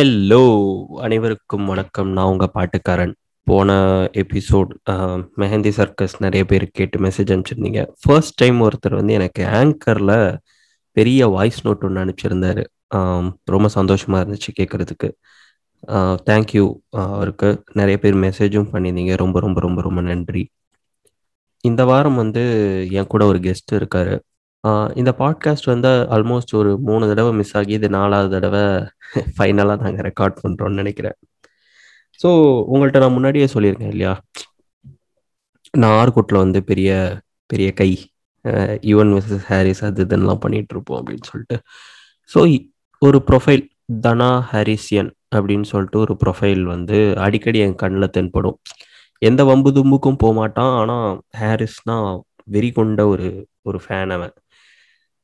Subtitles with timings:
[0.00, 0.44] Hello
[1.04, 2.10] அனைவருக்கும் வணக்கம்.
[2.16, 3.12] நான் உங்கள் பாட்டுக்காரன்.
[3.48, 3.70] போன
[4.20, 4.70] எபிசோட்
[5.42, 7.80] மெஹந்தி சர்க்கஸ் நிறைய பேர் கேட்டு மெசேஜ் அனுப்பிச்சிருந்தீங்க.
[8.02, 10.38] ஃபர்ஸ்ட் டைம் ஒருத்தர் வந்து எனக்கு ஆங்கரில்
[10.96, 12.64] பெரிய வாய்ஸ் நோட் ஒன்று அனுப்பிச்சிருந்தாரு.
[13.54, 15.10] ரொம்ப சந்தோஷமாக இருந்துச்சு கேட்குறதுக்கு
[16.30, 17.50] தேங்க்யூ அவருக்கு.
[17.72, 19.16] நிறைய பேர் மெசேஜும் பண்ணியிருந்தீங்க.
[19.24, 20.44] ரொம்ப ரொம்ப ரொம்ப ரொம்ப நன்றி.
[21.60, 22.44] இந்த வாரம் வந்து
[22.90, 24.16] என் கூட ஒரு கெஸ்ட் இருக்காரு.
[25.00, 28.62] இந்த பாட்காஸ்ட் வந்து ஆல்மோஸ்ட் ஒரு மூணு தடவை மிஸ் ஆகி இது நாலாவது தடவை
[29.36, 31.16] ஃபைனலாக நாங்கள் ரெக்கார்ட் பண்ணுறோம்னு நினைக்கிறேன்.
[32.20, 32.28] ஸோ
[32.72, 34.12] உங்கள்கிட்ட நான் முன்னாடியே சொல்லியிருக்கேன் இல்லையா?
[35.74, 36.90] நான் ஆர்கோட்டில் வந்து பெரிய
[37.50, 37.90] பெரிய கை
[38.90, 41.56] யுவன் மிஸ்ஸஸ் ஹாரிஸ் அது இதெல்லாம் பண்ணிட்டு இருப்போம் அப்படின்னு சொல்லிட்டு.
[42.30, 42.40] ஸோ
[43.02, 43.64] ஒரு ப்ரொஃபைல்
[44.06, 48.58] தனா ஹாரிசியன் அப்படின்னு சொல்லிட்டு ஒரு ப்ரொஃபைல் வந்து அடிக்கடி என் கண்ணில் தென்படும்.
[49.22, 51.96] எந்த வம்பு தும்புக்கும் போக மாட்டான் ஆனால் ஹாரிஸ்னா
[52.54, 53.28] வெறி கொண்ட ஒரு
[53.62, 54.34] ஒரு ஃபேன் அவன்.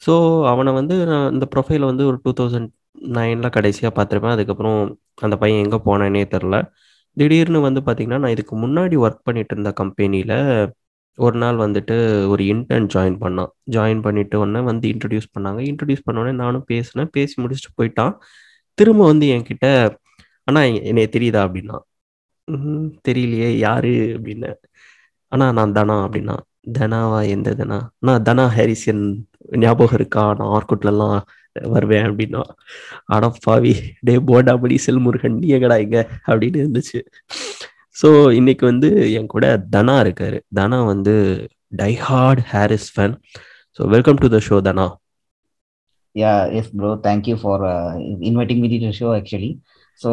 [0.03, 0.13] ஸோ
[0.53, 2.71] அவனை வந்து நான் இந்த ப்ரொஃபைலை வந்து ஒரு டூ தௌசண்ட்
[3.17, 4.35] நைனில் கடைசியாக பார்த்துருப்பேன்.
[4.37, 4.79] அதுக்கப்புறம்
[5.27, 6.57] அந்த பையன் எங்கே போனானே தெரில.
[7.17, 10.35] திடீர்னு வந்து பார்த்திங்கன்னா நான் இதுக்கு முன்னாடி ஒர்க் பண்ணிட்டு இருந்த கம்பெனியில்
[11.19, 11.95] ஒரு நாள் வந்துட்டு
[12.33, 13.51] ஒரு இன்டர்ன் ஜாயின் பண்ணான்.
[13.77, 15.61] ஜாயின் பண்ணிட்டு உடனே வந்து இன்ட்ரடியூஸ் பண்ணாங்க.
[15.71, 17.11] இன்ட்ரடியூஸ் பண்ண உடனே நானும் பேசினேன்.
[17.11, 18.15] பேசி முடிச்சுட்டு போயிட்டான்.
[18.79, 19.67] திரும்ப வந்து என்கிட்ட
[20.49, 20.61] அண்ணா
[20.91, 21.41] என்னைய தெரியுதா?
[21.49, 21.77] அப்படின்னா
[23.09, 23.49] தெரியலையே.
[23.67, 23.93] யாரு?
[24.17, 24.51] அப்படின்னு.
[25.33, 26.37] அண்ணா நான் தனா அப்படின்னா
[26.79, 27.21] தனாவா?
[27.35, 27.79] எந்த தனா?
[28.07, 29.03] நான் தனா ஹாரிசன்
[29.51, 30.35] ஞாபகம் இருக்கா?
[30.35, 31.19] நான் ஆர்குட்லலாம்
[31.75, 32.43] வருவேன் அப்படின்னா.
[33.05, 33.73] ஆனா பாவி.
[34.01, 36.09] டே போடாபடி செல்முருகன் நீ எங்கடா இங்க?
[36.27, 37.01] அப்படின்னு இருந்துச்சு.
[38.03, 40.41] ஸோ இன்னைக்கு வந்து என் கூட தனா இருக்காரு.
[40.55, 41.15] தனா வந்து
[41.77, 43.15] diehard Harris fan.
[43.79, 44.87] So welcome to the show Dhana.
[46.15, 47.01] Yeah yes bro.
[47.03, 47.65] Thank you for
[48.29, 49.59] inviting me to show actually
[50.03, 50.11] so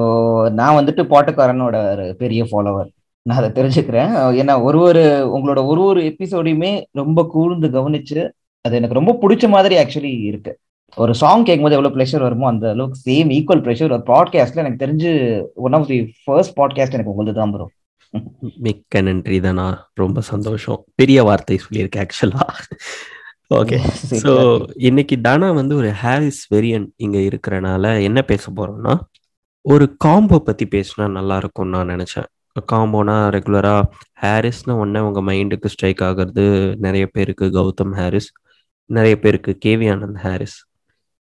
[0.50, 2.90] நான் வந்துட்டு பாட்டுக்காரனோட ஒரு பெரிய ஃபாலோவர்
[3.22, 4.12] நான் அதை தெரிஞ்சுக்கிறேன்.
[4.42, 5.04] ஏன்னா ஒரு ஒரு
[5.36, 8.22] உங்களோட ஒரு ஒரு எபிசோடையுமே ரொம்ப கூர்ந்து கவனிச்சு
[8.66, 10.52] அது எனக்கு ரொம்ப பிடிச்ச மாதிரி ஆக்சுவலி இருக்கு.
[10.98, 15.12] ஒரு சாங் கேட்கும்போது எவ்வளோ ப்ரெஷர் வருமோ அந்த அளவுக்கு சேம் ஈக்குவல் ப்ரெஷர் ஒரு பாட்காஸ்ட்ல எனக்கு தெரிஞ்சு
[15.60, 17.66] one of the first podcast எனக்கு உங்களுக்கு தான் ப்ரோ
[18.60, 19.66] மிக்க நன்றி தனா.
[19.94, 20.80] ரொம்ப சந்தோஷம்.
[20.96, 22.44] பெரிய வார்த்தை சொல்லியிருக்கேன் ஆக்சுவலா
[23.52, 23.78] ஓகே
[24.22, 24.34] ஸோ
[24.82, 28.94] இன்னைக்கு தானா வந்து ஒரு ஹாரிஸ் வெரியன் இங்க இருக்கிறனால என்ன பேச போறோம்னா
[29.66, 32.28] ஒரு காம்போ பத்தி பேசினா நல்லா இருக்கும்னு நான் நினைச்சேன்.
[32.72, 33.76] காம்போனா ரெகுலரா
[34.22, 36.44] ஹாரிஸ்னு உடனே உங்க மைண்டுக்கு ஸ்ட்ரைக் ஆகுறது
[36.78, 38.30] நிறைய பேருக்கு கௌதம் ஹாரிஸ்
[38.90, 40.58] நிறைய பேருக்கு கேவி ஆனந்த் ஹாரிஸ்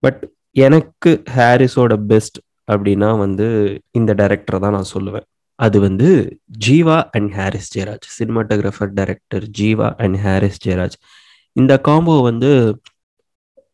[0.03, 0.21] பட்
[0.65, 2.39] எனக்கு ஹாரிஸோட பெஸ்ட்
[2.71, 3.47] அப்படின்னா வந்து
[3.91, 5.25] இந்த டைரக்டரை தான் நான் சொல்லுவேன்.
[5.59, 6.07] அது வந்து
[6.67, 8.05] Jeeva and Harris Jayaraj.
[8.19, 10.95] Cinematographer director Jeeva and Harris Jayaraj.
[11.55, 12.51] இந்த காம்போ வந்து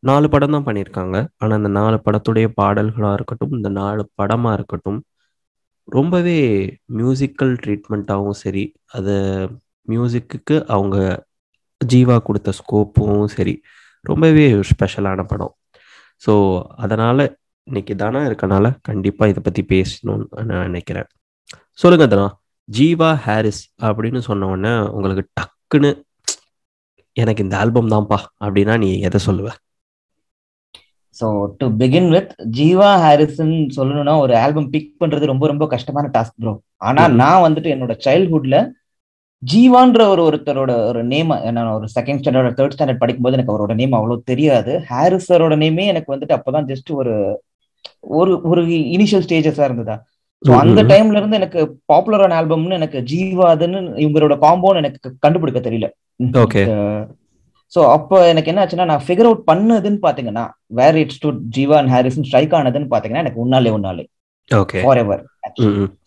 [0.09, 1.17] நாலு படம் தான் பண்ணியிருக்காங்க.
[1.41, 4.99] ஆனால் அந்த நாலு படத்துடைய பாடல்களாக இருக்கட்டும் இந்த நாலு படமாக இருக்கட்டும்
[5.87, 6.39] ரொம்பவே
[6.99, 8.63] மியூசிக்கல் ட்ரீட்மெண்ட்டாகவும் சரி
[8.97, 9.15] அது
[9.87, 10.97] மியூசிக்கு அவங்க
[11.81, 13.53] ஜீவா கொடுத்த ஸ்கோப்பும் சரி
[14.05, 15.53] ரொம்பவே ஸ்பெஷலான படம்.
[16.23, 16.33] ஸோ
[16.77, 17.23] அதனால்
[17.67, 21.07] இன்னைக்கு தானா இருக்கனால கண்டிப்பாக இதை பற்றி பேசணும்னு நான் நினைக்கிறேன்.
[21.79, 22.27] சொல்லுங்க தனா
[22.69, 25.91] ஜீவா ஹாரிஸ் அப்படின்னு சொன்ன உடனே உங்களுக்கு டக்குன்னு
[27.17, 29.49] எனக்கு இந்த ஆல்பம் தான்ப்பா அப்படின்னா நீ எதை சொல்லுவ?
[31.15, 31.25] So
[31.59, 36.53] to begin with Jeeva Harrison சொல்லணும்னா ஒரு ஆல்பம் பிக் பண்றது ரொம்ப ரொம்ப கஷ்டமான டாஸ்க் ப்ரோ
[36.87, 37.15] ஆனா ம்ம்.
[37.15, 38.57] நான் வந்துட்டு என்னோட சைல்ட்ஹுட்ல
[39.51, 43.97] ஜீவான்ற ஒரு ஒருத்தரோட ஒரு நேம் நான் ஒரு செகண்ட் ஸ்டாண்டர்ட் தேர்ட் ஸ்டாண்டர்ட் படிக்கும்போது எனக்கு அவரோட நேம்
[43.97, 44.73] அவ்வளவு தெரியாது.
[44.91, 47.13] ஹாரிஸ் சரோட நேமே எனக்கு வந்துட்டு அப்பதான் ஜஸ்ட் ஒரு
[48.19, 48.61] ஒரு ஒரு
[48.95, 49.97] இனிஷியல் ஸ்டேஜஸா இருந்ததா.
[50.41, 50.79] ஸோ அந்த.
[50.91, 51.59] டைம்ல இருந்து எனக்கு
[51.91, 55.89] பாப்புலரான ஆல்பம்னு எனக்கு ஜீவாதுன்னு இவங்களோட காம்போன்னு எனக்கு கண்டுபிடிக்க தெரியல.
[56.45, 56.65] Okay.
[57.71, 60.43] ஸோ அப்போ எனக்கு என்ன ஆச்சுன்னா நான் ஃபிகர் அவுட் பண்ணதுன்னு பாத்தீங்கன்னா
[60.79, 64.03] where it's to Jeeva and Harrison strike ஆனதுன்னு பாத்தீங்கன்னா எனக்கு Unnale Unnale.
[64.51, 65.23] Okay for ever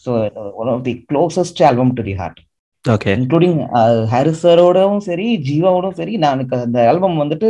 [0.04, 0.12] so
[0.60, 2.47] one of the closest album to the heart okay
[2.84, 3.58] including
[4.04, 7.48] Harris சரோடவும் சரி ஜீவாவோடும் சரி நான் அந்த ஆல்பம் வந்துட்டு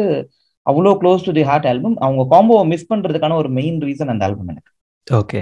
[0.66, 4.48] அவ்வளோ close to the heart album அவங்க காம்போவை மிஸ் பண்றதுக்கான ஒரு மெயின் ரீசன் அந்த ஆல்பம்
[4.48, 4.72] எனக்கு.
[5.06, 5.40] ஓகே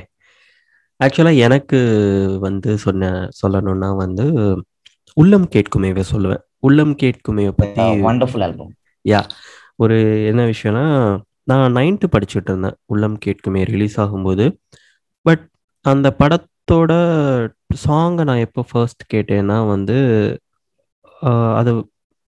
[1.00, 1.78] ஆக்சுவலாக எனக்கு
[2.40, 3.10] வந்து சொன்ன
[3.40, 4.26] சொல்லணும்னா வந்து
[5.14, 6.42] உள்ளம் கேட்குமேவே சொல்லுவேன்.
[6.58, 8.72] உள்ளம் கேட்குமேவை பற்றி வண்டர்ஃபுல் ஆல்பம்
[9.04, 9.20] யா
[9.76, 9.96] ஒரு
[10.26, 10.84] என்ன விஷயம்னா
[11.44, 12.76] நான் நைன்த்து படிச்சுட்டு இருந்தேன்.
[12.86, 14.44] உள்ளம் கேட்குமே ரிலீஸ் ஆகும்போது.
[15.26, 15.44] பட்
[15.84, 16.92] அந்த படத்தோட
[17.70, 19.96] சாங்கை நான் எப்போ ஃபர்ஸ்ட் கேட்டேன்னா வந்து
[21.60, 21.70] அது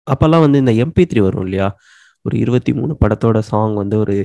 [0.07, 1.67] அப்போல்லாம் வந்து இந்த எம்பி த்ரீ வரும் இல்லையா?
[2.25, 4.15] ஒரு இருபத்தி மூணு படத்தோட சாங் வந்து ஒரு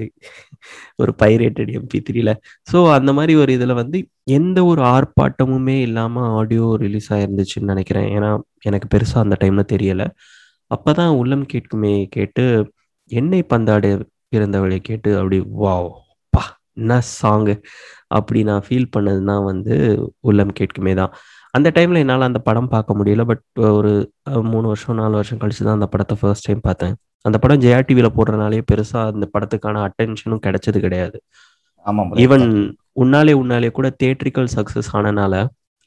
[1.03, 2.31] ஒரு பைரேட்டட் எம்பி த்ரீல
[2.69, 3.99] ஸோ அந்த மாதிரி ஒரு இதில் வந்து
[4.39, 8.09] எந்த ஒரு ஆர்ப்பாட்டமுமே இல்லாமல் ஆடியோ ரிலீஸ் ஆயிருந்துச்சுன்னு நினைக்கிறேன்.
[8.17, 8.31] ஏன்னா
[8.69, 10.09] எனக்கு பெருசாக அந்த டைமில் தெரியலை.
[10.71, 12.45] அப்போ தான் உள்ளம் கேட்குமே கேட்டு
[13.11, 13.91] எண்ணெய் பந்தாடு
[14.33, 15.91] இருந்தவளை கேட்டு அப்படி வாவ்!
[16.81, 17.55] என்ன சாங்கு
[18.19, 19.75] அப்படி நான் ஃபீல் பண்ணதுன்னா வந்து
[20.29, 21.13] உள்ளம் கேட்குமே தான்.
[21.57, 23.43] அந்த டைமில் என்னால் அந்த படம் பார்க்க முடியல பட்
[23.79, 23.93] ஒரு
[24.53, 26.95] மூணு வருஷம் நாலு வருஷம் கழிச்சு தான் அந்த படத்தை ஃபர்ஸ்ட் டைம் பார்த்தேன்.
[27.29, 31.19] அந்த படம் ஜெயா டிவியில் போடுறனாலே பெருசாக அந்த படத்துக்கான அட்டென்ஷனும் கிடைச்சது கிடையாது.
[32.25, 32.47] ஈவன்.
[33.03, 35.35] உன்னாலே உன்னாலே கூட தியேட்ரிக்கல் சக்ஸஸ் ஆனனால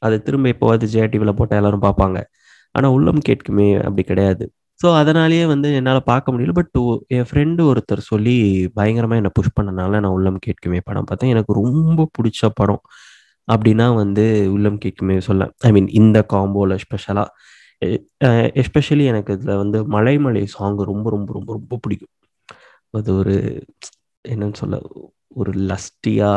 [0.02, 2.18] அதை திரும்ப எப்போவாது ஜெயா டிவியில் போட்டால் எல்லாரும் பார்ப்பாங்க.
[2.74, 4.44] ஆனால் உள்ளம் கேட்குமே அப்படி கிடையாது.
[4.80, 6.54] ஸோ அதனாலேயே வந்து என்னால் பார்க்க முடியல.
[6.58, 6.78] பட்
[7.16, 8.34] என் ஃப்ரெண்டு ஒருத்தர் சொல்லி
[8.74, 11.32] பயங்கரமாக என்னை புஷ் பண்ணனால நான் உள்ளம் கேட்குமே படம் பார்த்தேன்.
[11.34, 12.82] எனக்கு ரொம்ப பிடிச்ச படம்
[13.48, 14.24] அப்படின்னா வந்து
[14.54, 15.44] உள்ளம் கேட்குமே சொல்ல.
[15.66, 17.28] ஐ மீன் இந்த காம்போவில் ஸ்பெஷலாக
[18.62, 22.12] எஸ்பெஷலி எனக்கு இதில் வந்து மலைமலை சாங் ரொம்ப ரொம்ப ரொம்ப ரொம்ப பிடிக்கும்.
[22.94, 23.34] அது ஒரு
[24.24, 24.76] என்னன்னு சொல்ல
[25.40, 26.30] ஒரு லஸ்டியா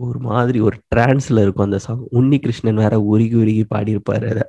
[0.00, 4.44] ஒரு மாதிரி ஒரு டிரான்ஸ்ல இருக்கும் அந்த சாங் உன்னி கிருஷ்ணன் வேற உருகி உருகி பாடியிருப்பாரு அதை.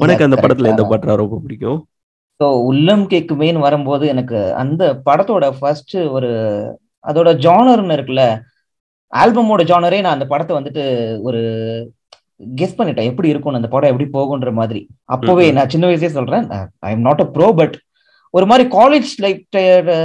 [0.00, 0.38] உனக்கு அந்த.
[0.44, 1.80] படத்துல எந்த பாட்டு ரொம்ப பிடிக்கும்?
[2.40, 6.30] ஸோ உள்ளம் கேக்குமேன்னு வரும்போது எனக்கு அந்த படத்தோட ஃபர்ஸ்ட் ஒரு
[7.04, 8.24] அதோட ஜானர்னு இருக்குல்ல
[9.12, 10.82] ஆல்பமோட ஜானரே நான் அந்த படத்தை வந்துட்டு
[11.28, 11.40] ஒரு
[12.58, 13.08] கெஸ் பண்ணிட்டேன்.
[13.10, 14.80] எப்படி இருக்கும் அந்த படம் எப்படி போகுன்ற மாதிரி.
[15.14, 15.44] அப்போவே.
[15.56, 16.44] நான் சின்ன வயசே சொல்றேன்
[16.82, 17.76] I am not a bro but
[18.34, 19.40] ஒரு மாதிரி காலேஜ் லைஃப்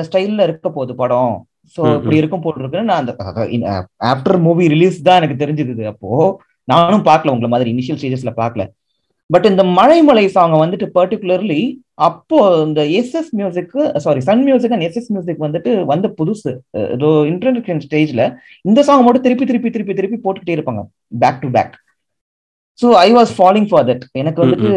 [0.08, 1.34] ஸ்டைல்ல இருக்க போகுது படம்.
[1.76, 1.82] ஸோ.
[1.98, 3.14] இப்படி இருக்கும் போல் இருக்குன்னு நான் அந்த
[4.12, 6.12] ஆஃப்டர் மூவி ரிலீஸ் தான் எனக்கு தெரிஞ்சது அப்போ.
[6.68, 8.66] நானும் பார்க்கல உங்களை மாதிரி இனிஷியல் ஸ்டேஜஸ்ல பார்க்கல.
[9.30, 11.62] பட் இந்த மலைமலை சாங் வந்துட்டு பர்டிகுலர்லி
[12.08, 13.74] அப்போ இந்த SS music
[14.06, 16.52] sorry Sun music and SS music வந்துட்டு வந்த புதுசு.
[17.32, 18.24] இன்டர்நெட் ஸ்டேஜ்ல
[18.70, 20.84] இந்த சாங் மட்டும் திருப்பி திருப்பி திருப்பி திருப்பி போட்டுக்கிட்டே இருப்பாங்க.
[21.24, 21.74] Back to back
[22.80, 24.72] so I was following for that எனக்கு வந்துட்டு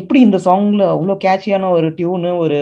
[0.00, 2.58] எப்படி இந்த சாங்ல அவ்வளோ கேட்சியான ஒரு டியூனு ஒரு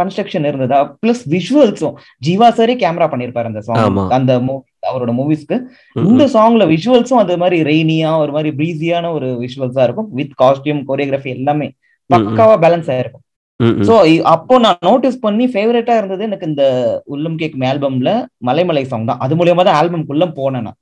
[0.00, 0.78] கன்ஸ்ட்ரக்ஷன் இருந்ததா?
[1.02, 3.80] பிளஸ் விஷுவல்ஸும் ஜீவா சாரே கேமரா பண்ணிருப்பாரு அந்த சாங்.
[4.18, 5.56] அந்த movie அவரோட மூவிஸ்க்கு.
[5.94, 10.08] இந்த சாங்ல விஷுவல்ஸும் அது மாதிரி ரெய்னியா ஒரு மாதிரி ப்ரீஸியான ஒரு விஷுவல்ஸா இருக்கும்.
[10.10, 11.68] வித் காஸ்டியூம் கோரியோகிராஃபி எல்லாமே.
[12.10, 13.24] பக்காவா பேலன்ஸ் ஆயிருக்கும்.
[13.60, 16.64] சோ அப்போ நான் நோட்டீஸ் பண்ணி ஃபேவரட்டா இருந்தது எனக்கு இந்த
[17.04, 18.10] உள்ளம் கேக்கும் ஆல்பம்ல
[18.46, 19.18] மலைமலை சாங் தான்.
[19.18, 20.78] அது மூலியமா தான் ஆல்பம்குள்ள போனேன் நான்.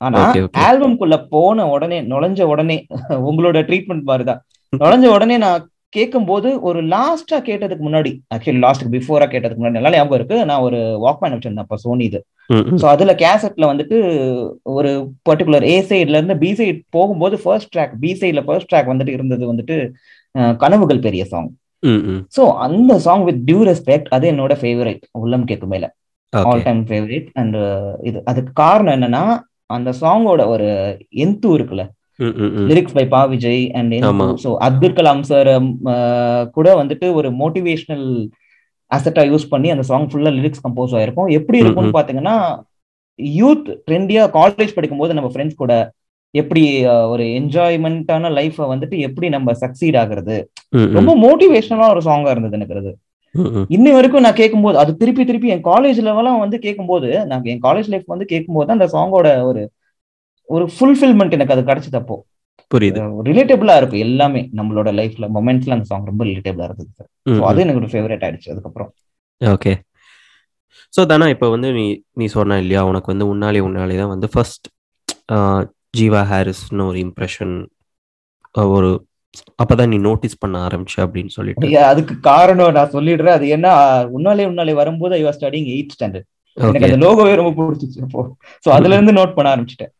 [0.00, 0.32] ஆனா.
[0.58, 4.42] ஆல்பம்குள்ள போன உடனே நுழைஞ்ச உடனே உங்களோட ட்ரீட்மெண்ட் மாதிரிதான்
[4.76, 10.18] நுழைஞ்ச உடனே நான் கேட்கும்போது ஒரு லாஸ்டா கேட்டதுக்கு முன்னாடி ஆக்சுவலி லாஸ்ட் பிஃபோரா கேட்டதுக்கு முன்னாடி நல்லா ஞாபகம்
[10.18, 12.20] இருக்கு நான் ஒரு வாக்மேன் வச்சிருந்தேன் அப்ப சோனி இது.
[12.80, 13.96] ஸோ அதுல கேசட்ல வந்துட்டு
[14.74, 14.90] ஒரு
[15.28, 19.44] பர்டிகுலர் ஏ சைட்ல இருந்து பி சைட் போகும்போது ஃபர்ஸ்ட் ட்ராக் பி சைட்ல ஃபர்ஸ்ட் ட்ராக் வந்துட்டு இருந்தது
[19.52, 19.76] வந்துட்டு
[20.58, 21.50] கனவுகள் பெரிய சாங்.
[22.32, 25.86] ஸோ அந்த சாங் வித் டியூ ரெஸ்பெக்ட் அது என்னோட ஃபேவரட் உள்ளம் கேக்கு மேல
[26.32, 26.64] ஆல்.
[26.64, 27.58] டைம் ஃபேவரட் அண்ட்
[28.02, 29.24] இது அதுக்கு காரணம் என்னன்னா
[29.70, 30.66] அந்த சாங்கோட ஒரு
[31.24, 31.84] எந்து இருக்குல்ல.
[32.68, 33.94] Lyrics by Pa Vijay and.
[34.42, 35.50] So Abdul Kalam sir
[36.54, 38.06] கூட வந்துட்டு ஒரு மோட்டிவேஷனல்
[38.90, 41.96] அசட்டா யூஸ் பண்ணி அந்த சாங் ஃபுல்லா லிரிக்ஸ் கம்போஸ் ஆயிருக்கும் எப்படி இருக்கும்னு.
[41.96, 42.36] பாத்தீங்கன்னா
[43.38, 45.74] யூத் ட்ரெண்டியா காலேஜ் படிக்கும்போது நம்ம ஃப்ரெண்ட்ஸ் கூட
[46.34, 50.36] எப்படி அஹ், ஒரு என்ஜாய்மெண்டான லைஃபை வந்துட்டு எப்படி நம்ம சக்சீட் ஆகுறது.
[50.96, 52.92] ரொம்ப மோட்டிவேஷனலா ஒரு சாங்கா இருந்தது எனக்கு அது.
[53.70, 57.88] இன்னை வரைக்கும் நான் கேட்கும்போது அது திருப்பி திருப்பி என் காலேஜ் லெவலாம் வந்து கேட்கும்போது நான் என் காலேஜ்
[57.92, 59.62] லைஃப் வந்து கேட்கும்போது அந்த சாங்கோட ஒரு
[60.48, 62.16] ஒரு ஃபுல்ஃபில்மெண்ட் எனக்கு அது கிடைச்சது அப்போ.
[62.70, 63.00] புரியுது.
[63.28, 66.92] ரிலேட்டபிளா இருக்கும் எல்லாமே நம்மளோட லைஃப்ல மொமெண்ட்ஸ்ல அந்த சாங் ரொம்ப ரிலேட்டபிளா இருந்தது.
[67.50, 68.90] அது எனக்கு ஒரு ஃபேவரட் ஆயிடுச்சு அதுக்கப்புறம்.
[69.40, 69.72] ஓகே
[70.92, 71.84] ஸோ தானே இப்போ வந்து நீ
[72.20, 74.66] நீ சொன்ன இல்லையா உனக்கு வந்து உன்னாலே உன்னாலே தான் வந்து ஃபர்ஸ்ட்
[75.98, 77.54] ஜீவா ஹாரிஸ்னு ஒரு இம்ப்ரெஷன்
[78.76, 78.90] ஒரு
[79.62, 81.66] அப்பதான் நீ நோட்டீஸ் பண்ண ஆரம்பிச்ச அப்படின்னு சொல்லிட்டு.
[81.90, 83.36] அதுக்கு காரணம் நான் சொல்லிடுறேன்.
[83.38, 83.66] அது என்ன
[84.16, 88.22] உன்னாலே உன்னாலே வரும்போது I was studying eight standard எனக்கு அந்த லோகோவே ரொம்ப பிடிச்சிச்சு அப்போ.
[88.64, 89.92] ஸோ அதுல இருந்து நோட் பண்ண ஆரம்பிச்சிட்டேன்.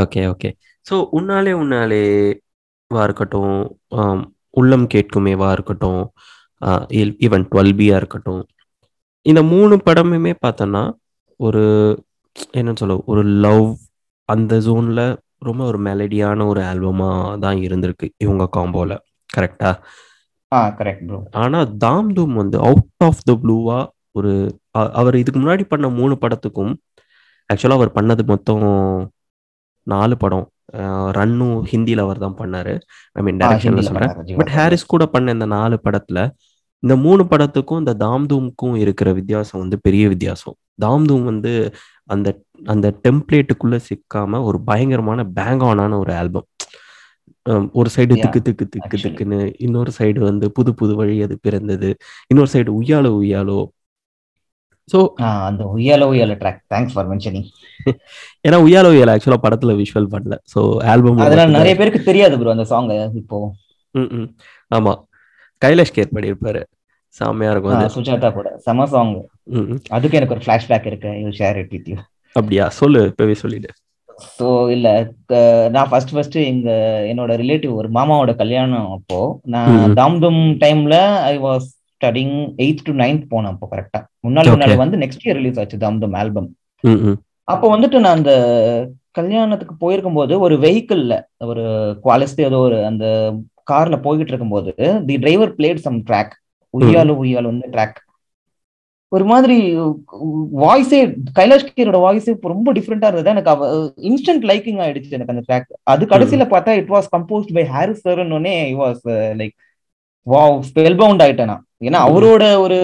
[0.00, 0.50] ஓகே ஓகே
[0.86, 3.56] ஸோ உன்னாலே உன்னாலேவா இருக்கட்டும்.
[3.96, 4.22] ஆம்,
[4.54, 6.02] உள்ளம் கேட்குமேவா இருக்கட்டும்.
[7.24, 8.42] ஈவன் டுவெல் பியா இருக்கட்டும்.
[9.26, 10.82] இந்த மூணு படமுமே பார்த்தோன்னா
[11.40, 11.62] ஒரு
[12.54, 13.66] என்னன்னு சொல்ல ஒரு லவ்
[14.28, 15.00] அந்த ஜோன்ல
[15.40, 18.96] ரொம்ப ஒரு மெலடியான ஒரு ஆல்பமா தான் இருந்திருக்கு இவங்க காம்போல
[19.30, 19.70] கரெக்டா
[21.40, 23.78] ஆனா தாம் தூம் வந்து அவுட் ஆஃப் த ப்ளூவா
[24.12, 24.32] ஒரு
[24.92, 26.72] அவர் இதுக்கு முன்னாடி பண்ண மூணு படத்துக்கும்
[27.50, 28.64] ஆக்சுவலா அவர் பண்ணது மொத்தம்
[29.86, 30.46] நாலு படம்.
[31.16, 32.74] ரன்னும் ஹிந்தில அவர் தான் பண்ணாரு.
[33.16, 34.12] ஐ மீன் டைரக்ஷன்ல சொல்றேன்.
[34.40, 36.20] பட் ஹாரிஸ் கூட பண்ண இந்த நாலு படத்துல
[36.82, 40.56] இந்த மூணு படத்துக்கும் இந்த தாம் தூம்க்கும் இருக்கிற வித்தியாசம் வந்து பெரிய வித்தியாசம்.
[40.74, 41.52] தாம் தூம் வந்து
[42.04, 42.28] அந்த
[42.66, 46.46] அந்த டெம்ப்ளேட்டுக்குள்ள சிக்காம ஒரு பயங்கரமான பேங் ஆனான ஒரு ஆல்பம்
[47.72, 48.96] ஒரு சைடு திக்கு திக்கு திக்கு.
[49.04, 51.90] திக்குன்னு இன்னொரு சைடு வந்து புது புது வழி அது பிறந்தது.
[52.26, 53.58] இன்னொரு சைடு உய்யாலோ உய்யாலோ
[54.90, 54.98] ஸோ
[55.46, 57.48] அந்த Uyyala Uyyala track thanks for mentioning
[58.46, 60.36] ஏன்னா உய்யாலோ உய்யாலோ ஆக்சுவலா படத்துல விஷுவல் பண்ணல.
[60.52, 60.60] ஸோ
[60.92, 62.90] ஆல்பம் அதெல்லாம் நிறைய பேருக்கு தெரியாது ப்ரோ அந்த சாங்
[63.22, 63.38] இப்போ.
[63.94, 64.28] ம் ம்.
[64.70, 64.94] ஆமா.
[65.62, 66.62] கைலாஷ் கேர் பண்ணியிருப்பாரு
[67.14, 67.94] செம்மையா இருக்கும் அது.
[67.96, 68.48] சுஜாதா கூட.
[68.58, 69.14] செம சாங்.
[69.90, 71.12] அதுக்கு எனக்கு ஒரு ஃபிளாஷ்பேக் இருக்கு.
[71.22, 71.96] You share it with you
[72.36, 72.64] அப்படியா?
[72.78, 73.70] சொல்லு இப்பவே சொல்லிடு.
[74.36, 74.88] ஸோ இல்ல
[75.70, 76.70] நான் ஃபர்ஸ்ட் ஃபர்ஸ்ட் எங்க
[77.10, 79.94] என்னோட ரிலேட்டிவ் ஒரு மாமாவோட கல்யாணம் அப்போ நான் ம்.
[79.94, 81.68] தாம்தும் டைம்ல I was
[82.00, 84.48] studying eighth to ninth போனேன் அப்போ கரெக்டா முன்னாடி.
[84.50, 86.48] முன்னாடி வந்து நெக்ஸ்ட் இயர் ரிலீஸ் ஆச்சு தாம்தும் ஆல்பம்
[87.48, 88.32] அப்போ வந்துட்டு நான் அந்த
[89.10, 91.14] கல்யாணத்துக்கு போயிருக்கும் போது ஒரு வெஹிக்கிள்ல
[91.44, 91.62] ஒரு
[92.04, 93.06] குவாலிஸ்ட் ஏதோ ஒரு அந்த
[93.70, 94.72] கார்ல போய்கிட்டு இருக்கும்போது
[95.06, 96.34] the driver played some track
[96.74, 97.98] Uyyalu Uyyalu வந்து ட்ராக்
[99.12, 99.56] ஒரு மாதிரி
[100.60, 100.98] வாய்ஸே
[101.38, 103.30] கைலாஷ் கேரோட வாய்ஸே ரொம்ப டிஃப்ரெண்டா இருந்தது.
[103.30, 103.68] எனக்கு அவ
[104.10, 108.54] இன்ஸ்டன்ட் லைக்கிங் ஆயிடுச்சு எனக்கு அந்த ட்ராக் அது கடைசியில பார்த்தா it was composed by Harris சார்னே
[108.74, 109.02] was
[109.36, 109.54] like
[110.26, 111.50] wow spellbound ஆயிட்டேன்?
[111.52, 112.78] நான் ஏன்னா அவரோட ஒரு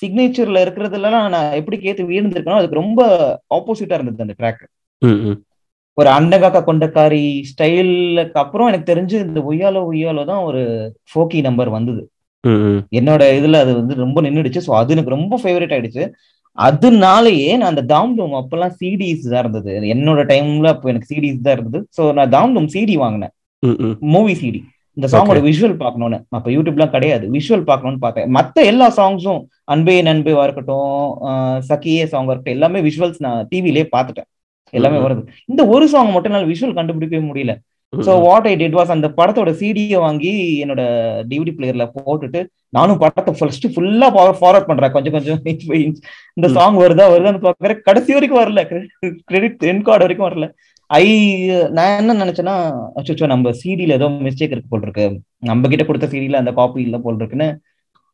[0.00, 3.00] சிக்னேச்சர்ல இருக்கிறதுலாம் நான் எப்படி கேட்டு வீழ்ந்திருக்கணும் அதுக்கு ரொம்ப
[3.56, 4.64] ஆப்போசிட்டா இருந்தது அந்த ட்ராக்.
[5.98, 10.62] ஒரு அண்டகாக்கா கொண்டக்காரி ஸ்டைலுக்கு அப்புறம் எனக்கு தெரிஞ்சு இந்த ஒய்யாலோ ஒய்யாலோ தான் ஒரு
[11.10, 12.02] ஃபோக்கி நம்பர் வந்தது.
[12.98, 16.04] என்னோட இதுல அது வந்து ரொம்ப நின்றுடுச்சு ஸோ அது எனக்கு ரொம்ப ஃபேவரட் ஆயிடுச்சு.
[16.58, 19.72] அதனாலயே நான் அந்த தாம்டூம் அப்பெல்லாம் சிடிஸ் தான் இருந்தது.
[19.94, 21.80] என்னோட டைம்ல அப்போ எனக்கு சிடிஸ் தான் இருந்தது.
[21.96, 23.34] ஸோ நான் தாம்டூம் சிடி வாங்கினேன்.
[24.14, 24.60] மூவி சிடி
[24.96, 26.18] இந்த சாங்கோட விஷுவல் பார்க்கணும்னு.
[26.28, 27.24] அப்ப யூடியூப்லாம் கிடையாது.
[27.30, 28.28] விஷுவல் பார்க்கணும்னு பார்த்தேன்.
[28.36, 30.92] மத்த எல்லா சாங்ஸும் அன்பே நண்பேவா இருக்கட்டும்
[31.70, 34.28] சக்கியே சாங் இருக்கட்டும் எல்லாமே விஷுவல்ஸ் நான் டிவிலே பார்த்துட்டேன்.
[34.74, 34.98] எல்லாமே.
[34.98, 35.22] வருது.
[35.46, 37.54] இந்த ஒரு சாங் மட்டும் என்னால விஷுவல் கண்டுபிடிக்கவே முடியல.
[37.92, 38.22] ஸோ ம்.
[38.24, 40.30] வாட் ஐ டிட் வாஸ் அந்த படத்தோட சிடியை வாங்கி
[40.64, 40.82] என்னோட
[41.30, 44.06] டிவிடி பிளேயர்ல போட்டுட்டு நானும் படத்தை ஃபர்ஸ்ட் ஃபுல்லா
[44.38, 44.92] ஃபார்வர்ட் பண்றேன்.
[44.92, 45.40] கொஞ்சம் கொஞ்சம்
[46.36, 46.48] இந்த.
[46.56, 48.62] சாங் வருதா வருதான்னு பாக்குறேன் கடைசி வரைக்கும் வரல.
[49.28, 50.46] கிரெடிட் என் கார்டு வரைக்கும் வரல.
[50.94, 51.04] ஐ
[51.70, 52.54] நான் என்ன நினைச்சேன்னா
[52.98, 55.06] அச்சோ நம்ம சிடில ஏதோ மிஸ்டேக் இருக்கு போல் இருக்கு
[55.42, 57.48] நம்ம கிட்ட கொடுத்த சிடில அந்த காப்பி இல்ல போல் இருக்குன்னு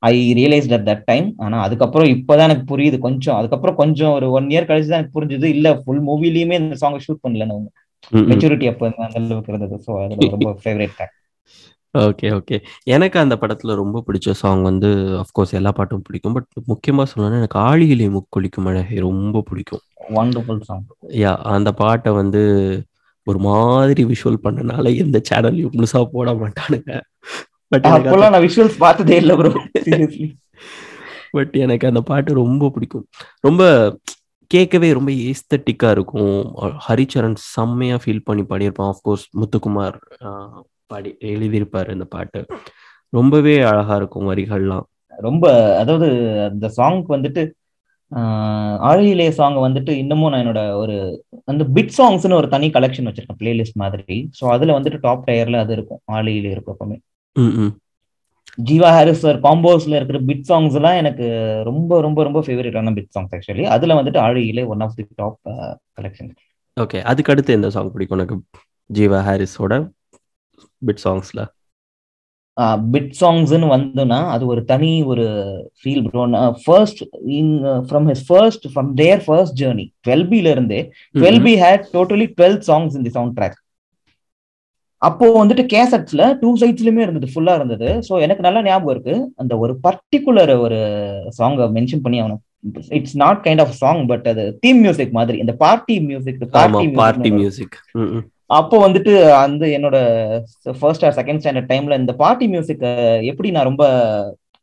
[0.03, 2.99] I realised at that time ஆனா அதுக்கப்புறம் இப்பதான் எனக்கு புரியுது.
[2.99, 5.47] கொஞ்சம் அதுக்கப்புறம் கொஞ்சம் ஒரு ஒன் இயர் கழிச்சு தான் எனக்கு புரிஞ்சுது.
[5.57, 7.47] இல்ல ஃபுல் மூவிலயுமே இந்த சாங் ஷூட் பண்ணல
[8.13, 8.27] ம்.
[8.31, 9.77] மெச்சூரிட்டி அப்போ அந்த அளவுக்கு இருந்தது.
[9.87, 11.17] ஸோ அது ரொம்ப ஃபேவரட் ட்ராக்
[11.95, 12.57] ஓகே ஓகே
[12.87, 14.89] எனக்கு அந்த படத்துல ரொம்ப பிடிச்ச சாங் வந்து
[15.23, 16.35] அஃப்கோர்ஸ் எல்லா பாட்டும் பிடிக்கும்.
[16.37, 19.83] பட் முக்கியமா சொல்லணும்னா எனக்கு ஆழியிலே முக்கொலிக்கும் அழகை ரொம்ப பிடிக்கும்.
[20.17, 20.85] வண்டர்ஃபுல் சாங்
[21.23, 22.43] யா அந்த பாட்டை வந்து
[23.27, 26.93] ஒரு மாதிரி விஷுவல் பண்ணனால எந்த சேனல்லையும் முழுசா போட மாட்டானுங்க.
[27.73, 29.53] பட் அப்போல்லாம் நான் விஷுவல்ஸ் பார்த்ததே இல்லை ப்ரோ
[31.37, 33.05] பட் எனக்கு அந்த பாட்டு ரொம்ப பிடிக்கும்.
[33.47, 33.63] ரொம்ப
[34.51, 36.39] கேட்கவே ரொம்ப ஏஸ்தட்டிக்காக இருக்கும்.
[36.87, 38.91] ஹரிச்சரன் செம்மையா ஃபீல் பண்ணி பாடியிருப்பான்.
[38.93, 39.99] ஆஃப்கோர்ஸ் முத்துக்குமார்
[40.93, 42.41] பாடி எழுதியிருப்பார் இந்த பாட்டு.
[43.19, 44.87] ரொம்பவே அழகா இருக்கும் வரிகள்லாம்.
[45.27, 45.45] ரொம்ப
[45.79, 46.09] அதாவது
[46.49, 47.43] அந்த சாங்க்கு வந்துட்டு
[48.89, 50.95] ஆழியிலே சாங் வந்துட்டு இன்னமும் நான் என்னோட ஒரு
[51.49, 54.17] அந்த பிட் சாங்ஸ்னு ஒரு தனி கலெக்ஷன் வச்சிருக்கேன் பிளேலிஸ்ட் மாதிரி.
[54.39, 56.99] ஸோ அதுல வந்துட்டு டாப் டயர்ல அது இருக்கும் ஆழியிலே இருக்கும் எப்பவுமே.
[58.61, 61.27] ஜீவா ஹாரிஸ் சார் காம்போஸ்ல இருக்கிற பிட் சாங்ஸ் எல்லாம் எனக்கு
[61.69, 65.39] ரொம்ப ரொம்ப ரொம்ப ஃபேவரட்டான பிட் சாங்ஸ் ஆக்சுவலி அதுல வந்துட்டு ஆழியிலே one of the top
[65.99, 66.31] collection
[66.77, 68.39] okay அதுக்கு அடுத்து எந்த சாங் பிடிக்கும் எனக்கு
[68.91, 69.75] ஜீவா ஹாரிஸோட
[70.83, 71.41] பிட் சாங்ஸ்ல
[72.93, 75.27] பிட் சாங்ஸ்னு வந்தோம்னா அது ஒரு தனி ஒரு
[75.81, 76.25] feel bro
[76.65, 77.01] first
[77.39, 77.55] in
[77.89, 80.81] from his first from there first journey twelve பில இருந்தே
[81.15, 83.59] twelve B had totally twelve songs இந்த சவுண்ட் ட்ராக்
[85.03, 87.87] அப்போ வந்துட்டு கேசட்ஸ்ல டூ சைட்ஸ்லயுமே இருந்தது ஃபுல்லா இருந்தது.
[88.09, 89.15] ஸோ எனக்கு நல்லா ஞாபகம் இருக்கு.
[89.43, 90.79] அந்த ஒரு பர்டிகுலர் ஒரு
[91.39, 92.37] சாங்கை மென்ஷன் பண்ணி அவனை
[92.99, 95.39] it's not kind of song but அது தீம் மியூசிக் மாதிரி.
[95.45, 96.43] இந்த பார்ட்டி மியூசிக்
[97.01, 97.79] பார்ட்டி மியூசிக்
[98.51, 99.97] அப்போ வந்துட்டு அந்த என்னோட
[100.79, 102.85] ஃபர்ஸ்ட் ஆர் செகண்ட் ஸ்டாண்டர்ட் டைம்ல இந்த பார்ட்டி மியூசிக்
[103.31, 103.85] எப்படி நான் ரொம்ப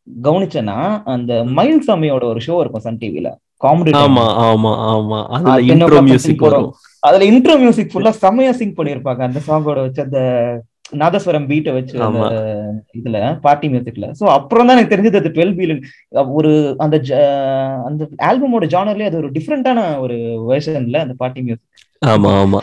[0.08, 0.77] கவனிச்சேன்னா
[1.13, 3.29] அந்த மயில் சாமியோட ஒரு ஷோ இருக்கும் சன் டிவில
[3.63, 5.20] காமெடி ஆமா ஆமா ஆமா.
[5.36, 6.44] அதுல இன்ட்ரோ மியூசிக்.
[6.46, 6.67] வரும்.
[7.03, 10.20] அதுல இன்ட்ரோ மியூசிக் ஃபுல்லா செம்மையா சிங் பண்ணிருப்பாங்க அந்த சாங்கோட வச்சு அந்த
[10.94, 11.96] நாதஸ்வரம் பீட்டை வச்சு.
[12.98, 15.74] இதுல பார்ட்டி மியூசிக்ல சோ அப்புறம் தான் எனக்கு தெரிஞ்சது அது டுவெல் பீல
[16.38, 16.51] ஒரு
[16.86, 16.98] அந்த
[17.88, 20.17] அந்த ஆல்பமோட ஜானர்லயே அது ஒரு டிஃப்ரெண்டான ஒரு
[20.50, 21.74] வெர்ஷன்ல அந்த பார்ட்டி மியூசிக்
[22.12, 22.60] ஆமா ஆமா.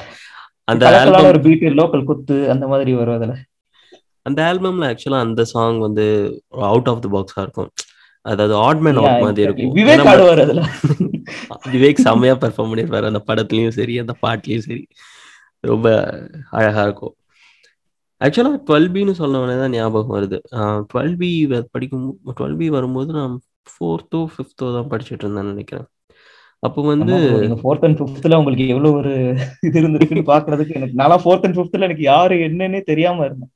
[0.69, 3.35] அந்த ஆல்பம் ஒரு பீட் லோக்கல் குத்து அந்த மாதிரி வரும் அதுல.
[4.27, 6.05] அந்த ஆல்பம்ல ஆக்சுவலா அந்த சாங் வந்து
[6.71, 7.71] அவுட் ஆஃப் தி பாக்ஸா இருக்கும்.
[8.25, 9.43] அதாவது ஆட்மேன் அவுட் மாதிரி.
[9.47, 9.75] இருக்கும்.
[9.79, 10.63] விவேக் ஆடுவார் அதுல.
[11.75, 13.11] விவேக் செம்மையா பெர்ஃபார்ம் பண்ணிருப்பாரு.
[13.11, 14.83] அந்த படத்துலயும் சரி அந்த பாட்டுலயும் சரி.
[15.65, 15.89] ரொம்ப
[16.51, 17.15] அழகா இருக்கும்.
[18.21, 20.39] ஆக்சுவலா டுவெல் பின்னு சொன்னவனே தான் ஞாபகம் வருது.
[20.91, 21.31] டுவெல் பி
[21.75, 22.07] படிக்கும்
[22.39, 23.35] டுவெல் பி வரும்போது நான்
[23.71, 25.87] ஃபோர்த்தோ ஃபிஃப்த்தோ தான் படிச்சுட்டு இருந்தேன்னு நினைக்கிறேன்.
[26.65, 29.13] அப்போ வந்து நீங்க ஃபோர்த் அண்ட் ஃபிஃப்த்ல உங்களுக்கு எவ்வளவு ஒரு
[29.61, 33.53] இது இருந்திருக்குன்னு பாக்குறதுக்கு எனக்கு நான்லாம் ஃபோர்த் அண்ட் ஃபிஃப்த்ல எனக்கு யாரு என்னன்னே தெரியாம இருந்தேன்.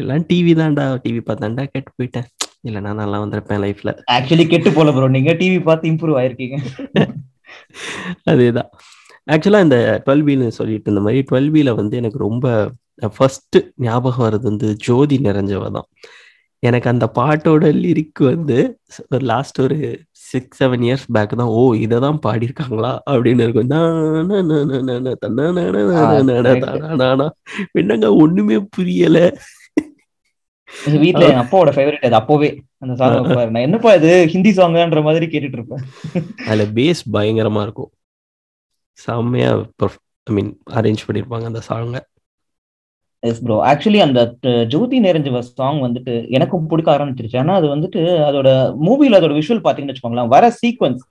[0.00, 2.28] எல்லாம் டிவி தான்டா டிவி பார்த்தாண்டா கேட்டு போயிட்டேன்.
[2.68, 6.56] இல்லைன்னா நல்லா வந்திருப்பேன் லைஃப்ல ஆக்சுவலி கெட்டு போல ப்ரோ நீங்க டிவி பார்த்து இம்ப்ரூவ் ஆயிருக்கீங்க.
[8.32, 8.70] அதேதான்.
[9.30, 12.46] ஆக்சுவலாக இந்த டுவெல் பின்னு சொல்லிட்டு இருந்த மாதிரி டுவெல் பியில் வந்து எனக்கு ரொம்ப
[13.12, 15.88] ஃபர்ஸ்ட் ஞாபகம் வர்றது வந்து ஜோதி நிறைஞ்சவ தான்.
[16.68, 18.58] எனக்கு அந்த பாட்டோட லிரிக் வந்து
[19.12, 19.76] ஒரு லாஸ்ட் ஒரு
[20.30, 21.52] சிக்ஸ் செவன் இயர்ஸ் பேக் தான்.
[21.58, 22.92] ஓ இதை தான் பாடியிருக்காங்களா?
[23.10, 23.72] அப்படின்னு இருக்கும்.
[27.80, 29.18] என்னங்க ஒண்ணுமே புரியல.
[30.92, 32.50] என் அப்பாவோட ஃபேவரட் அது அப்போவே.
[32.82, 35.82] அந்த சாங் நான் என்னப்பா இது ஹிந்தி சாங்ன்ற மாதிரி கேட்டுட்டு இருப்பேன்.
[36.46, 37.92] அதுல பேஸ் பயங்கரமா இருக்கும்.
[39.04, 39.50] செம்மையா
[40.26, 42.00] ஐ மீன் அரேஞ்ச் பண்ணியிருப்பாங்க அந்த சாங்கை
[43.28, 44.20] எஸ் ப்ரோ ஆக்சுவலி அந்த
[44.72, 47.38] ஜோதி நிறைஞ்சவ சாங் வந்துட்டு எனக்கும் பிடிக்க ஆரம்பிச்சிருச்சு.
[47.42, 48.50] ஆனா அது வந்துட்டு அதோட
[48.86, 51.02] மூவில அதோட விஷுவல் பாத்தீங்கன்னு வச்சுக்கோங்களேன் வர சீக்வன்ஸ்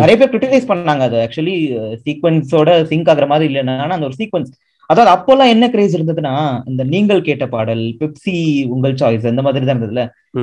[0.00, 1.18] நிறைய பேர் கிரிட்டிசைஸ் பண்ணாங்க அது.
[1.24, 1.56] ஆக்சுவலி
[2.04, 3.74] சீக்வன்ஸோட சிங்க் ஆகுற மாதிரி இல்லைன்னா.
[3.84, 4.52] ஆனா அந்த ஒரு சீக்வன்ஸ்
[4.90, 6.32] அதாவது அப்போல்லாம் என்ன கிரேஸ் இருந்ததுன்னா
[6.70, 8.34] இந்த நீங்கள் கேட்ட பாடல் பெப்சி
[8.74, 10.02] உங்கள் சாய்ஸ் இந்த மாதிரி தான் இருந்ததுல.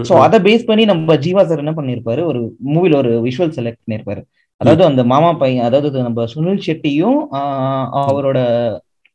[0.10, 2.22] சோ அதை பேஸ் பண்ணி நம்ம ஜீவா சார் என்ன பண்ணிருப்பாரு?
[2.32, 2.42] ஒரு
[2.76, 4.22] மூவில ஒரு விஷுவல் செலக்ட் பண்ணிருப்பாரு.
[4.62, 7.20] அதாவது அந்த மாமா பையன் அதாவது நம்ம சுனில் ஷெட்டியும்
[8.04, 8.40] அவரோட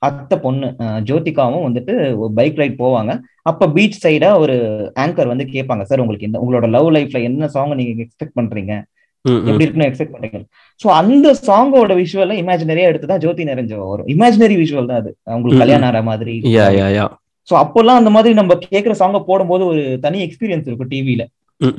[0.03, 0.67] அத்தை பொண்ணு
[1.09, 1.93] ஜோதிகாவும் வந்துட்டு
[2.39, 3.13] பைக் ரைட் போவாங்க.
[3.51, 4.57] அப்ப பீச் சைடா ஒரு
[5.05, 8.75] ஆங்கர் வந்து கேட்பாங்க சார் உங்களுக்கு இந்த உங்களோட லவ் லைஃப்ல என்ன சாங் நீங்க எக்ஸ்பெக்ட் பண்றீங்க.
[9.51, 10.41] எப்படி இருக்குன்னு எக்ஸ்பெக்ட் பண்றீங்க?
[10.81, 14.09] சோ அந்த சாங்கோட விஷுவல இமேஜினரியா எடுத்து தான் ஜோதி நிறைஞ்ச வரும்.
[14.15, 15.11] இமேஜினரி விஷுவல் தான் அது.
[15.33, 15.63] அவங்களுக்கு.
[15.63, 16.35] கல்யாணம் ஆற மாதிரி.
[17.49, 21.25] சோ அப்போல்லாம் அந்த மாதிரி நம்ம கேக்குற சாங்க போடும்போது ஒரு தனி எக்ஸ்பீரியன்ஸ் இருக்கும் டிவில.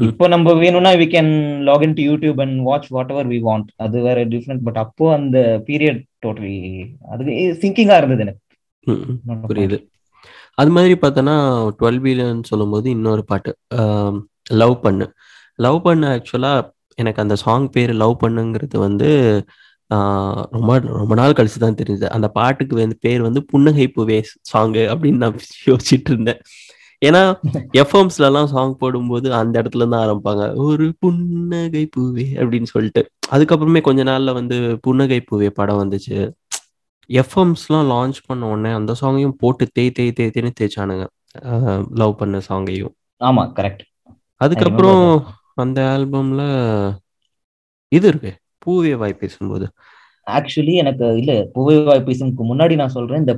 [0.08, 1.32] இப்போ நம்ம வேணும்னா we can
[1.70, 6.00] login to YouTube and watch whatever we want அது வேற டிஃப்ரெண்ட் பட் அப்போ அந்த பீரியட்
[6.26, 6.56] டோட்டலி
[7.14, 7.26] அது
[7.64, 8.42] சிங்கிங்கா இருந்தது எனக்கு.
[9.52, 9.78] புரியுது.
[10.62, 11.36] அது மாதிரி பார்த்தோன்னா
[11.80, 13.52] டுவெல் வீலர்னு சொல்லும்போது இன்னொரு பாட்டு
[14.62, 15.06] லவ் பண்ணு
[15.60, 16.64] லவ் பண்ணு ஆக்சுவலாக
[17.00, 19.08] எனக்கு அந்த சாங் பேர் லவ் பண்ணுங்கிறது வந்து
[20.56, 22.08] ரொம்ப ரொம்ப நாள் கழிச்சு தான் தெரிஞ்சது.
[22.16, 24.18] அந்த பாட்டுக்கு வந்து பேர் வந்து புன்னகை பூவே
[24.52, 25.36] சாங்கு அப்படின்னு நான்
[25.70, 26.40] யோசிச்சுட்டு இருந்தேன்.
[27.08, 27.22] ஏன்னா
[27.82, 30.44] எஃப்எம்ஸ்லலாம் சாங் போடும்போது அந்த இடத்துல இருந்து ஆரம்பிப்பாங்க.
[30.66, 33.02] ஒரு புன்னகை பூவே அப்படின்னு சொல்லிட்டு.
[33.32, 36.18] அதுக்கப்புறமே கொஞ்ச நாள்ல வந்து புன்னகை பூவே படம் வந்துச்சு.
[37.10, 41.06] எஃப்எம்ஸ்லாம் லான்ச் பண்ண உடனே அந்த சாங்கையும் போட்டு தேய் தேய் தேய் தேய்னு தேய்ச்சானுங்க.
[42.02, 43.84] லவ் பண்ண சாங்கையும் ஆமா கரெக்ட்
[44.42, 45.04] அதுக்கப்புறம்
[45.54, 46.42] அந்த ஆல்பம்ல
[47.92, 48.32] இது இருக்கு.
[48.66, 49.66] பூவே வாய் பேசும்போது.
[50.28, 53.34] ஆக்சுவலி எனக்கு இல்ல பூவை வாய் பேசும்க்கு முன்னாடி நான் சொல்றேன் இந்த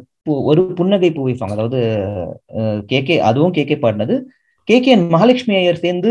[0.50, 1.80] ஒரு புன்னகை பூவை சாங் அதாவது
[2.90, 4.16] கே கே அதுவும் கே கே பாடினது.
[4.68, 6.10] கே கே மகாலட்சுமி ஐயர் சேர்ந்து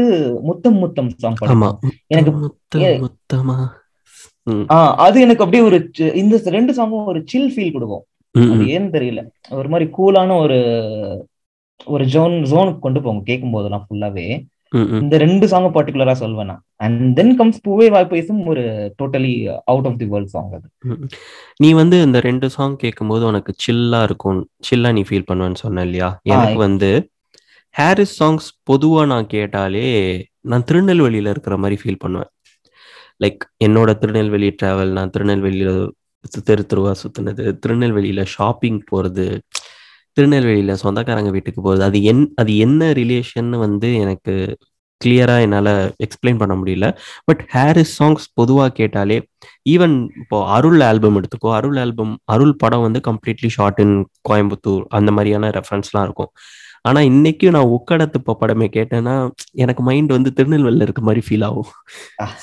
[0.48, 1.38] முத்தம் முத்தம் சாங்
[2.14, 2.32] எனக்கு
[5.06, 5.78] அது எனக்கு அப்படியே ஒரு
[6.22, 8.04] இந்த ரெண்டு சாங்கும் ஒரு சில் ஃபீல் கொடுக்கும்.
[8.74, 9.22] ஏன்னு தெரியல.
[9.58, 10.58] ஒரு மாதிரி கூலான ஒரு
[11.94, 14.26] ஒரு ஜோன் ஜோனுக்கு கொண்டு போகும் கேட்கும் போதெல்லாம் ஃபுல்லாவே.
[15.00, 16.48] இந்த ரெண்டு சாங் பர்டிகுலரா சொல்வேன்.
[16.50, 18.64] நான் அண்ட் தென் கம்ஸ் பூவே வாய் பேசும் ஒரு
[19.00, 19.32] totally
[19.72, 20.66] out of the world song அது.
[21.56, 24.40] நீ வந்து இந்த ரெண்டு சாங் கேட்கும்போது உனக்கு சில்லா இருக்கும்.
[24.68, 26.08] சில்லா நீ ஃபீல் பண்ணுவேன்னு சொன்ன இல்லையா?
[26.32, 26.90] எனக்கு வந்து
[27.74, 29.86] ஹாரிஸ் சாங்ஸ் பொதுவா நான் கேட்டாலே
[30.50, 32.30] நான் திருநெல்வேலியில இருக்கிற மாதிரி ஃபீல் பண்ணுவேன்.
[33.22, 35.72] லைக் என்னோட திருநெல்வேலி டிராவல் நான் திருநெல்வேலியில
[36.48, 39.26] தெரு தெருவா சுத்தினது திருநெல்வேலியில ஷாப்பிங் போறது
[40.16, 44.34] திருநெல்வேலியில் சொந்தக்காரங்க வீட்டுக்கு போகுது அது என் அது என்ன ரிலேஷன்னு வந்து எனக்கு
[45.00, 45.72] கிளியராக என்னால்
[46.04, 46.86] எக்ஸ்பிளைன் பண்ண முடியல.
[47.24, 49.16] பட் ஹாரிஸ் சாங்ஸ் பொதுவாக கேட்டாலே
[49.74, 53.96] ஈவன் இப்போ அருள் ஆல்பம் எடுத்துக்கோ அருள் ஆல்பம் அருள் படம் வந்து கம்ப்ளீட்லி ஷார்ட் இன்
[54.28, 56.30] கோயம்புத்தூர் அந்த மாதிரியான ரெஃபரன்ஸ்லாம் இருக்கும்.
[56.86, 59.14] ஆனா இன்னைக்கும் நான் உக்கடத்து இப்போ படமே கேட்டேன்னா
[59.62, 61.70] எனக்கு மைண்ட் வந்து திருநெல்வேலியில் இருக்க மாதிரி ஃபீல் ஆகும்.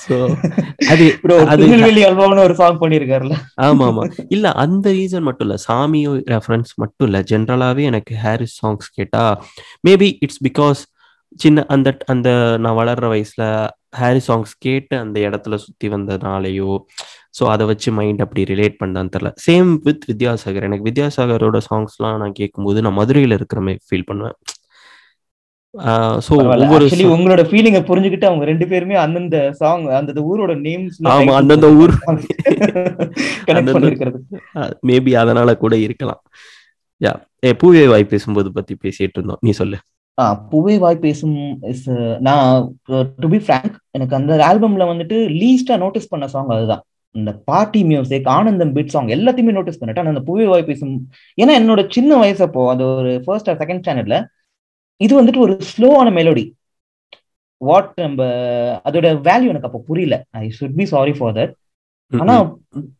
[0.02, 0.14] ஸோ
[0.92, 1.04] அது
[1.52, 3.36] திருநெல்வேலி அல்வான்னு ஒரு சாங் பண்ணிருக்காருல்ல.
[3.66, 4.04] ஆமா ஆமா.
[4.36, 5.56] இல்ல அந்த ரீசன் மட்டும் இல்ல.
[5.66, 7.20] சாமியோ ரெஃபரன்ஸ் மட்டும் இல்ல.
[7.30, 9.24] ஜென்ரலாவே எனக்கு ஹாரிஸ் சாங்ஸ் கேட்டா
[9.88, 10.82] மேபி இட்ஸ் பிகாஸ்
[11.36, 12.28] சின்ன அந்த அந்த
[12.62, 13.44] நான் வளர்ற வயசுல
[14.00, 16.72] ஹாரிஸ் சாங்ஸ் கேட்டு அந்த இடத்துல சுத்தி வந்ததுனாலயோ
[17.34, 20.66] ஸோ அதை வச்சு மைண்ட் அப்படி ரிலேட் பண்ணான்னு தெரில சேம் வித் வித்யாசாகர்.
[20.68, 24.36] எனக்கு வித்யாசாகரோட சாங்ஸ்லாம் நான் கேட்கும்போது நான் மதுரையில இருக்கிற மாதிரி ஃபீல் பண்ணுவேன்.
[27.14, 31.94] உங்களோட ஃபீலிங்க புரிஞ்சுக்கிட்டு அவங்க ரெண்டு பேருமே அந்தந்த சாங் அந்தந்த ஊரோட நேம்ஸ் ஆமா, அந்தந்த ஊர்.
[34.90, 36.20] மேபி அதனால கூட இருக்கலாம்.
[37.00, 37.12] யா
[37.46, 39.40] ஏ பூவே வாய் பேசும்போது பத்தி பேசிட்டு இருந்தோம்.
[39.40, 39.78] நீ சொல்லு.
[40.52, 41.36] பூவே வாய் பேசும்
[41.72, 41.86] இஸ்
[42.28, 42.48] நான்
[43.22, 46.84] டு பி ஃப்ராங்க் எனக்கு அந்த ஆல்பம்ல வந்துட்டு லீஸ்டா நோட்டீஸ் பண்ண சாங் அதுதான்.
[47.14, 50.94] இந்த பார்ட்டி மியூசிக் ஆனந்தம் பீட் சாங் எல்லாத்தையுமே நோட்டீஸ் பண்ணிட்டேன் அந்த பூவே வாய் பேசும்
[51.38, 54.18] ஏன்னா என்னோட சின்ன வயசு அப்போ அது ஒரு ஃபர்ஸ்ட் ஆர் செகண்ட் ஸ்டாண்டர்ட்ல
[55.00, 56.44] இது வந்துட்டு ஒரு ஸ்லோவான மெலோடி
[57.60, 58.22] வாட் நம்ம
[58.84, 60.14] அதோட வேல்யூ எனக்கு அப்போ புரியல.
[60.38, 61.52] I should be sorry for that
[62.12, 62.34] ஆனா.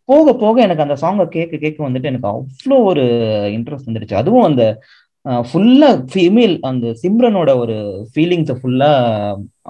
[0.08, 3.04] போக போக எனக்கு அந்த சாங்கை கேட்க கேட்க வந்துட்டு எனக்கு அவ்வளோ ஒரு
[3.56, 4.62] இன்ட்ரெஸ்ட் வந்துடுச்சு அதுவும் அந்த
[5.44, 7.76] ஃபுல்லா ஃபீமேல் அந்த சிம்ரனோட ஒரு
[8.10, 8.90] ஃபீலிங்ஸை ஃபுல்லா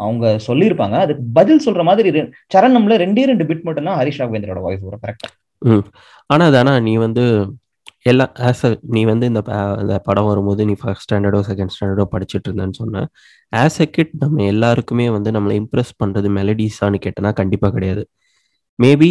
[0.04, 0.96] அவங்க சொல்லியிருப்பாங்க.
[1.04, 2.08] அதுக்கு பதில் சொல்ற மாதிரி
[2.54, 5.28] சரணம்ல ரெண்டே ரெண்டு பிட் மட்டும் தான் ஹரிஷ் ராகவேந்திரோட வாய்ஸ் வரும் கரெக்டா
[6.30, 7.24] ஆனா தானா நீ வந்து
[8.10, 9.40] எல்லா ஆஸ் அ நீ வந்து இந்த
[9.82, 13.04] இந்த படம் வரும்போது நீ ஃபர்ஸ்ட் ஸ்டாண்டர்டோ செகண்ட் ஸ்டாண்டர்டோ படிச்சுட்டு இருந்தேன்னு சொன்ன.
[13.52, 18.02] ஆஸ் எ கிட் நம்ம எல்லாருக்குமே வந்து நம்மளை இம்ப்ரெஸ் பண்றது மெலடிஸான்னு கேட்டனா கண்டிப்பா கிடையாது.
[18.78, 19.10] மேபி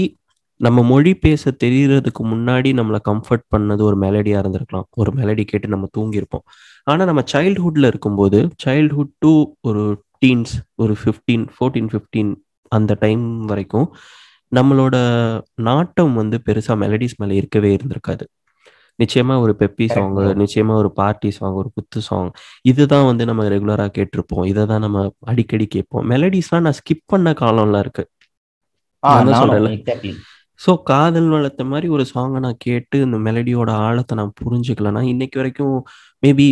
[0.57, 4.87] நம்ம மொழி பேச தெரியறதுக்கு முன்னாடி நம்மளை கம்ஃபர்ட் பண்ணது ஒரு மெலடியா இருந்திருக்கலாம்.
[4.91, 6.45] ஒரு மெலடி கேட்டு நம்ம தூங்கியிருப்போம்.
[6.83, 12.31] ஆனா நம்ம சைல்ட்ஹுட்ல இருக்கும்போது சைல்ட்ஹுட் டு ஒரு டீன்ஸ் ஒரு ஃபிஃப்டீன் ஃபோர்டீன் ஃபிஃப்டீன்
[12.67, 13.87] அந்த டைம் வரைக்கும்
[14.51, 14.95] நம்மளோட
[15.55, 18.25] நாட்டம் வந்து பெருசா மெலடிஸ் மேல இருக்கவே இருந்திருக்காது.
[18.99, 20.15] நிச்சயமா ஒரு பெப்பி சாங்.
[20.41, 22.29] நிச்சயமா ஒரு பார்ட்டி சாங் ஒரு குத்து சாங்
[22.61, 24.45] இதுதான் வந்து நம்ம ரெகுலரா கேட்டிருப்போம்.
[24.45, 26.09] இதை தான் நம்ம அடிக்கடி கேட்போம்.
[26.09, 28.05] மெலடிஸ்லாம் நான் ஸ்கிப் பண்ண காலம்லாம் இருக்கு.
[30.63, 35.76] ஸோ காதல் வளர்த்த மாதிரி ஒரு சாங்கை நான் கேட்டு இந்த மெலடியோட ஆழத்தை நான் புரிஞ்சுக்கலன்னா இன்னைக்கு வரைக்கும்
[36.23, 36.47] மேபி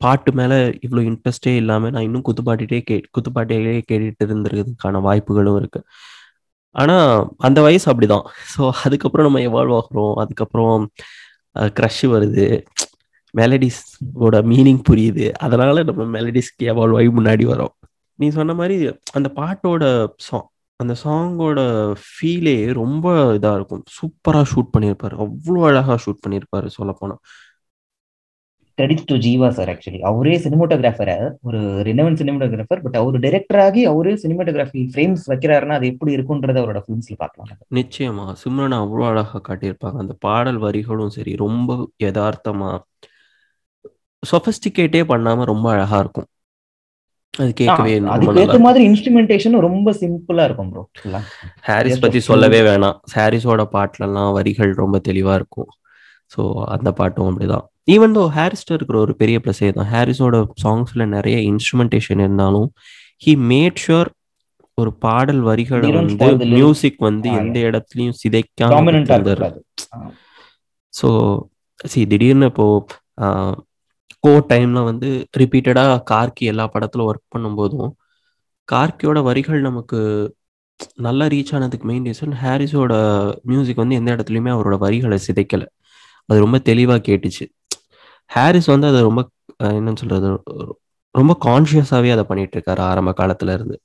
[0.00, 5.86] பாட்டு மேலே இவ்வளோ இன்ட்ரெஸ்டே இல்லாமல் நான் இன்னும் குத்துப்பாட்டிகிட்டே கே குத்துப்பாட்டிலே கேட்டுட்டு இருந்திருக்கிறதுக்கான வாய்ப்புகளும் இருக்குது
[6.74, 7.10] ஆனால்
[7.46, 8.26] அந்த வயசு அப்படிதான்.
[8.52, 10.14] ஸோ அதுக்கப்புறம் நம்ம எவால்வ் ஆகுறோம்.
[10.22, 10.82] அதுக்கப்புறம்
[11.78, 12.46] க்ரஷ் வருது.
[13.34, 13.80] மெலடிஸ்
[14.26, 15.26] ஓட மீனிங் புரியுது.
[15.46, 17.74] அதனால நம்ம மெலடிஸ்க்கு எவால்வ் ஆகி முன்னாடி வரோம்.
[18.18, 18.76] நீ சொன்ன மாதிரி
[19.18, 19.84] அந்த பாட்டோட
[20.26, 20.46] சாங்
[20.80, 21.60] அந்த சாங்கோட
[22.06, 23.82] ஃபீலே ரொம்ப இதா இருக்கும்.
[23.98, 25.14] சூப்பரா ஷூட் பண்ணியிருப்பாரு.
[25.24, 27.16] அவ்வளோ அழகா ஷூட் பண்ணியிருப்பாரு சொல்ல போனா
[28.78, 31.10] credit to Jeeva sir actually அவரே சினிமோட்டோகிராஃபர்
[31.42, 36.82] ஒரு ரினவன் சினிமோட்டோகிராஃபர் பட் அவர் டைரக்டர் ஆகி அவரே சினிமோட்டோகிராஃபி ஃப்ரேம்ஸ் வைக்கிறாருன்னா அது எப்படி இருக்குன்றத அவரோட
[36.84, 37.48] ஃபிலிம்ஸ்ல பார்க்கலாம்.
[37.78, 38.26] நிச்சயமா.
[38.42, 39.98] சிம்ரன் அவ்வளோ அழகா காட்டியிருப்பாங்க.
[40.04, 41.70] அந்த பாடல் வரிகளும் சரி ரொம்ப
[42.04, 42.70] யதார்த்தமா
[44.22, 46.28] சொபஸ்டிகேட்டே பண்ணாம ரொம்ப அழகா இருக்கும்.
[47.40, 50.82] அது கேட்கவே ரொம்ப அதுக்கு நல்லா ஏத்த மாதிரி இன்ஸ்ட்ருமெண்டேஷன் ரொம்ப சிம்பிளா இருக்கும் ப்ரோ
[51.68, 52.98] ஹாரிஸ் பத்தி சொல்லவே வேணாம்.
[53.16, 55.70] ஹாரிஸோட பாட்டுலலாம் வரிகள் ரொம்ப தெளிவா இருக்கும்.
[56.32, 56.40] ஸோ
[56.74, 57.66] அந்த பாட்டும் அப்படிதான்.
[57.94, 59.90] ஈவன் தோ ஹாரிஸ்ட இருக்கிற ஒரு பெரிய ப்ளஸே தான்.
[59.94, 62.68] ஹாரிஸோட சாங்ஸ்ல நிறைய இன்ஸ்ட்ருமெண்டேஷன் இருந்தாலும்
[63.26, 64.10] ஹி மேட் ஷுர்
[64.78, 66.26] ஒரு பாடல் வரிகளை வந்து.
[66.56, 68.72] மியூசிக் வந்து எந்த இடத்துலயும் சிதைக்காம
[70.94, 71.08] ஸோ
[71.92, 72.66] சி திடீர்னு இப்போ
[74.26, 75.08] போ டைம்ல வந்து
[75.38, 77.90] ரிப்பீட்டடா கார்கி எல்லா படத்துல ஒர்க் பண்ணும்போதும்
[78.68, 79.98] கார்கியோட வரிகள் நமக்கு
[80.96, 82.92] நல்லா ரீச் ஆனதுக்கு மெயின் ரீசன் ஹாரிஸோட
[83.42, 85.64] மியூசிக் வந்து எந்த இடத்துலையுமே அவரோட வரிகளை சிதைக்கல.
[86.28, 87.44] அது ரொம்ப தெளிவா கேட்டுச்சு.
[88.30, 89.20] ஹாரிஸ் வந்து அதை ரொம்ப
[89.60, 90.28] என்னன்னு சொல்றது
[91.14, 93.76] ரொம்ப கான்ஷியஸாகவே அதை பண்ணிட்டு இருக்காரு ஆரம்ப காலத்துல இருந்து.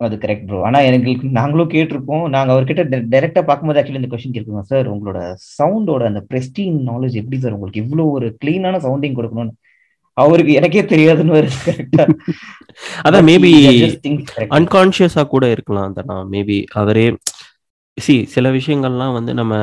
[0.00, 4.68] அது கரெக்ட் ப்ரோ ஆனா எங்களுக்கு நாங்களும் கேட்டிருப்போம் நாங்க அவர்கிட்ட டைரக்டா பார்க்கும்போது ஆக்சுவலி இந்த கொஸ்டின் கேட்குவோம்
[4.70, 5.18] சார் உங்களோட
[5.58, 7.82] சவுண்டோட அந்த பிரஸ்டீன் நாலேஜ் எப்படி சார் உங்களுக்கு?
[7.84, 9.54] இவ்வளவு ஒரு கிளீனான சவுண்டிங் கொடுக்கணும்னு.
[10.16, 12.04] அவருக்கு எனக்கே தெரியாதுன்னு ஒரு கரெக்டா
[13.06, 13.52] அதான் மேபி
[14.58, 16.02] அன்கான்ஷியஸா கூட இருக்கலாம் அந்த
[16.34, 17.06] மேபி அவரே
[17.98, 19.54] சி சில விஷயங்கள்லாம் வந்து நம்ம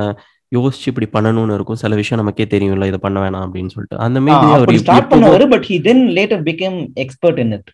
[0.51, 1.79] யோசிச்சு இப்படி பண்ணணும்னு இருக்கும்.
[1.83, 3.97] சில விஷயம் நமக்கே தெரியும்ல இதை பண்ண வேணாம் அப்படின்னு சொல்லிட்டு.
[4.05, 7.69] அந்த மேபி அவர் ஸ்டார்ட் பண்ணாரு but he then later became expert in it.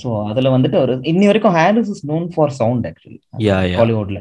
[0.00, 3.18] So அதுல வந்துட்டு அவர் இன்னி வரைக்கும் Harris is known for sound actually.
[3.80, 4.20] ஹாலிவுட்ல.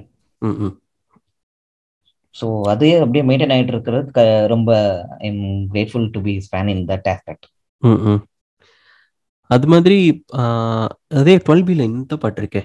[2.36, 4.08] So அதே அப்படியே மெயின்டைன் ஆயிட்டு இருக்கிறது.
[4.54, 4.72] ரொம்ப
[5.20, 7.48] I am grateful to be fan in that aspect.
[9.50, 9.98] அது மாதிரி
[11.20, 12.64] அதே டுவெல் பில இந்த பாட்டு இருக்கே.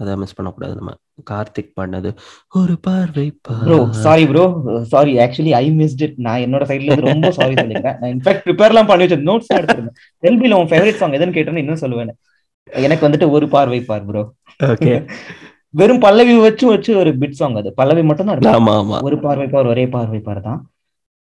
[0.00, 0.92] அதை மிஸ் பண்ணக்கூடாது நம்ம.
[1.26, 2.10] கார்த்திக் பாடினது
[2.54, 3.78] ஒரு பார்வை bro.
[4.02, 4.44] Sorry bro
[4.92, 8.90] sorry actually I missed it நான் என்னோட சைடுல இருந்து ரொம்ப சாரி சொல்லிக்கிறேன் நான் இன்ஃபேக்ட் ப்ரிப்பேர்லாம்
[8.90, 9.96] பண்ணி வச்சேன் நோட்ஸ் எடுத்துருந்தேன்.
[10.22, 12.14] எல்பில உன் ஃபேவரட் சாங் எதுன்னு கேட்டேன்னு இன்னும் சொல்லுவேன்
[12.68, 14.24] எனக்கு வந்துட்டு ஒரு பார்வை பார் ப்ரோ
[14.68, 14.94] Okay.
[15.78, 17.70] வெறும் பல்லவி வச்சு வச்சு ஒரு பிட் சாங் அது.
[17.78, 18.98] பல்லவி மட்டும் தான் ஆமா ஆமா.
[19.06, 20.60] ஒரு பார்வை பார் ஒரே பார்வை பார் தான்.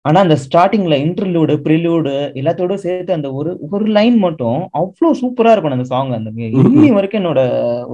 [0.05, 5.75] ஆனா அந்த ஸ்டார்டிங்ல இன்டர்லூடு ப்ரிலூடு எல்லாத்தோட சேர்த்து அந்த ஒரு ஒரு லைன் மட்டும் அவ்வளோ சூப்பரா இருக்கும்
[5.75, 6.31] அந்த சாங் அந்த.
[6.63, 7.41] இன்னி வரைக்கும் என்னோட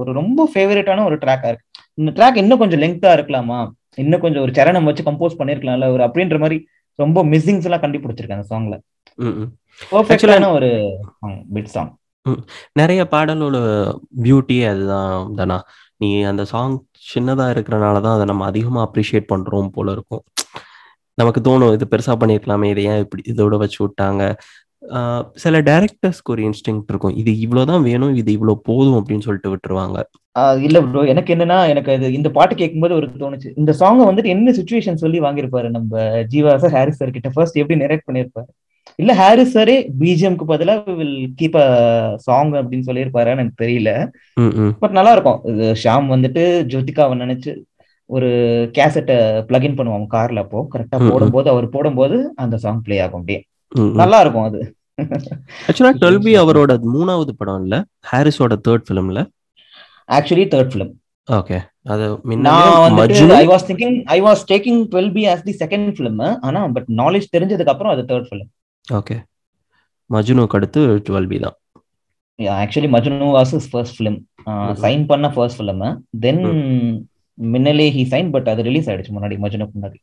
[0.00, 1.66] ஒரு ரொம்ப ஃபேவரட்டான ஒரு ட்ராக்கா இருக்கு.
[2.00, 3.58] இந்த ட்ராக் இன்னும் கொஞ்சம் லெங்தா இருக்கலாமா?
[4.02, 6.58] இன்னும் கொஞ்சம் ஒரு சரணம் வச்சு கம்போஸ் பண்ணிருக்கலாம்ல ஒரு அப்படின்ற மாதிரி
[6.98, 8.76] ரொம்ப மிஸ்ஸிங்ஸ் எல்லாம் கண்டுபிடிச்சிருக்கேன் அந்த சாங்ல.
[9.92, 10.70] பர்ஃபெக்டான ஒரு
[11.56, 11.92] பிட் சாங்
[12.80, 13.58] நிறைய பாடலோட
[14.24, 15.58] பியூட்டியே அதுதான் தானா.
[16.02, 16.74] நீ அந்த சாங்
[17.12, 20.22] சின்னதா இருக்கிறனால தான் அதை நம்ம அதிகமா அப்ரிஷியேட் பண்றோம் போல இருக்கும்.
[21.18, 24.22] நமக்கு தோணும் இது பெருசா பண்ணிருக்கலாமே இதை ஏன் இப்படி இதோட வச்சு விட்டாங்க?
[25.42, 27.16] சில டேரக்டர்ஸ்க்கு ஒரு இன்ஸ்டிங் இருக்கும்.
[27.20, 29.98] இது இவ்வளவுதான் வேணும் இது இவ்வளவு போதும் அப்படின்னு சொல்லிட்டு விட்டுருவாங்க.
[30.66, 33.48] இல்ல ப்ரோ எனக்கு என்னன்னா எனக்கு அது இந்த பாட்டு கேட்கும்போது ஒரு தோணுச்சு.
[33.60, 35.68] இந்த சாங்கை வந்துட்டு என்ன சுச்சுவேஷன் சொல்லி வாங்கியிருப்பாரு?
[35.76, 35.92] நம்ம
[36.32, 38.50] ஜீவா சார் ஹாரிஸ் சார் கிட்ட ஃபர்ஸ்ட் எப்படி நெரேட் பண்ணிருப்பாரு
[38.98, 41.66] இல்ல ஹாரிஸ் சாரே பிஜிஎம்க்கு பதிலா வில் கீப் அ
[42.26, 43.90] சாங் அப்படின்னு சொல்லியிருப்பாருன்னு எனக்கு தெரியல.
[44.82, 47.52] பட் நல்லா இருக்கும் இது ஷாம் வந்துட்டு ஜோதிகாவை நினைச்சு
[48.10, 48.28] ஒரு
[48.76, 49.16] கேசட்டை
[49.48, 50.60] பிளக்இன் பண்ணுவாங்க கார்ல அப்போ.
[50.72, 50.98] கரெக்டா.
[51.10, 53.40] போடும்போது அவர் போடும்போது அந்த சாங் ப்ளே ஆகும் அப்படியே.
[54.00, 54.60] நல்லா இருக்கும் அது.
[55.68, 57.76] ஆக்சுவலா டுவெல்பி அவரோட மூணாவது படம் இல்ல
[58.10, 59.20] ஹாரிஸோட தேர்ட் ஃபிலிம்ல
[60.08, 60.92] ஆக்சுவலி தேர்ட் ஃபிலிம்
[61.28, 61.58] ஓகே
[61.92, 62.04] அது
[63.38, 67.26] I was thinking I was taking twelve B as the second film ஆனா பட் நாலேஜ்
[67.36, 68.50] தெரிஞ்சதுக்கு அப்புறம் அது தேர்ட் ஃபிலிம்
[68.84, 69.16] ஓகே
[70.10, 71.56] மஜ்னுக்கு அடுத்து டுவெல்பி தான்.
[72.62, 74.16] Actually Majnu was is first film.
[74.82, 75.82] Sign பண்ண first film
[76.24, 76.40] then
[77.38, 79.98] Minnale he sign but அது release ஆயிடுச்சு முன்னாடி மஜ்னுக்கு முன்னாடி.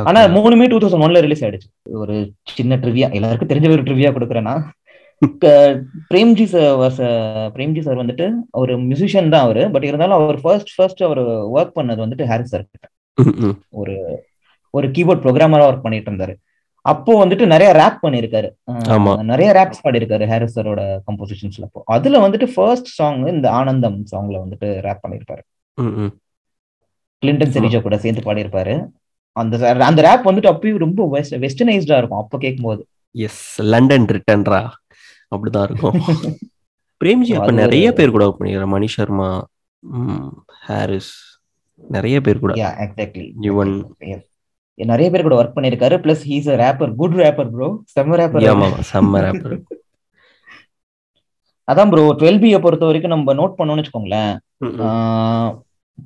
[0.00, 0.20] ஆனா.
[0.24, 1.68] மூணுமே டூ தௌசண்ட் ஒன்ல ரிலீஸ் ஆயிடுச்சு.
[1.90, 4.62] ஒரு சின்ன ட்ரிவியா எல்லாருக்கும் தெரிஞ்ச ஒரு ட்ரிவியா கொடுக்குறேன்னா
[6.14, 7.00] Premji sir was
[7.56, 9.70] Premji sir வந்துட்டு ஒரு மியூசிஷியன் தான் அவரு.
[9.70, 11.20] பட் இருந்தாலும் அவர் ஃபர்ஸ்ட் ஃபர்ஸ்ட் அவர்
[11.56, 12.66] ஒர்க் பண்ணது வந்துட்டு ஹாரிஸ் சார்.
[13.70, 14.24] ஒரு
[14.70, 16.34] ஒரு கீபோர்ட் ப்ரோக்ராமரா ஒர்க் பண்ணிட்டு இருந்தாரு.
[16.80, 18.48] அப்போ வந்துட்டு நிறைய ரேப் பண்ணிருக்காரு.
[19.22, 21.82] நிறைய ரேப்ஸ் பாடிருக்காரு ஹாரிஸ் சாரோட கம்போசிஷன்ஸ்ல அப்போ.
[21.84, 25.42] அதுல வந்துட்டு ஃபர்ஸ்ட் சாங் இந்த ஆனந்தம் சாங்ல வந்துட்டு ரேப் பண்ணிருப்பாரு.
[27.22, 28.88] கிளின்டன் செரிஜா கூட சேர்ந்து பாடியிருப்பாரு.
[29.36, 29.54] அந்த
[29.88, 31.06] அந்த ரேப் வந்துட்டு அப்பயும் ரொம்ப
[31.44, 32.82] வெஸ்டர்னைஸ்டா இருக்கும் அப்போ கேட்கும்போது
[33.14, 33.42] எஸ்
[33.72, 34.62] லண்டன் ரிட்டன்ரா
[35.32, 35.94] அப்படிதான் இருக்கும்.
[37.00, 39.28] பிரேம்ஜி அப்ப நிறைய பேர் கூட பண்ணிக்கிற மணி சர்மா
[40.66, 41.12] ஹாரிஸ்
[41.82, 42.52] நிறைய பேர் கூட.
[42.84, 43.72] எக்ஸாக்ட்லி யுவன்
[44.78, 45.96] நிறைய பேர் கூட ஒர்க் பண்ணிருக்காரு.
[46.04, 49.52] Plus he's a rapper good rapper bro செம்ம ரேப்பர் ஆமா செம்ம rapper.
[51.68, 54.32] அதான் ப்ரோ டுவெல் பியை பொறுத்த வரைக்கும் நம்ம நோட் பண்ணோம்னு வச்சுக்கோங்களேன்.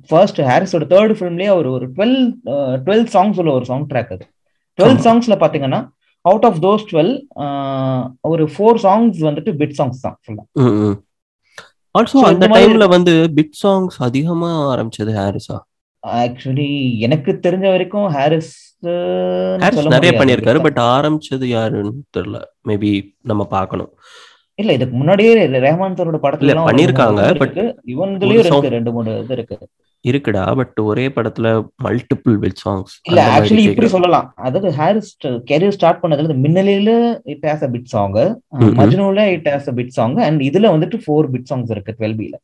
[0.09, 2.17] ஃபர்ஸ்ட் ஹாரிஸோட தேர்ட் ஃபிலிம்லயே அவர் ஒரு டுவெல்
[2.85, 4.25] டுவெல் சாங்ஸ் உள்ள ஒரு சாங் ட்ராக் அது.
[4.79, 4.99] டுவெல்.
[5.05, 5.81] சாங்ஸ்ல பாத்தீங்கன்னா
[6.25, 7.13] அவுட் ஆஃப் தோஸ் டுவெல்
[8.21, 10.43] ஒரு ஃபோர் சாங்ஸ் வந்துட்டு பிட் சாங்ஸ் தான் ஃபுல்லா
[11.95, 15.57] ஆல்சோ அந்த டைம்ல வந்து பிட் சாங்ஸ் அதிகமா ஆரம்பிச்சது ஹாரிஸா
[16.03, 18.53] ஆக்சுவலி எனக்கு தெரிஞ்ச வரைக்கும் ஹாரிஸ்
[19.61, 22.39] ஹாரிஸ் நிறைய பண்ணியிருக்காரு பட் ஆரம்பிச்சது யாருன்னு தெரியல.
[22.67, 23.91] மேபி நம்ம பார்க்கணும்.
[24.59, 25.31] இல்ல இதுக்கு முன்னாடியே
[25.65, 26.83] ரஹ்மான் சாரோட படத்துல மூணு
[27.25, 27.57] இது but
[28.45, 28.69] இருக்கு.
[28.73, 29.57] ரெண்டு மூணு இது இருக்கு.
[30.05, 31.47] இருக்குடா பட் ஒரே படத்துல
[31.85, 34.27] மல்டிபிள் பிட் சாங்ஸ் இல்ல ஆக்சுவலி இப்படி சொல்லலாம்.
[34.39, 35.11] அதாவது ஹாரிஸ்
[35.49, 36.91] கெரியர் ஸ்டார்ட் பண்ணதுல மின்னலில
[37.33, 38.17] it has a bit song.
[38.79, 42.35] மஜ்னுல it has a bit song and இதுல வந்துட்டு ஃபோர் பிட் சாங்ஸ் இருக்கு டுவெல் பில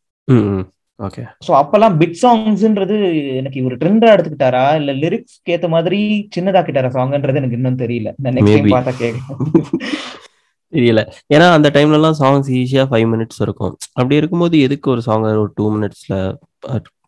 [0.99, 2.97] ஓகே சோ அப்பெல்லாம் பிட் சாங்ஸ்ன்றது
[3.39, 4.65] எனக்கு இவர் ட்ரெண்டா எடுத்துக்கிட்டாரா?
[4.79, 5.99] இல்ல லிரிக்ஸ்க்கு ஏத்த மாதிரி
[6.35, 8.09] சின்னதாக்கிட்டாரா சாங்ன்றது எனக்கு இன்னும் தெரியல.
[8.27, 8.51] நெக்ஸ்ட்.
[8.51, 9.19] டைம் பார்த்தா கேட்க
[10.75, 11.01] தெரியல.
[11.35, 13.73] ஏன்னா அந்த டைம்ல எல்லாம் சாங்ஸ் ஈஸியா ஃபைவ் மினிட்ஸ் இருக்கும்.
[13.97, 16.15] அப்படி இருக்கும்போது எதுக்கு ஒரு சாங் ஒரு டூ மினிட்ஸ்ல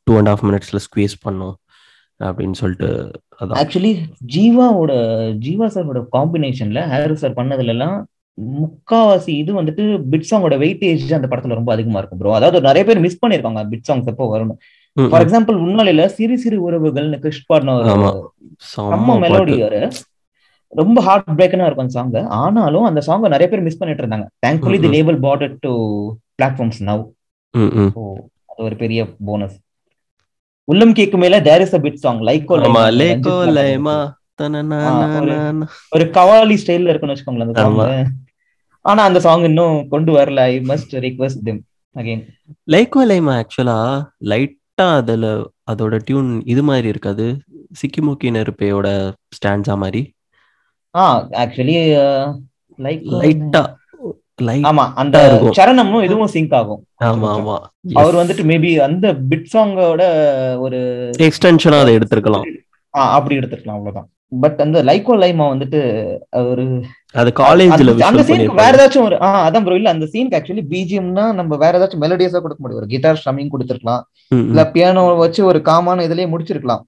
[0.08, 1.56] டூ அண்ட் ஹாஃப் மினிட்ஸ்ல ஸ்குவீஸ் பண்ணும்?
[2.20, 2.90] அப்படின்னு சொல்லிட்டு
[3.62, 3.94] ஆக்சுவலி
[4.34, 4.94] ஜீவாவோட
[5.46, 7.96] ஜீவா சாரோட காம்பினேஷன்ல ஹாரிஸ் சார் பண்ணதுல எல்லாம்
[8.38, 13.04] முக்காவாசி இது வந்துட்டு பிட் சாங்கோட வெயிட்டேஜ் அந்த படத்துல ரொம்ப அதிகமா இருக்கும் ப்ரோ அதாவது நிறைய பேர்
[13.06, 14.60] மிஸ் பண்ணிருக்காங்க பிட் சாங்ஸ் எப்போ வரணும்
[14.98, 15.24] ஃபார்.
[15.26, 17.78] எக்ஸாம்பிள் முன்னாளில சிறு சிறு உறவுகள்னு கிருஷ் பாடின.
[18.74, 19.56] செம்ம மெலோடி.
[20.68, 24.26] ரொம்ப ஹார்ட் பிரேக்கனா இருக்கும் அந்த சாங் ஆனாலும் அந்த சாங் நிறைய பேர் மிஸ் பண்ணிட்டு இருந்தாங்க.
[24.48, 24.88] Thankfully the.
[24.88, 25.72] Label bought to
[26.42, 27.04] platforms now
[28.46, 29.60] அது ஒரு பெரிய போனஸ்
[30.64, 33.96] உள்ளம் கேக்கு மேல there is a bit song like ஆமா லேக்கோ லைமா
[35.20, 37.62] ஒரு- கவாலி ஸ்டைல்ல இருக்குன்னு வச்சுக்கோங்களேன் அந்த.
[37.62, 38.12] சாங்
[38.82, 40.40] ஆனா அந்த சாங் இன்னும் கொண்டு வரல.
[40.40, 41.62] I must request them
[41.96, 42.24] again
[42.72, 43.78] லைக்கோ லைமா ஆக்சுவலா
[44.24, 47.38] லைட்டா அதுல அதோட டியூன் இது மாதிரி இருக்காது.
[47.82, 48.88] சிக்கிமுக்கி நெருப்பையோட
[49.38, 50.15] ஸ்டாண்ட்ஸா மாதிரி.
[50.96, 51.76] ஆ ஆக்சுவலி
[52.80, 53.62] லைக் லைட்டா
[54.42, 55.18] லைட் ஆமா அந்த.
[55.58, 56.82] சரணமும் இதுவும் சிங்க் ஆகும்.
[57.04, 57.56] ஆமா ஆமா.
[57.94, 60.02] அவர் வந்துட்டு மேபி அந்த பிட் சாங்கோட
[60.58, 60.80] ஒரு
[61.18, 62.46] எக்ஸ்டென்ஷனா அதை எடுத்திருக்கலாம்.
[62.98, 64.10] ஆ, அப்படி எடுத்துக்கலாம் அவ்வளவுதான்.
[64.40, 65.80] பட் அந்த லைக்கோ லைமா வந்துட்டு
[66.50, 70.64] ஒரு அது காலேஜ்ல அந்த- சீனுக்கு வேற ஏதாச்சும் ஒரு ஆ அதான் ப்ரோ இல்ல அந்த சீனுக்கு ஆக்சுவலி
[70.70, 72.76] பிஜிஎம்னா நம்ம வேற ஏதாச்சும் மெலடியஸா கொடுக்க முடியும்.
[72.76, 74.02] ஒரு கிட்டார் ஸ்ட்ரமிங் கொடுத்துருக்கலாம்.
[74.48, 76.84] இல்ல பியானோ வச்சு ஒரு காமான இதுலயே முடிச்சிருக்கலாம்.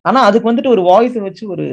[0.00, 1.66] ஆனா அதுக்கு வந்துட்டு ஒரு வாய்ஸ் வச்சு ஒரு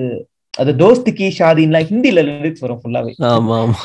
[0.57, 3.79] அது தோஸ்திக்கு ஷாதின்லாம் ஹிந்தில லிரிக்ஸ் வரும் ஃபுல்லாவே ஆமா ஆமா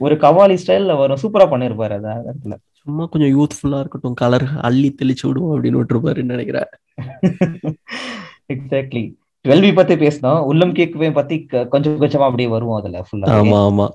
[0.00, 1.20] ஒரு கவாலி ஸ்டைல்ல வரும்.
[1.22, 2.54] சூப்பரா பண்ணிருப்பாரு அது இடத்துல.
[2.80, 4.14] சும்மா கொஞ்சம் யூத்ஃபுல்லா இருக்கட்டும்.
[4.14, 6.68] கலர் அள்ளி தெளிச்சு விடுவோம் அப்படின்னு விட்டுருப்பாருன்னு நினைக்கிறேன்.
[8.54, 9.02] எக்ஸாக்ட்லி
[9.44, 11.36] டுவெல்வி பத்தி பேசணும் உள்ளம் கேக்குவே பத்தி
[11.72, 13.86] கொஞ்சம் கொஞ்சமா அப்படியே வருவோம் அதுல ஃபுல்லா ஆமா ஆமா.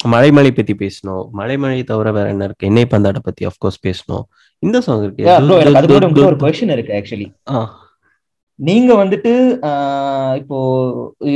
[0.00, 2.68] மலைமலை பத்தி பேசணும் மலைமலை தவிர வேற என்ன இருக்கு?
[2.68, 4.24] என்னை பந்தாட பத்தி அஃப்கோர்ஸ் பேசணும்
[4.62, 5.24] இந்த சாங் இருக்கு.
[6.76, 7.58] இருக்கு ஆக்சுவலி ஆ,
[8.60, 9.32] நீங்க வந்துட்டு
[10.40, 10.58] இப்போ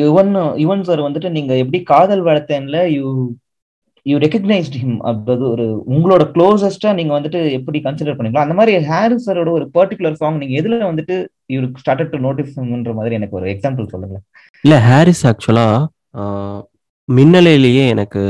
[0.00, 0.32] யுவன்
[0.62, 3.04] யுவன் சார் வந்துட்டு நீங்க எப்படி காதல் வளர்த்தேன்ல யூ
[4.06, 8.44] யூ ரெக்கக்னைஸ்ட் ஹிம் அப்படி ஒரு உங்களோட க்ளோசஸ்டா நீங்க வந்துட்டு எப்படி கன்சிடர் பண்ணீங்களோ?
[8.46, 11.16] அந்த மாதிரி ஹாரிஸ் சாரோட ஒரு பர்டிகுலர் சாங் நீங்க எதுல வந்துட்டு
[11.48, 14.18] யூ ஸ்டார்டட் டு நோட்டீஸ்ன்ற மாதிரி எனக்கு ஒரு எக்ஸாம்பிள் சொல்லுங்க
[14.64, 15.66] இல்ல ஹாரிஸ் ஆக்சுவலா
[17.08, 18.20] மின்னலையிலேயே எனக்கு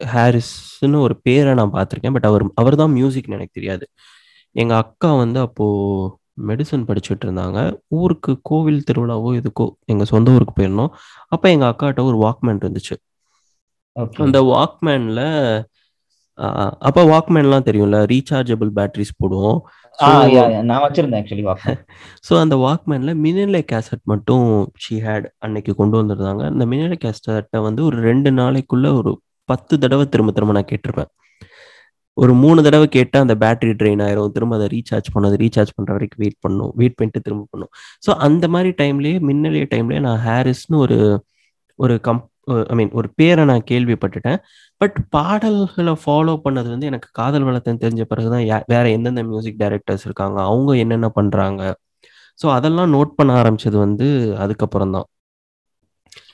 [0.00, 2.14] ஹாரிஸ்னு ஒரு பேரை நான் பார்த்துருக்கேன்.
[2.16, 3.84] பட் அவர் அவர் தான் மியூசிக்னு எனக்கு தெரியாது.
[4.56, 5.66] எங்க அக்கா வந்து அப்போ
[6.48, 7.58] மெடிசன் படிச்சுட்டு இருந்தாங்க
[8.00, 10.92] ஊருக்கு கோவில் திருவிழாவோ எதுக்கோ எங்க சொந்த ஊருக்கு போயிருந்தோம்.
[11.34, 12.96] அப்ப எங்க அக்காட்ட ஒரு வாக்மேன் இருந்துச்சு.
[14.26, 15.22] அந்த வாக்மேன்ல
[16.88, 19.60] அப்ப வாக்மேன்லாம் தெரியும்ல ரீசார்ஜபிள் பேட்டரிஸ் போடுவோம்.
[20.70, 21.72] நான் வச்சிருந்தேன் ஆக்சுவலி வாக்கு
[22.26, 24.44] ஸோ அந்த வாக்மேன்ல மினிலே கேசட் மட்டும்
[24.84, 26.42] ஷீ ஹேட் அன்னைக்கு கொண்டு வந்திருந்தாங்க.
[26.52, 29.12] அந்த மினிலே கேசட்டை வந்து ஒரு ரெண்டு நாளைக்குள்ள ஒரு
[29.52, 31.10] பத்து தடவை திரும்ப திரும்ப நான் கேட்டிருப்பேன்.
[32.20, 34.30] ஒரு மூணு தடவை கேட்டால் அந்த பேட்டரி ட்ரெயின் ஆயிரும்.
[34.36, 36.72] திரும்ப அதை ரீசார்ஜ் பண்ண அதை ரீசார்ஜ் பண்ணுற வரைக்கும் வெயிட் பண்ணும்.
[36.74, 37.70] வெயிட் பண்ணிட்டு திரும்ப பண்ணும்.
[38.06, 40.98] ஸோ அந்த மாதிரி டைம்லேயே மின்னலே டைம்லேயே நான் ஹாரிஸ்னு ஒரு
[41.78, 42.22] ஒரு கம்
[42.70, 44.38] ஐ மீன் ஒரு பேரை நான் கேள்விப்பட்டுட்டேன்.
[44.80, 50.06] பட் பாடல்களை ஃபாலோ பண்ணது வந்து எனக்கு காதல் வளர்த்தன் தெரிஞ்ச பிறகுதான் யா- வேற எந்தெந்த மியூசிக் டைரக்டர்ஸ்
[50.08, 51.62] இருக்காங்க அவங்க என்னென்ன பண்றாங்க.
[52.40, 55.06] ஸோ அதெல்லாம் நோட் பண்ண ஆரம்பிச்சது வந்து அதுக்கப்புறம் தான்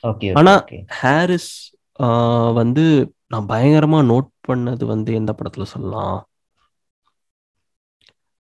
[0.07, 1.51] ஓகே ஆனா- ஓகே ஹாரிஸ்
[2.53, 2.85] வந்து
[3.27, 6.27] நான் பயங்கரமா நோட் பண்ணது வந்து எந்த படத்துல சொல்லலாம்?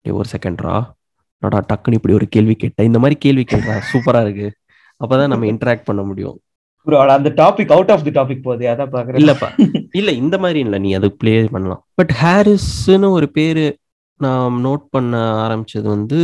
[0.00, 0.76] டேய், ஒரு செகண்ட்ரா.
[1.38, 2.86] நாடா டக்குன்னு இப்படி ஒரு கேள்வி கேட்டேன்.
[2.86, 4.48] இந்த மாதிரி கேள்வி கேட்கறா சூப்பரா இருக்கு.
[5.04, 6.40] அப்பதான் நம்ம இன்டராக்ட் பண்ண முடியும்.
[6.84, 9.20] அந்த topic out of the topic போகுது அதான் பாக்குறேன்.
[9.20, 9.48] இல்லப்பா.
[9.92, 10.78] இல்ல இந்த மாதிரி இல்ல.
[10.78, 11.86] நீ அது ப்ளே பண்ணலாம்.
[11.94, 13.78] பட் ஹாரிஸ்னு ஒரு பேரு
[14.16, 16.20] நான் நோட் பண்ண ஆரம்பிச்சது வந்து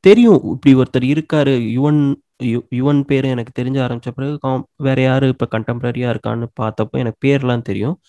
[0.00, 0.40] தெரியும்.
[0.44, 1.54] இப்படி ஒருத்தர் இருக்காரு.
[1.76, 6.90] யுவன் யு- யுவன் பேரு எனக்கு தெரிஞ்ச ஆரம்பிச்ச பிறகு காம்- வேற யாரு இப்ப கண்டெம்பரரியா இருக்கான்னு பார்த்தப்போ
[6.90, 8.00] எனக்கு பேர்லாம் தெரியும்.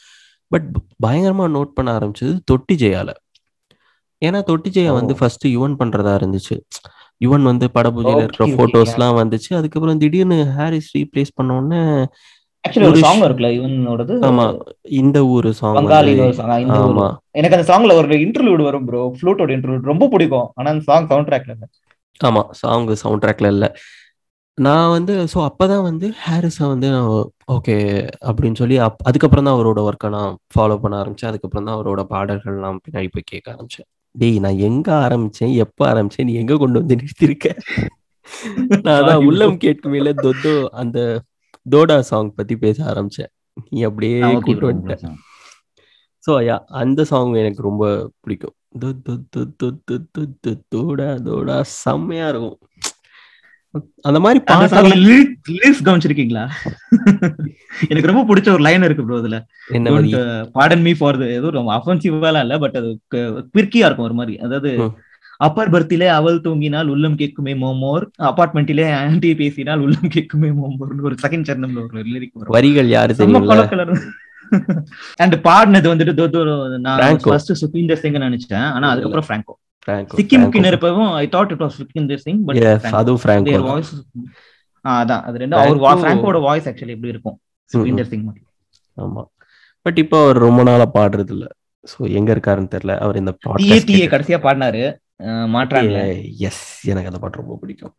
[0.47, 0.63] பட்
[1.07, 3.09] பயங்கரமா நோட் பண்ண ஆரம்பிச்சது தொட்டி ஜெயால.
[4.25, 5.15] ஏன்னா தொட்டி ஜெயா வந்து.
[5.15, 6.59] ஃபர்ஸ்ட் யுவன் பண்றதா இருந்துச்சு.
[7.25, 9.55] யுவன் வந்து படபூஜையில இருக்கிற Okay, okay, போட்டோஸ்லாம் வந்துச்சு.
[9.55, 11.81] அதுக்கப்புறம் திடீர்னு ஹாரிஸ் ரீப்ளேஸ் பண்ண உடனே
[12.69, 15.93] ஆக்சுவலி ஒரு சாங் இருக்குல்ல இவனோடது ஆமா இந்த ஊரு சாங் ஊரு.
[16.73, 17.15] ஆமா.
[17.31, 20.51] எனக்கு அந்த சாங்ல ஒரு இன்டர்வியூட் வரும் ப்ரோ ஃப்ளூட்டோட இன்டர்வியூட் ரொம்ப பிடிக்கும்.
[20.55, 21.67] ஆனா அந்த சாங் சவுண்ட் ட்ராக்ல இல்ல.
[22.23, 23.75] ஆமா சாங் சவுண்ட் ட்ராக்ல இல்ல.
[24.57, 26.87] நான் வந்து ஸோ அப்பதான் வந்து ஹாரிஸை வந்து
[27.55, 27.75] ஓகே
[28.29, 31.29] அப்படின்னு சொல்லி அப் அதுக்கப்புறம் தான் அவரோட ஒர்க்கை நான் ஃபாலோ பண்ண ஆரம்பிச்சேன்.
[31.29, 33.87] அதுக்கப்புறம் தான் அவரோட பாடல்கள்லாம் பின்னாடி போய் கேட்க ஆரம்பிச்சேன்.
[34.15, 35.53] டேய் நான் எங்க ஆரம்பிச்சேன்?
[35.55, 36.25] எப்ப ஆரம்பிச்சேன்?
[36.25, 37.47] நீ எங்க கொண்டு வந்து நிறுத்திருக்க?
[38.85, 40.97] நான் அதான் உள்ளம் கேட்குமேல தொத்தோ அந்த
[41.65, 43.31] தோடா சாங் பத்தி பேச ஆரம்பிச்சேன்.
[43.69, 44.17] நீ அப்படியே
[44.47, 45.11] கூட்டு வந்துட்ட.
[46.23, 47.83] ஸோ யா அந்த சாங் எனக்கு ரொம்ப
[48.21, 48.55] பிடிக்கும்.
[50.73, 52.57] தோடா தோடா செம்மையா இருக்கும்.
[54.01, 54.39] அந்த மாதிரி
[55.51, 56.43] லிரிக்ஸ் கவனிச்சிருக்கீங்களா?
[57.89, 59.37] எனக்கு ரொம்ப பிடிச்ச ஒரு லைன் இருக்கு ப்ரோ அதுல.
[59.67, 60.19] என்ன
[60.51, 62.99] பாடன் மீ ஃபார் ஏதோ ரொம்ப அஃபென்சிவாலாம் இல்ல பட் அது
[63.57, 64.37] பிற்கியா இருக்கும் ஒரு மாதிரி.
[64.39, 64.71] அதாவது.
[65.39, 71.47] அப்பர் பர்த்திலே அவள் தூங்கினால் உள்ளம் கேட்குமே மோமோர் அபார்ட்மெண்ட்டிலே ஆன்டி பேசினால் உள்ளம் கேட்குமே மோமோர்னு ஒரு செகண்ட்
[71.49, 74.09] சரணம்ல ஒரு லிரிக் வரிகள் யாரு color.
[75.15, 77.17] அண்ட் பாடினது வந்துட்டு நான்.
[77.21, 78.65] ஃபர்ஸ்ட் சுபீந்தர் சிங் நினைச்சேன்.
[78.71, 79.53] ஆனா அதுக்கப்புறம் Franco
[79.87, 83.61] I thought it was Subinder Singh but Yes, அதுவும் Franco தான்.
[83.61, 83.95] வாய்ஸ்
[84.85, 85.21] அதான்.
[85.21, 87.39] அது ரெண்டு அவர் Franco- ஃப்ராங்கோட வாய்ஸ் ஆக்சுவலி எப்படி இருக்கும்?
[87.73, 88.45] சுபீந்தர் சிங் மாதிரி
[88.97, 89.23] ஆமா.
[89.81, 91.47] பட் இப்போ அவர் ரொம்ப நாளா பாடுறது இல்ல
[91.87, 92.97] சோ எங்க இருக்காருன்னு தெரியல.
[92.97, 94.97] அவர் இந்த கடைசியா பாடினாரு.
[95.23, 96.31] மாற்றான்ல.
[96.37, 97.93] எஸ் எனக்கு அந்த பாட்டு ரொம்ப பிடிக்கும்.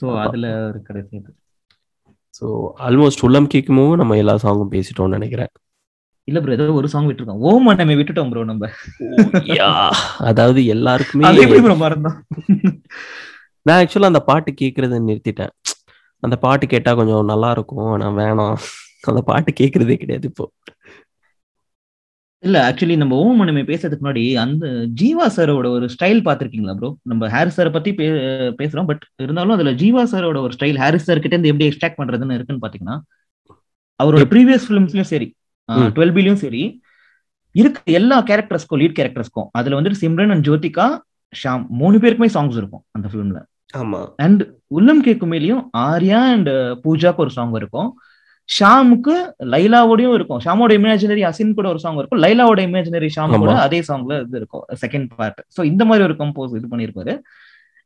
[0.00, 0.18] சோ.
[0.18, 1.22] அதுல ஒரு கடைசி.
[2.40, 5.48] ஸோ ஆல்மோஸ்ட் உள்ளம் கேட்கும் நம்ம எல்லா சாங்கும் பேசிட்டோம்னு நினைக்கிறேன்.
[6.28, 7.42] இல்ல ப்ரோ ஏதோ ஒரு சாங் விட்டுருக்கோம்.
[7.48, 8.70] ஓம் நம்ம விட்டுட்டோம் ப்ரோ நம்ம.
[10.30, 11.24] அதாவது எல்லாருக்குமே
[13.68, 15.52] நான் ஆக்சுவலா அந்த பாட்டு கேட்கறத நிறுத்திட்டேன்.
[16.22, 18.58] அந்த பாட்டு கேட்டா கொஞ்சம் நல்லா இருக்கும் ஆனா வேணாம்.
[19.10, 20.44] அந்த பாட்டு கேட்கறதே கிடையாது இப்போ.
[22.42, 24.66] இல்ல ஆக்சுவலி நம்ம ஓம் நம்ம பேசுறதுக்கு முன்னாடி அந்த
[25.00, 27.90] ஜீவா சாரோட ஒரு ஸ்டைல் பாத்திருக்கீங்களா ப்ரோ நம்ம ஹாரிஸ் சாரை பத்தி
[28.60, 28.88] பேசுறோம்.
[28.90, 32.64] பட் இருந்தாலும் அதுல ஜீவா சாரோட ஒரு ஸ்டைல் ஹாரிஸ் சார் கிட்ட இருந்து எப்படி எக்ஸ்ட்ராக்ட் பண்றதுன்னு இருக்குன்னு
[32.66, 32.96] பாத்தீங்கன்னா
[34.00, 35.28] அவரோட ப்ரீவியஸ் ஃபிலிம்ஸ்லயும் சரி.
[35.94, 36.62] டுவெல் பிலையும் சரி.
[37.54, 40.86] இருக்கு எல்லா கேரக்டர்ஸ்க்கும் லீட் கேரக்டர்ஸ்க்கும் அதுல வந்துட்டு சிம்ரன் அண்ட் ஜோதிகா
[41.32, 43.40] ஷாம் மூணு பேருக்குமே சாங்ஸ் இருக்கும் அந்த ஃபிலிம்ல
[43.74, 44.00] ஆமா.
[44.18, 46.50] அண்ட் உள்ளம் கேக்குமேலையும் ஆர்யா அண்ட்
[46.84, 47.88] பூஜாக்கு ஒரு சாங் இருக்கும்.
[48.48, 49.14] ஷாமுக்கு
[49.52, 50.40] லைலாவோடயும் இருக்கும்.
[50.40, 52.20] ஷாமோட இமேஜினரி அசின் கூட ஒரு சாங் இருக்கும்.
[52.24, 53.54] லைலாவோட இமேஜினரி ஷாம் கூட.
[53.64, 57.14] அதே சாங்ல இது இருக்கும் செகண்ட் பார்ட் சோ இந்த மாதிரி ஒரு கம்போஸ் இது பண்ணிருப்பாரு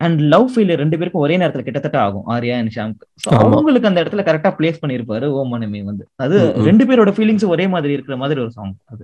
[0.00, 3.40] அண்ட் லவ் ஃபெயிலியர் ரெண்டு பேருக்கும் ஒரே நேரத்துல கிட்டத்தட்ட ஆகும் ஆர்யா அண்ட் ஷாமுக்கு ஆமா.
[3.46, 6.38] அவங்களுக்கு அந்த இடத்துல கரெக்டா பிளேஸ் பண்ணிருப்பாரு ஓ மனமே வந்து அது.
[6.66, 9.02] ரெண்டு பேரோட ஃபீலிங்ஸ் ஒரே மாதிரி இருக்கிற மாதிரி ஒரு சாங் அது.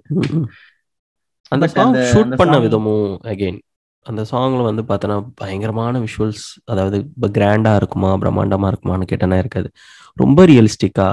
[1.52, 3.58] அந்த சாங் ஷூட் பண்ண விதமும் அகைன்
[4.06, 9.68] அந்த சாங்ல வந்து பார்த்தோன்னா பயங்கரமான விஷுவல்ஸ் அதாவது இப்போ கிராண்டா இருக்குமா பிரம்மாண்டமா இருக்குமான்னு கேட்டனா இருக்காது
[10.16, 11.08] ரொம்ப ரியலிஸ்டிக்கா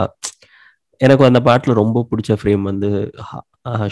[1.02, 2.90] எனக்கு அந்த பாட்டுல ரொம்ப பிடிச்ச ஃப்ரேம் வந்து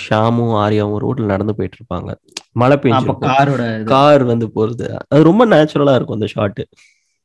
[0.05, 2.10] ஷாமும் ஆர்யாவும் ரோட்ல நடந்து போயிட்டு இருப்பாங்க
[2.53, 3.31] மழை பெஞ்சிருக்கும்.
[3.31, 4.86] காரோட கார் வந்து போறது.
[5.07, 6.62] அது ரொம்ப நேச்சுரலா இருக்கும் அந்த shot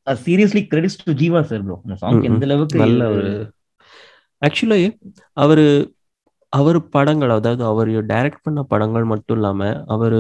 [0.06, 2.20] seriously credits to Jeeva sir bro அந்த சாங்.
[2.22, 3.30] எந்த அளவுக்கு நல்ல ஒரு
[4.42, 4.80] ஆக்சுவலி
[5.36, 5.64] அவரு
[6.52, 10.16] அவர் படங்கள் அதாவது அவர் டைரக்ட் பண்ண படங்கள் மட்டும் இல்லாம அவர்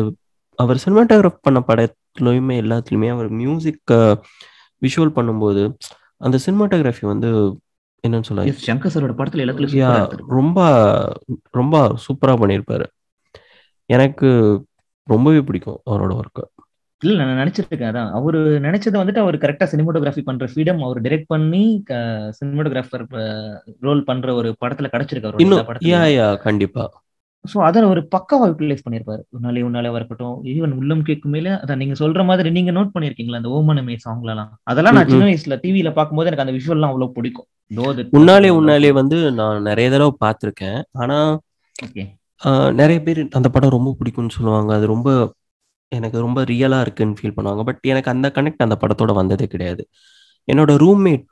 [0.58, 3.94] அவர் சினிமாட்டோகிராஃப் பண்ண படத்துலயுமே எல்லாத்துலயுமே அவர் மியூசிக்
[4.82, 5.62] விஷுவல் பண்ணும்போது
[6.20, 7.30] அந்த சினிமாட்டோகிராஃபி வந்து
[8.06, 10.20] என்னன்னு சொல்ல சங்கர் சாரோட படத்துல எல்லாத்துலயும்.
[10.26, 10.60] ரொம்ப
[11.50, 12.86] ரொம்ப சூப்பரா பண்ணியிருப்பாரு.
[13.90, 14.28] எனக்கு
[15.08, 16.44] ரொம்பவே பிடிக்கும் அவரோட ஒர்க்கு
[17.04, 18.10] இல்ல நான் நினைச்சிருக்கேன் அதான்.
[18.10, 23.04] அவரு நினைச்சதை வந்துட்டு அவர் கரெக்டா சினிமோட்டோகிராஃபி பண்ற ஃப்ரீடம் அவர் டைரக்ட் பண்ணி சினிமோட்டோகிராஃபர்
[23.80, 27.04] ரோல் பண்ற ஒரு படத்துல கிடைச்சிருக்கு அவரோட எல்லா இன்னும் கண்டிப்பா.
[27.44, 29.22] சோ அத ஒரு பக்காவா யூட்டிலைஸ் பண்ணிருப்பாரு.
[29.36, 33.40] உன்னாலே உன்னாலே இருக்கட்டும் ஈவன் உள்ளம் கேட்கும் மேல அதான் நீங்க சொல்ற மாதிரி நீங்க நோட் பண்ணிருக்கீங்களா?
[33.40, 37.48] அந்த ஓமனமே சாங்ல எல்லாம் அதெல்லாம் நான் சின்ன வயசுல டிவில பாக்கும்போது எனக்கு அந்த விஷுவல்லாம் அவ்வளவு பிடிக்கும்.
[38.18, 40.80] உன்னாலே உன்னாலே வந்து நான் நிறைய தடவை பார்த்துருக்கேன்.
[41.02, 41.18] ஆனா
[42.80, 44.70] நிறைய பேர் அந்த படம் ரொம்ப பிடிக்கும்னு சொல்லுவாங்க.
[44.78, 45.08] அது ரொம்ப
[45.92, 47.62] எனக்கு ரொம்ப ரியலா இருக்குன்னு ஃபீல் பண்ணுவாங்க.
[47.68, 49.82] பட் எனக்கு அந்த கனெக்ட் அந்த படத்தோட வந்ததே கிடையாது.
[50.48, 51.30] என்னோட ரூம்மேட்.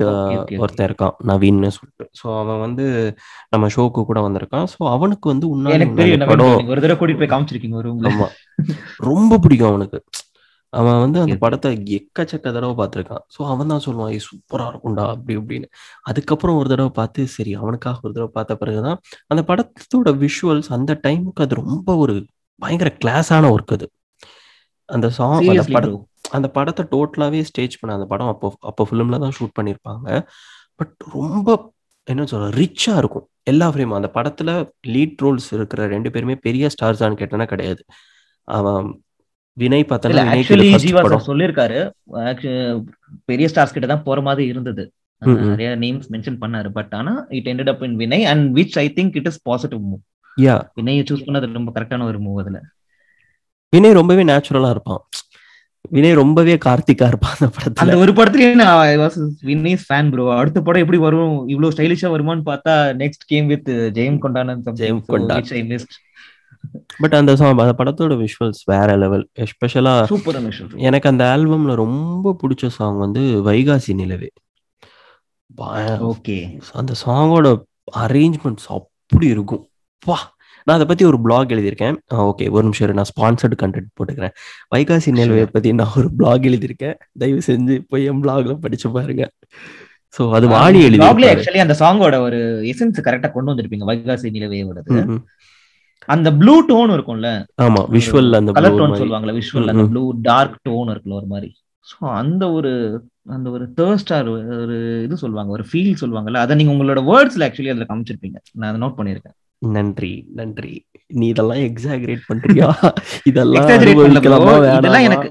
[0.58, 2.04] ஒருத்தன் இருக்கான் நவீன்னு சொல்லிட்டு.
[2.20, 2.84] ஸோ அவன் வந்து
[3.52, 4.66] நம்ம ஷோக்கு கூட வந்திருக்கான்.
[4.72, 5.46] ஸோ அவனுக்கு வந்து
[6.30, 8.10] படம் நீங்க ஒரு தடவை கூட்டிட்டு போய் காமிச்சிருக்கீங்க ஒரு ரூம்ல.
[8.12, 8.28] ஆமா.
[9.06, 9.98] ரொம்ப பிடிக்கும் அவனுக்கு.
[10.72, 11.34] அவன் வந்து அந்த.
[11.42, 13.22] படத்தை எக்கச்சக்க தடவை பார்த்துருக்கான்.
[13.34, 15.68] ஸோ அவன் தான் சொல்லுவான் "ஏய், சூப்பரா இருக்கும்டா அப்படி இப்படின்னு.
[16.04, 18.98] அதுக்கப்புறம் ஒரு தடவை பார்த்து சரி அவனுக்காக ஒரு தடவை பார்த்த பிறகுதான்
[19.30, 22.16] அந்த படத்தோட விஷுவல்ஸ் அந்த டைமுக்கு அது ரொம்ப ஒரு
[22.62, 23.86] பயங்கர கிளாஸான ஒர்க் அது.
[24.88, 25.94] அந்த சாங் அந்த படம்
[26.36, 30.08] அந்த படத்தை டோட்டலாவே ஸ்டேஜ் பண்ண அந்த படம் அப்போ அப்போ ஃபிலிம்ல தான் ஷூட் பண்ணியிருப்பாங்க
[30.80, 31.48] பட் ரொம்ப
[32.08, 33.26] என்ன சொல்ற ரிச்சா இருக்கும்.
[33.50, 34.50] எல்லா ஃப்ரேமும் அந்த படத்துல
[34.94, 37.82] லீட் ரோல்ஸ் இருக்கிற ரெண்டு பேருமே பெரிய ஸ்டார்ஸான்னு கேட்டனா கிடையாது.
[38.48, 38.86] அவன்
[39.56, 41.78] வினய் சார் சொல்லியிருக்காரு
[43.30, 44.84] பெரிய ஸ்டார்ஸ் கிட்ட தான் போற மாதிரி இருந்தது.
[45.50, 46.68] நிறைய நேம்ஸ் மென்ஷன் பண்ணாரு.
[46.78, 50.02] பட் ஆனா it ended up in Vinay and which I think it is positive move
[50.36, 52.60] yeah வினயை choose பண்ணது ரொம்ப கரெக்டான ஒரு மூவ் அதுல.
[53.72, 55.02] வினய் ரொம்பவே நேச்சுரலா இருப்பான்.
[55.92, 57.74] வினய் ரொம்பவே கார்த்திகா இருப்பான் அந்த படத்துல.
[57.74, 58.86] அந்த ஒரு படத்துலயே நான்
[59.42, 64.18] வினேஷ் ஃபேன் ப்ரோ அடுத்த படம் எப்படி வரும் இவ்வளவு ஸ்டைலிஷா வருமான்னு பார்த்தா நெக்ஸ்ட் கேம் வித் ஜெயம்
[64.22, 65.78] கொண்டானன் ஜெயம் கொண்டான்.
[66.98, 72.98] பட் அந்த அந்த படத்தோட விஷுவல்ஸ் வேற லெவல் எஸ்பெஷலா சூப்பர் எனக்கு அந்த ஆல்பம்ல ரொம்ப பிடிச்ச சாங்
[72.98, 74.30] வந்து வைகாசி நிலவே.
[76.12, 77.62] ஓகே அந்த சாங்கோட
[77.96, 79.68] அரேஞ்ச்மெண்ட்ஸ் அப்படி இருக்கும்.
[80.06, 80.33] வா
[80.66, 81.96] நான் அதை பத்தி ஒரு பிளாக் எழுதியிருக்கேன்.
[82.28, 84.34] ஓகே ஒரு நிமிஷம் நான் ஸ்பான்சர்டு கண்டென்ட் போட்டுக்கிறேன்.
[84.74, 86.96] வைகாசி நிலவையை பத்தி நான் ஒரு பிளாக் எழுதியிருக்கேன்.
[87.22, 89.24] தயவு செஞ்சு போய் என் பிளாக்ல படிச்சு பாருங்க.
[90.14, 92.38] சோ அது வாணி எழுதி ஆக்சுவலி அந்த சாங்கோட ஒரு
[92.72, 94.98] எசன்ஸ் கரெக்டா கொண்டு வந்திருப்பீங்க வைகாசி நிலவையோடது.
[96.08, 97.28] அந்த ப்ளூ டோன் இருக்கும்ல
[97.64, 99.02] ஆமா விஷுவல் அந்த கலர் டோன் மாதிரி.
[99.02, 99.84] சொல்லுவாங்கல்ல விஷுவல் ம், அந்த.
[99.92, 101.50] ப்ளூ டார்க் டோன் இருக்குல்ல ஒரு மாதிரி.
[101.86, 102.72] ஸோ அந்த ஒரு
[103.36, 104.28] அந்த ஒரு தேர்ஸ்டார்
[104.64, 108.38] ஒரு இது சொல்லுவாங்க ஒரு ஃபீல் சொல்லுவாங்கல்ல அதை நீங்க உங்களோட வேர்ட்ஸ்ல ஆக்சுவலி அதுல காமிச்சிருப்பீங்க.
[108.58, 109.36] நான் அதை நோட் பண்ணிருக்கேன்
[109.72, 110.74] நன்றி நன்றி.
[111.08, 112.68] நீ இதெல்லாம் எக்ஸாகரேட் பண்றியா?
[113.30, 113.68] இதெல்லாம்?
[115.00, 115.28] எனக்கு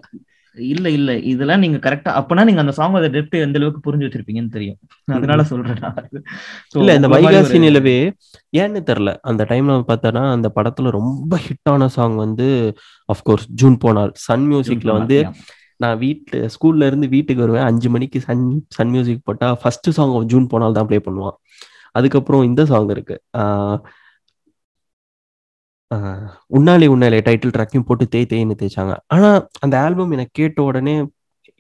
[0.58, 1.18] இல்ல இல்ல.
[1.24, 4.78] இதெல்லாம் நீங்க கரெக்டா அப்பனா நீங்க அந்த சாங்கோட டெப்த் எந்த அளவுக்கு புரிஞ்சு வச்சிருப்பீங்கன்னு தெரியும்.
[5.08, 5.80] அதனால சொல்றேன்
[6.76, 7.96] இல்ல இந்த வைகாசி நிலவே
[8.54, 9.16] ஏன்னு தெரியல.
[9.22, 12.48] அந்த டைம்ல பார்த்தோன்னா அந்த படத்துல ரொம்ப ஹிட்டான சாங் வந்து
[13.10, 14.12] அஃப்கோர்ஸ் ஜூன் போனால்.
[14.18, 15.18] சன் மியூசிக்ல வந்து
[15.80, 17.64] நான் வீட்டு ஸ்கூல்ல இருந்து வீட்டுக்கு வருவேன்.
[17.64, 21.38] அஞ்சு மணிக்கு சன் சன் மியூசிக் போட்டா ஃபர்ஸ்ட் சாங் ஜூன் போனால் தான் ப்ளே பண்ணுவான்.
[21.92, 23.22] அதுக்கப்புறம் இந்த சாங் இருக்கு.
[23.38, 23.80] ஆஹ்
[26.58, 28.94] உன்னாலே உன்னாலே டைட்டில் ட்ராக்கையும் போட்டு தேய் தேய்னு தேய்ச்சாங்க.
[29.16, 29.30] ஆனா
[29.66, 30.96] அந்த ஆல்பம் எனக்கு கேட்ட உடனே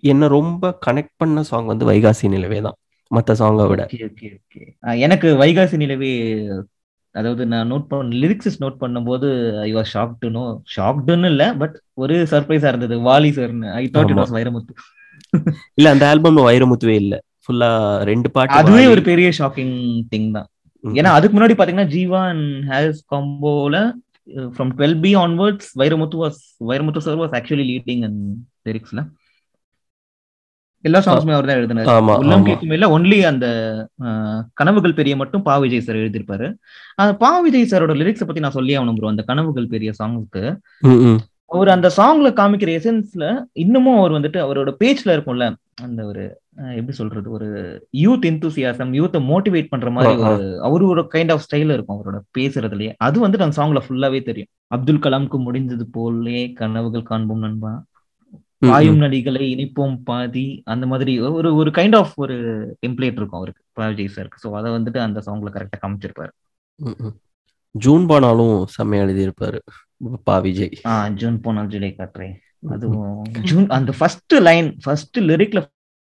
[0.04, 2.78] என்ன ரொம்ப கனெக்ட் பண்ண சாங் வந்து வைகாசி நிலவே தான்
[3.12, 3.84] மற்ற சாங்கை விட.
[5.06, 6.14] எனக்கு வைகாசி நிலவே
[7.16, 9.28] அதாவது நான் நோட் பண்ண லிரிக்ஸ் நோட் பண்ணும்போது
[9.66, 10.44] I was shock to know
[10.76, 12.96] ஷாக்டுன்னு இல்ல பட் ஒரு சர்ப்ரைஸா இருந்தது.
[13.10, 14.22] வாலி சார்னு I thought it.
[14.22, 14.74] Was Vairamuthu.
[15.80, 17.16] இல்ல அந்த ஆல்பம்ல வைரமுத்துவே இல்ல.
[17.44, 17.70] ஃபுல்லா
[18.12, 18.84] ரெண்டு பாட்டு அதுவே.
[18.94, 19.76] ஒரு பெரிய ஷாக்கிங்
[20.14, 20.48] திங் தான்.
[20.84, 23.76] ஏன்னா அதுக்கு முன்னாடி பாத்தீங்கன்னா Jeeva and Harris காம்போல
[24.28, 28.22] from twelve B onwards Vairamuthu was Vairamuthu sir was actually leading and
[28.70, 29.02] லிரிக்ஸ்ல
[30.84, 31.90] எல்லா சாங்ஸுமே அவர் தான் எழுதினார்.
[32.22, 33.46] உள்ளம் கேட்கும் இல்ல ஒன்லி அந்த
[34.54, 36.48] கனவுகள் பெரிய மட்டும் பா விஜய் சார் எழுதியிருப்பாரு.
[37.02, 40.44] அந்த பா விஜய் சாரோட லிரிக்ஸை பத்தி நான் சொல்லி ஆகணும் ப்ரோ அந்த கனவுகள் பெரிய சாங்ஸ்க்கு.
[41.54, 43.26] அவர் அந்த சாங்ல காமிக்கிற எசன்ஸ்ல
[43.64, 45.48] இன்னமும் அவர் வந்துட்டு அவரோட பேஜ்ல இருக்கும்ல
[45.84, 46.24] அந்த ஒரு
[46.74, 47.47] எப்படி சொல்றது ஒரு
[47.97, 50.14] யூத் இன்தூசியாசம் யூத்தை மோட்டிவேட் பண்ற மாதிரி.
[50.24, 52.91] ஒரு அவரு ஒரு கைண்ட் ஆஃப் ஸ்டைல் இருக்கும் அவரோட பேசுறதுலயே.
[52.97, 54.49] அது வந்துட்டு அந்த சாங்ல ஃபுல்லாவே தெரியும்.
[54.68, 57.72] அப்துல் கலாம்க்கு முடிந்தது போலே கனவுகள் காண்போம் நண்பா.
[58.34, 58.70] ம், ம்.
[58.70, 60.45] பாயும் நடிகளை இனிப்போம் பாதி.
[60.66, 62.36] அந்த மாதிரி ஒரு ஒரு கைண்ட் ஆஃப் ஒரு
[62.82, 66.32] டெம்ப்ளேட் இருக்கும் அவருக்கு பா விஜய் சாருக்கு ஸோ அதை வந்துட்டு அந்த சாங்ல கரெக்டா காமிச்சிருப்பாரு.
[67.76, 69.60] ஜூன் பானாலும் செம்மையா எழுதியிருப்பாரு
[70.24, 70.74] பா விஜய்.
[70.86, 72.36] ஆ ஜூன் போனால் ஜூலை காட்டுறேன்
[72.70, 73.08] அதுவும்
[73.45, 75.62] ஜூன் அந்த ஃபர்ஸ்ட் லைன் ஃபர்ஸ்ட் லிரிக்ல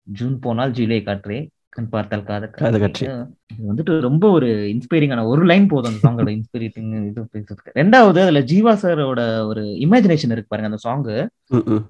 [0.07, 1.39] ஜூன் போனால் ஜூலை காற்றே
[1.71, 3.07] கண் பார்த்தால் காத காது காற்றே.
[3.51, 7.75] இது வந்துட்டு ரொம்ப ஒரு இன்ஸ்பைரிங்கான ஒரு லைன் போதும் அந்த சாங்கோட இன்ஸ்பைரிங் இது பேசுறதுக்கு.
[7.77, 11.05] ரெண்டாவது அதுல ஜீவா சாரோட ஒரு இமேஜினேஷன் இருக்கு பாருங்க அந்த சாங்
[11.51, 11.83] ம், ம்.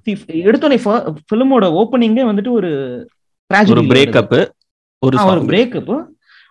[0.44, 0.78] எடுத்தோடனே
[1.30, 2.72] பிலிமோட ஓப்பனிங்கே வந்துட்டு ஒரு
[3.70, 4.36] ஒரு பிரேக்கப்
[5.02, 5.40] ஒரு ஒரு.
[5.48, 5.94] பிரேக்கப்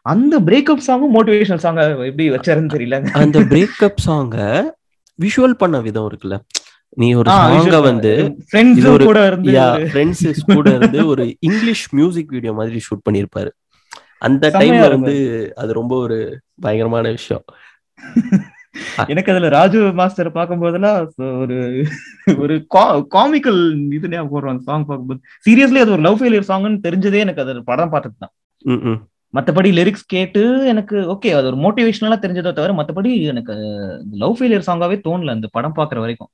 [0.06, 2.98] அந்த பிரேக்கப் சாங்கும் மோட்டிவேஷனல் சாங் எப்படி வச்சாருன்னு தெரியல.
[3.20, 4.36] அந்த பிரேக்கப் சாங்க
[5.20, 6.38] விஷுவல் பண்ண விதம் இருக்குல்ல.
[6.98, 7.52] நீ ஒரு சாங்க
[7.86, 8.12] வந்து
[9.08, 13.52] கூட இருந்து ஒரு- ஃப்ரெண்ட்ஸ் கூட இருந்து ஒரு இங்கிலீஷ் மியூசிக் வீடியோ மாதிரி ஷூட் பண்ணியிருப்பாரு
[14.26, 14.84] அந்த டைம்ல.
[14.96, 15.16] வந்து
[15.58, 16.18] அது ரொம்ப ஒரு
[16.62, 17.46] பயங்கரமான விஷயம்
[19.12, 21.58] எனக்கு அதுல ராஜு மாஸ்டர் பார்க்கும் போதெல்லாம் so ஒரு
[22.38, 22.56] ஒரு
[23.14, 23.60] காமிக்கல்
[23.94, 27.94] இது ஞாபகம் வரும் சாங் பார்க்கும்போது சீரியஸ்லி அது ஒரு லவ் ஃபெயிலியர் சாங்னு தெரிஞ்சதே எனக்கு அது படம்
[27.94, 28.34] பார்த்தது தான்.
[29.34, 30.42] மத்தபடி லிரிக்ஸ் கேட்டு
[30.72, 33.56] எனக்கு ஓகே அது ஒரு மோட்டிவேஷனலா தெரிஞ்சதோ தவிர மத்தபடி எனக்கு
[34.22, 36.32] லவ் ஃபெயிலியர் சாங்காவே தோணல அந்த படம் பாக்குற வரைக்கும்.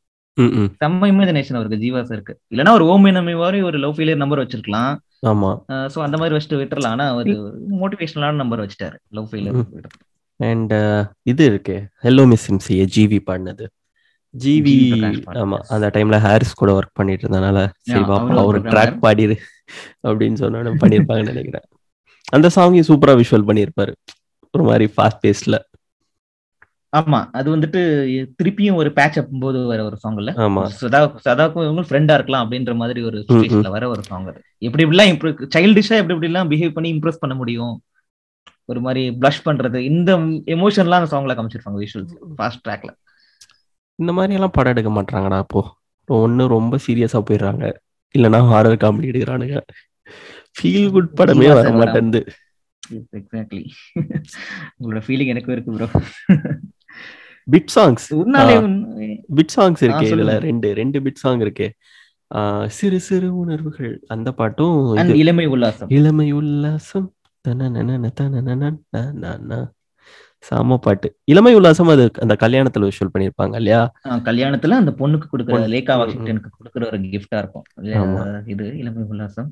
[0.81, 4.93] செம்ம இமேஜினேஷன் அவருக்கு ஜீவா சாருக்கு இல்லைன்னா ஒரு ஓம் நம்பி மாதிரி ஒரு லவ் ஃபெயிலியர் நம்பர் வச்சிருக்கலாம்.
[5.31, 5.49] ஆமா.
[5.93, 6.95] சோ அந்த மாதிரி வச்சுட்டு விட்டுறலாம்.
[6.95, 7.33] ஆனா ஒரு
[7.81, 9.89] மோட்டிவேஷனலான நம்பர் வச்சுட்டாரு லவ் ஃபெயிலியர்
[10.39, 10.73] அண்ட்
[11.31, 11.75] இது இருக்கு
[12.05, 13.65] ஹெல்லோ மிஸ் சிம்சியே ஜிவி பாடினது
[14.33, 14.75] ஜிவி.
[15.41, 17.59] ஆமா அந்த டைம்ல ஹாரிஸ் கூட ஒர்க் பண்ணிட்டு இருந்தனால
[17.89, 18.97] சரி பாப்பா ஒரு ட்ராக்.
[19.05, 19.35] பாடிரு
[20.07, 21.65] அப்படின்னு சொன்னா பண்ணிருப்பாங்கன்னு நினைக்கிறேன்.
[22.35, 23.93] அந்த சாங்கையும் சூப்பரா விஷுவல் பண்ணியிருப்பாரு
[24.53, 25.57] ஒரு மாதிரி ஃபாஸ்ட் பேஸ்ட்ல
[26.93, 27.81] ஆமா அது வந்துட்டு
[28.39, 30.31] திருப்பியும் ஒரு பேட்ச் அப் போது வர ஒரு சாங் இல்ல.
[30.79, 34.39] சதா சதாக்கும் இவங்க ஃப்ரெண்டா இருக்கலாம் அப்படின்ற மாதிரி ஒரு சுச்சுவேஷன்ல வர ஒரு சாங் அது.
[34.61, 35.13] எப்படி இப்படிலாம்
[35.55, 37.75] சைல்டிஷா எப்படி இப்படி எல்லாம் பிஹேவ் பண்ணி இம்ப்ரெஸ் பண்ண முடியும்?
[38.69, 40.11] ஒரு மாதிரி ப்ளஷ் பண்றது இந்த
[40.55, 42.91] எமோஷன்லாம் அந்த சாங்ல காமிச்சிருப்பாங்க விஷுவல்ஸ் ஃபாஸ்ட் ட்ராக்ல
[43.99, 45.61] இந்த மாதிரி எல்லாம் படம் எடுக்க மாட்டாங்கடா அப்போ.
[46.09, 47.65] ஒண்ணு ரொம்ப சீரியஸா போயிடுறாங்க.
[48.15, 49.57] இல்லைன்னா ஹாரர் காமெடி எடுக்கிறானுங்க.
[50.55, 51.67] ஃபீல் குட் படமே வர.
[51.79, 52.21] மாட்டேங்குது
[53.13, 53.61] எக்ஸாக்ட்லி
[54.77, 55.87] உங்களோட ஃபீலிங் எனக்கும் இருக்கு bro
[57.51, 58.07] bit songs
[59.35, 60.07] bit songs இருக்கே.
[60.11, 61.69] இதுல ரெண்டு ரெண்டு பிட் சாங் இருக்கே.
[62.67, 64.01] சிறு சிறு உணர்வுகள்.
[64.07, 65.85] அந்த பாட்டும் இளமை உல்லாசம்.
[65.87, 67.09] இளமை உல்லாசம்.
[70.43, 71.15] செம பாட்டு.
[71.23, 73.91] இளமை உல்லாசம் அது அந்த கல்யாணத்துல விஷுவல் பண்ணிருப்பாங்க இல்லையா?
[74.07, 75.67] கல்யாணத்துல அந்த பொண்ணுக்கு கொடுக்குற பொண்ணு.
[75.67, 76.01] லேகா ம், ம்.
[76.01, 77.63] வாஷிங்டனுக்கு கொடுக்குற ஒரு கிஃப்டா இருக்கும்.
[78.45, 79.49] இது இளமை உல்லாசம்.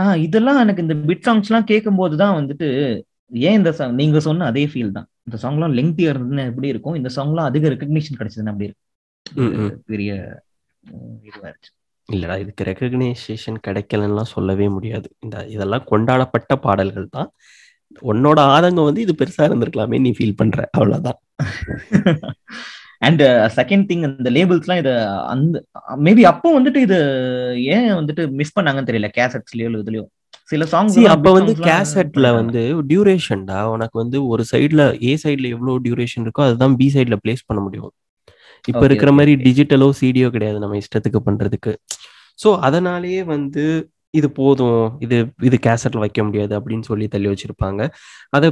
[0.00, 4.44] ஆஹ் இதெல்லாம் எனக்கு இந்த பிட் சாங்ஸ் எல்லாம் கேட்கும்போது தான் வந்துட்டு ஏன் இந்த song நீங்க சொன்ன
[4.44, 5.08] அதே ஃபீல் தான்.
[5.28, 6.98] இந்த சாங்லாம் லெங்க்தியா இருந்ததுன்னா எப்படி இருக்கும்?
[7.00, 8.68] இந்த சாங்லாம் அதிக ரெக்கக்னிஷன் கிடைச்சதுன்னா அப்படி.
[9.26, 10.12] இருக்கும் பெரிய
[11.28, 11.72] இதுவா இருந்துச்சு.
[12.08, 15.08] இல்லடா இதுக்கு ரெகக்னைசேஷன் கிடைக்கலன்னுலாம் சொல்லவே முடியாது.
[15.24, 17.30] இந்த இதெல்லாம் கொண்டாடப்பட்ட பாடல்கள் தான்.
[18.12, 20.68] உன்னோட ஆதங்கம் வந்து இது பெருசா இருந்திருக்கலாமே நீ ஃபீல் பண்ற.
[20.72, 21.18] அவ்வளவுதான்.
[23.06, 23.22] அண்ட்
[23.58, 24.92] செகண்ட் திங் அந்த லேபிள்ஸ்லாம் இத
[25.32, 25.56] அந்த
[26.06, 26.98] மேபி அப்போ வந்துட்டு இது
[27.74, 30.04] ஏன் வந்துட்டு மிஸ் பண்ணாங்கன்னு தெரியல கேசட்ஸ்லயோ இதுலயோ.
[30.50, 36.24] சில See, அப்ப வந்து கேசட்ல வந்து டியூரேஷன்டா உனக்கு வந்து ஒரு சைடுல ஏ சைடுல எவ்வளவு டியூரேஷன்
[36.26, 37.92] இருக்கோ அதுதான் பி சைடுல பிளேஸ் பண்ண முடியும்.
[38.64, 39.32] இப்ப இருக்கிற மாதிரி.
[39.46, 41.72] டிஜிட்டலோ சிடியோ கிடையாது நம்ம இஷ்டத்துக்கு பண்றதுக்கு.
[42.38, 43.64] சோ அதனாலேயே வந்து
[44.14, 47.80] இது போதும் இது இது கேசட்ல வைக்க முடியாது அப்படின்னு சொல்லி தள்ளி வச்சிருப்பாங்க.
[48.36, 48.48] அதை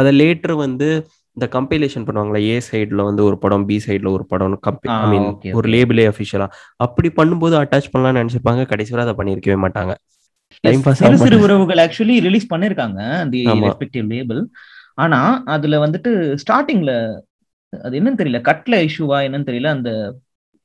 [0.00, 0.88] அதை லேட்டர் வந்து
[1.36, 4.56] இந்த கம்பைலேஷன் பண்ணுவாங்களா ஏ சைடுல வந்து ஒரு படம் பி சைடுல ஒரு படம்
[4.96, 5.26] ஐ மீன்
[5.58, 5.66] ஒரு.
[5.74, 6.48] லேபிளே அஃபிஷியலா
[6.86, 9.92] அப்படி பண்ணும்போது அட்டாச் பண்ணலாம்னு நினைச்சிருப்பாங்க கடைசி வரை அதை பண்ணிருக்கவே மாட்டாங்க.
[11.00, 13.00] சிறு சிறு உறவுகள் ஆக்சுவலி ரிலீஸ் பண்ணிருக்காங்க
[13.32, 13.40] தி.
[13.66, 14.40] ரெஸ்பெக்டிவ் லேபிள்
[15.04, 15.20] ஆனா
[15.54, 16.10] அதுல வந்துட்டு
[16.42, 16.92] ஸ்டார்டிங்ல
[17.72, 19.90] அது என்னன்னு தெரியல கட்ல இஷ்யூவா என்னன்னு தெரியல அந்த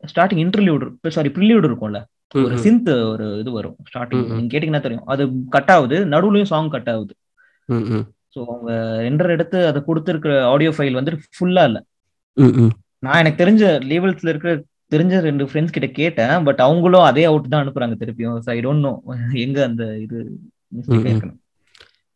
[0.04, 0.86] ஸ்டார்டிங் இன்டர்வியூட்
[1.18, 2.00] சாரி ப்ரிலியூட் இருக்கும்ல
[2.44, 4.24] ஒரு சிந்த் ஒரு இது வரும் ஸ்டார்டிங்.
[4.32, 5.08] நீங்க கேட்டீங்கன்னா தெரியும்.
[5.14, 5.24] அது
[5.56, 7.14] கட் ஆகுது நடுவுலயும் சாங் கட் ஆகுது.
[8.36, 8.72] ஸோ அவங்க
[9.06, 11.80] ரெண்டரை எடுத்து அதை கொடுத்துருக்கிற ஆடியோ ஃபைல் வந்து ஃபுல்லா இல்ல.
[13.04, 14.52] நான் எனக்கு தெரிஞ்ச லேபிள்ஸ்ல இருக்கிற
[14.94, 18.39] தெரிஞ்ச ரெண்டு ஃப்ரெண்ட்ஸ் கிட்ட கேட்டேன் பட் அவங்களும் அதே அவுட் தான் அனுப்புறாங்க திருப்பியும்.
[18.56, 18.94] ஐ டோன்ட் நோ
[19.46, 20.18] எங்க அந்த இது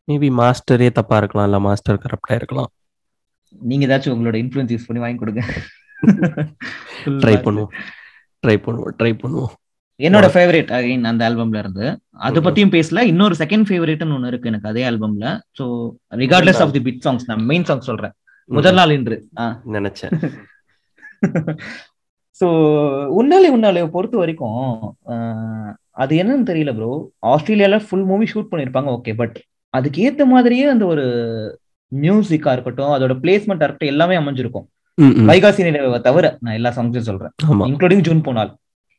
[0.07, 2.69] மேபி மாஸ்டரே தப்பா இருக்கலாம் இல்ல மாஸ்டர் கரப்டா இருக்கலாம்.
[3.61, 5.41] நீங்க ஏதாச்சும் உங்களோட இன்ஃபுளுன்ஸ் யூஸ் பண்ணி வாங்கி கொடுங்க.
[7.23, 7.35] ட்ரை.
[7.45, 7.71] பண்ணுவோம்.
[8.43, 9.53] ட்ரை பண்ணுவோம் ட்ரை பண்ணுவோம்.
[9.99, 11.85] என்னோட ஃபேவரட் அகைன் அந்த ஆல்பம்ல இருந்து.
[12.27, 12.41] அது.
[12.45, 15.27] பத்தியும் பேசல இன்னொரு செகண்ட் ஃபேவரட்னு ஒன்னு இருக்கு எனக்கு அதே ஆல்பம்ல
[15.59, 15.65] so
[16.23, 18.13] regardless of the bit songs நான் மெயின் சாங் சொல்றேன்.
[18.49, 19.17] முதல் நாள் இன்று.
[19.77, 20.13] நினைச்சேன்.
[22.41, 22.47] ஸோ
[23.19, 24.57] உன்னாலே உன்னாலே பொறுத்த வரைக்கும்
[26.03, 26.89] அது என்னன்னு தெரியல ப்ரோ
[27.33, 29.37] ஆஸ்திரேலியால ஃபுல் மூவி ஷூட் பண்ணிருப்பாங்க ஓகே பட்
[29.73, 31.05] அதுக்கு ஏத்த மாதிரியே அந்த ஒரு
[31.91, 34.65] மியூசிக்கா இருக்கட்டும் அதோட பிளேஸ்மெண்டா இருக்கட்டும் எல்லாமே அமைஞ்சிருக்கும்.
[35.31, 37.33] வைகாசி நிலவை தவிர நான் எல்லா சாங்ஸும் சொல்றேன்.
[37.69, 38.51] இன்க்ளூடிங் ஜூன் போனால்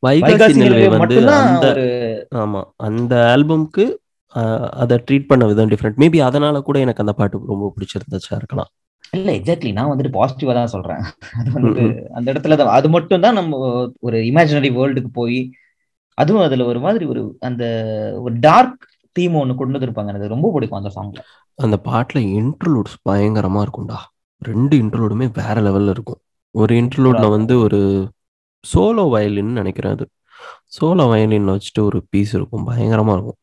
[0.03, 1.69] வைகாசி நிலவை வந்து அந்த
[2.43, 3.85] ஆமா அந்த ஆல்பம்க்கு
[4.81, 8.69] அதை ட்ரீட் பண்ண விதம் டிஃப்ரெண்ட் மேபி அதனால கூட எனக்கு அந்த பாட்டு ரொம்ப பிடிச்சிருந்துச்சா இருக்கலாம்.
[9.13, 11.01] இல்ல எக்ஸாக்ட்லி நான் வந்துட்டு பாசிட்டிவா தான் சொல்றேன்.
[11.39, 11.83] அது வந்துட்டு
[12.17, 12.71] அந்த இடத்துல தான்.
[12.77, 13.59] அது மட்டும் தான் நம்ம
[14.07, 15.39] ஒரு இமேஜினரி வேர்ல்டுக்கு போய்
[16.17, 17.63] அதுவும் அதுல ஒரு மாதிரி ஒரு அந்த
[18.23, 18.83] ஒரு டார்க்
[19.15, 20.11] தீம் ஒண்ணு கொண்டு வந்திருப்பாங்க.
[20.13, 21.21] எனக்கு ரொம்ப பிடிக்கும் அந்த சாங்ல
[21.59, 23.99] அந்த பாட்டுல இன்டர்லூட்ஸ் பயங்கரமா இருக்கும்டா.
[24.41, 26.19] ரெண்டு இன்டர்லூடுமே வேற லெவல்ல இருக்கும்.
[26.55, 27.79] ஒரு இன்டர்லூட்ல வந்து ஒரு
[28.63, 30.05] சோலோ வயலின் நினைக்கிறேன் அது.
[30.75, 32.65] சோலோ வயலின்ல வச்சுட்டு ஒரு பீஸ் இருக்கும்.
[32.69, 33.39] பயங்கரமா இருக்கும்.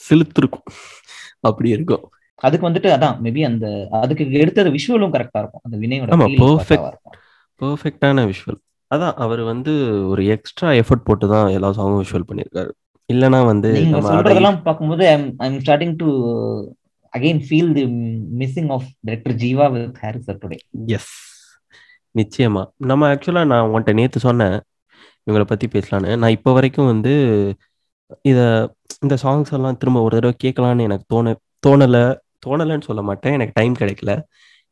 [0.00, 0.66] சிலுத்து இருக்கும்.
[1.48, 2.04] அப்படி இருக்கும்.
[2.44, 3.66] அதுக்கு வந்துட்டு அதான் மேபி அந்த
[4.02, 5.64] அதுக்கு எடுத்தது விஷுவலும் கரெக்டா இருக்கும்.
[5.66, 6.10] அந்த வினையோட.
[7.60, 8.58] பெர்ஃபெக்டான விஷுவல்
[8.90, 9.72] அதான் அவர் வந்து
[10.08, 12.72] ஒரு எக்ஸ்ட்ரா எஃபர்ட் போட்டு தான் எல்லா சாங்கும் விஷுவல் பண்ணியிருக்காரு.
[13.12, 15.04] இல்லைன்னா வந்து நம்ம சொல்றதெல்லாம் பார்க்கும்போது
[15.46, 16.08] I'm starting to
[17.12, 17.84] again feel the
[18.40, 20.58] missing of director Jeeva with Harris today
[20.96, 21.14] yes
[22.14, 22.62] நிச்சயமா.
[22.90, 24.56] நம்ம ஆக்சுவலா நான் உன்கிட்ட நேத்து சொன்னேன்.
[25.26, 26.12] இவங்களை பத்தி பேசலான்னு.
[26.20, 27.14] நான் இப்போ வரைக்கும் வந்து
[28.30, 28.38] இத
[29.04, 31.34] இந்த சாங்ஸ் எல்லாம் திரும்ப ஒரு தடவை கேட்கலான்னு எனக்கு தோண
[31.66, 31.98] தோணல.
[32.46, 33.32] தோணலைன்னு சொல்ல மாட்டேன்.
[33.32, 34.12] எனக்கு டைம் கிடைக்கல.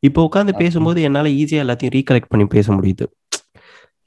[0.02, 0.56] இப்போ உட்காந்து.
[0.58, 3.06] பேசும்போது என்னால ஈஸியா எல்லாத்தையும் ரீகலெக்ட் பண்ணி பேச முடியுது.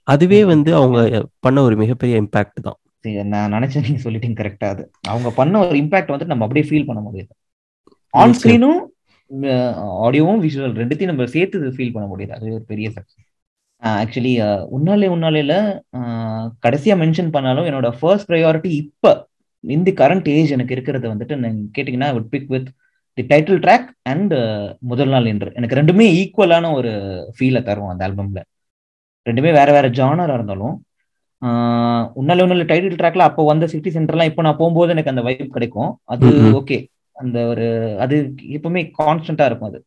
[0.08, 0.40] அதுவே.
[0.46, 2.80] வந்து அவங்க பண்ண ஒரு மிகப்பெரிய இம்பாக்ட் தான்.
[3.24, 4.84] நான் நினைச்சேன் நீங்க சொல்லிட்டீங்க கரெக்டா அது.
[5.08, 7.34] அவங்க பண்ண ஒரு இம்பாக்ட் வந்து நம்ம அப்படியே ஃபீல் பண்ண முடியுது.
[8.10, 8.34] ஆன்.
[8.44, 8.80] ஸ்கிரீனும்
[10.06, 12.30] ஆடியோவும் விஷுவல் ரெண்டுத்தையும் நம்ம சேர்த்து ஃபீல் பண்ண முடியுது.
[12.30, 13.26] அது ஒரு பெரிய சக்சஸ்
[13.84, 14.34] ஆக்சுவலி
[14.76, 15.54] உன்னாலே உன்னாலேல
[16.66, 19.28] கடைசியா மென்ஷன் பண்ணாலும் என்னோட ஃபர்ஸ்ட் ப்ரையாரிட்டி இப்ப
[19.60, 22.70] இந்த கரண்ட் ஏஜ் எனக்கு இருக்கிறது வந்துட்டு நீங்க கேட்டீங்கன்னா would pick with
[23.18, 24.34] the title track and
[24.92, 25.50] முதல் நாள் என்று.
[25.58, 26.92] எனக்கு ரெண்டுமே ஈக்குவலான ஒரு
[27.38, 28.42] ஃபீலை தரும் அந்த ஆல்பம்ல
[29.26, 30.76] ரெண்டுமே வேற வேற ஜானரா இருந்தாலும்
[32.22, 35.92] உன்னால உன்னால டைட்டில் ட்ராக்ல அப்போ வந்த சிட்டி சென்டர்லாம் இப்போ நான் போகும்போது எனக்கு அந்த வைப் கிடைக்கும்.
[36.14, 36.28] அது.
[36.60, 36.78] ஓகே
[37.16, 37.66] அந்த ஒரு
[38.04, 38.16] அது
[38.56, 39.80] எப்பவுமே கான்ஸ்டன்டா இருக்கும் அது.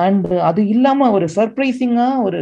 [0.00, 2.40] அண்ட் அது இல்லாம ஒரு சர்ப்ரைசிங்கா ஒரு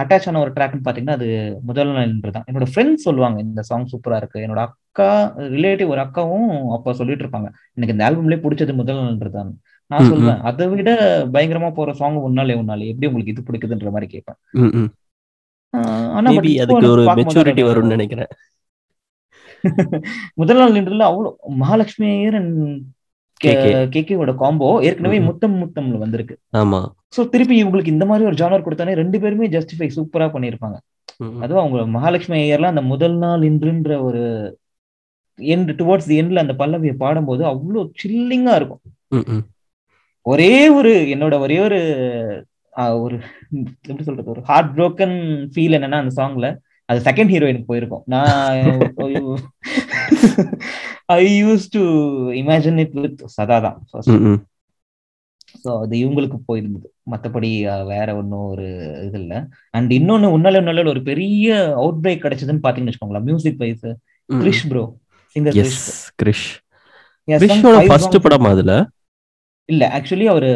[0.00, 1.28] அட்டாச் ஆன ஒரு ட்ராக்னு பாத்தீங்கன்னா அது
[1.68, 4.38] முதல் நாள் தான் என்னோட ஃப்ரெண்ட்ஸ் சொல்லுவாங்க இந்த சாங் சூப்பரா இருக்கு.
[4.44, 5.08] என்னோட அக்கா
[5.54, 6.46] ரிலேட்டிவ் ஒரு அக்காவும்
[6.76, 9.52] அப்ப சொல்லிட்டு இருப்பாங்க எனக்கு இந்த ஆல்பம்லயே பிடிச்சது முதல் நாள் தான்
[9.90, 10.90] நான் சொல்லுவேன் அதை விட
[11.34, 14.38] பயங்கரமா போற சாங் உன்னாலே உன்னாலே எப்படி உங்களுக்கு இது பிடிக்குதுன்ற மாதிரி கேட்பேன்.
[16.18, 18.30] ஆனா அதுக்கு ஒரு மெச்சூரிட்டி வரும்னு நினைக்கிறேன்.
[20.40, 21.30] முதல் நாள் நின்றுல அவ்வளவு
[21.62, 22.38] மகாலட்சுமி ஐயர்.
[23.40, 25.18] கேகேவோட காம்போ ஏற்கனவே.
[25.28, 26.80] முத்தம் முத்தம்ல வந்திருக்கு ஆமா
[27.16, 30.78] சோ திருப்பி இவங்களுக்கு இந்த மாதிரி ஒரு ஜானர் கொடுத்தானே ரெண்டு பேருமே ஜஸ்டிஃபை சூப்பரா பண்ணிருப்பாங்க.
[31.42, 34.22] அதுவும் அவங்க மகாலட்சுமி ஐயர்லாம் அந்த முதல் நாள் இன்றுன்ற ஒரு
[35.38, 38.82] எண்ட் டுவர்ட்ஸ் தி எண்ட்ல அந்த பல்லவியை பாடும்போது அவ்வளோ சில்லிங்கா இருக்கும்.
[40.26, 41.80] ஒரே ஒரு என்னோட ஒரே ஒரு
[43.04, 43.16] ஒரு
[43.88, 45.12] எப்படி சொல்றது ஒரு ஹார்ட் broken
[45.52, 46.48] ஃபீல் என்னன்னா அந்த சாங்ல
[46.90, 48.04] அது செகண்ட் ஹீரோயினுக்கு போயிருக்கும்.
[48.06, 48.70] நான்
[51.14, 51.82] I use to
[52.40, 53.78] imagine it with Sadha தான்.
[55.62, 56.88] ஸோ அது இவங்களுக்கு போயிருந்தது.
[57.12, 57.48] மற்றபடி
[57.90, 58.66] வேற ஒன்றும் ஒரு
[59.06, 59.38] இது இல்லை.
[59.74, 61.48] அண்ட் இன்னொன்னு உன்னால உன்னால ஒரு பெரிய
[61.80, 63.26] அவுட் பிரேக் கிடைச்சதுன்னு பாத்தீங்கன்னு வச்சுக்கோங்களேன்.
[63.28, 63.86] Music wise.
[64.28, 64.82] Krish bro
[65.36, 65.80] singer Krish
[66.18, 66.48] Krish
[68.24, 68.74] படம் அதுல?
[69.68, 70.48] இல்ல ஆக்சுவலி அவரு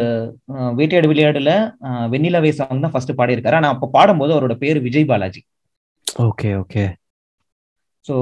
[0.77, 1.51] வேட்டையாடு விளையாடுல
[1.87, 3.57] அஹ், வெண்ணிலாவே சாங் தான் ஃபர்ஸ்ட் பாடியிருக்காரு.
[3.59, 5.41] ஆனா அப்ப பாடும்போது அவரோட பேர் Vijay Balaji.
[6.15, 6.83] Okay okay
[8.05, 8.15] so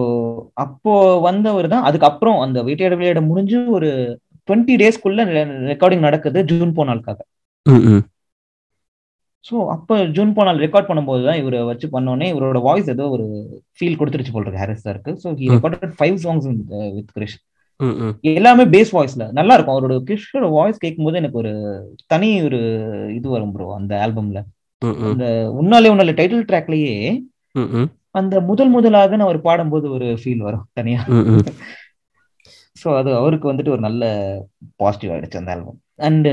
[0.63, 0.93] அப்போ
[1.25, 3.89] வந்தவர் தான் அதுக்கப்புறம் அந்த வேட்டையாடு விளையாட முடிஞ்சு ஒரு
[4.47, 5.23] டுவெண்ட்டி டேஸ்க்குள்ள
[5.71, 7.19] ரெக்கார்டிங் நடக்குது ஜூன் போனாலுக்காக.
[9.45, 13.25] ஸோ அப்போ ஜூன் போனால் ரெக்கார்ட் பண்ணும்போது தான் இவரை வச்சு பண்ணோன்னே இவரோட வாய்ஸ் ஏதோ ஒரு
[13.77, 15.47] ஃபீல் கொடுத்துருச்சு போல் இருக்கு ஹாரிஸ் சாருக்கு so he.
[15.55, 16.47] Recorded five songs
[16.97, 17.37] with Krish
[18.31, 19.75] எல்லாமே பேஸ் வாய்ஸ்ல நல்லா இருக்கும்.
[19.75, 21.51] அவரோட கிறிஷோட வாய்ஸ் கேட்கும்போது எனக்கு ஒரு
[22.07, 22.59] தனி ஒரு
[23.17, 24.41] இது வரும் ப்ரோ அந்த ஆல்பம்ல
[25.07, 25.25] அந்த
[25.59, 26.95] உன்னாலே உன்னால டைட்டில் ட்ராக்லயே
[28.11, 30.99] அந்த முதல் முதலாக நான் அவர் பாடும்போது ஒரு ஃபீல் வரும் தனியா.
[32.83, 34.03] ஸோ அது அவருக்கு வந்துட்டு ஒரு நல்ல
[34.75, 36.27] பாசிட்டிவ் ஆயிடுச்சு அந்த ஆல்பம் அண்ட்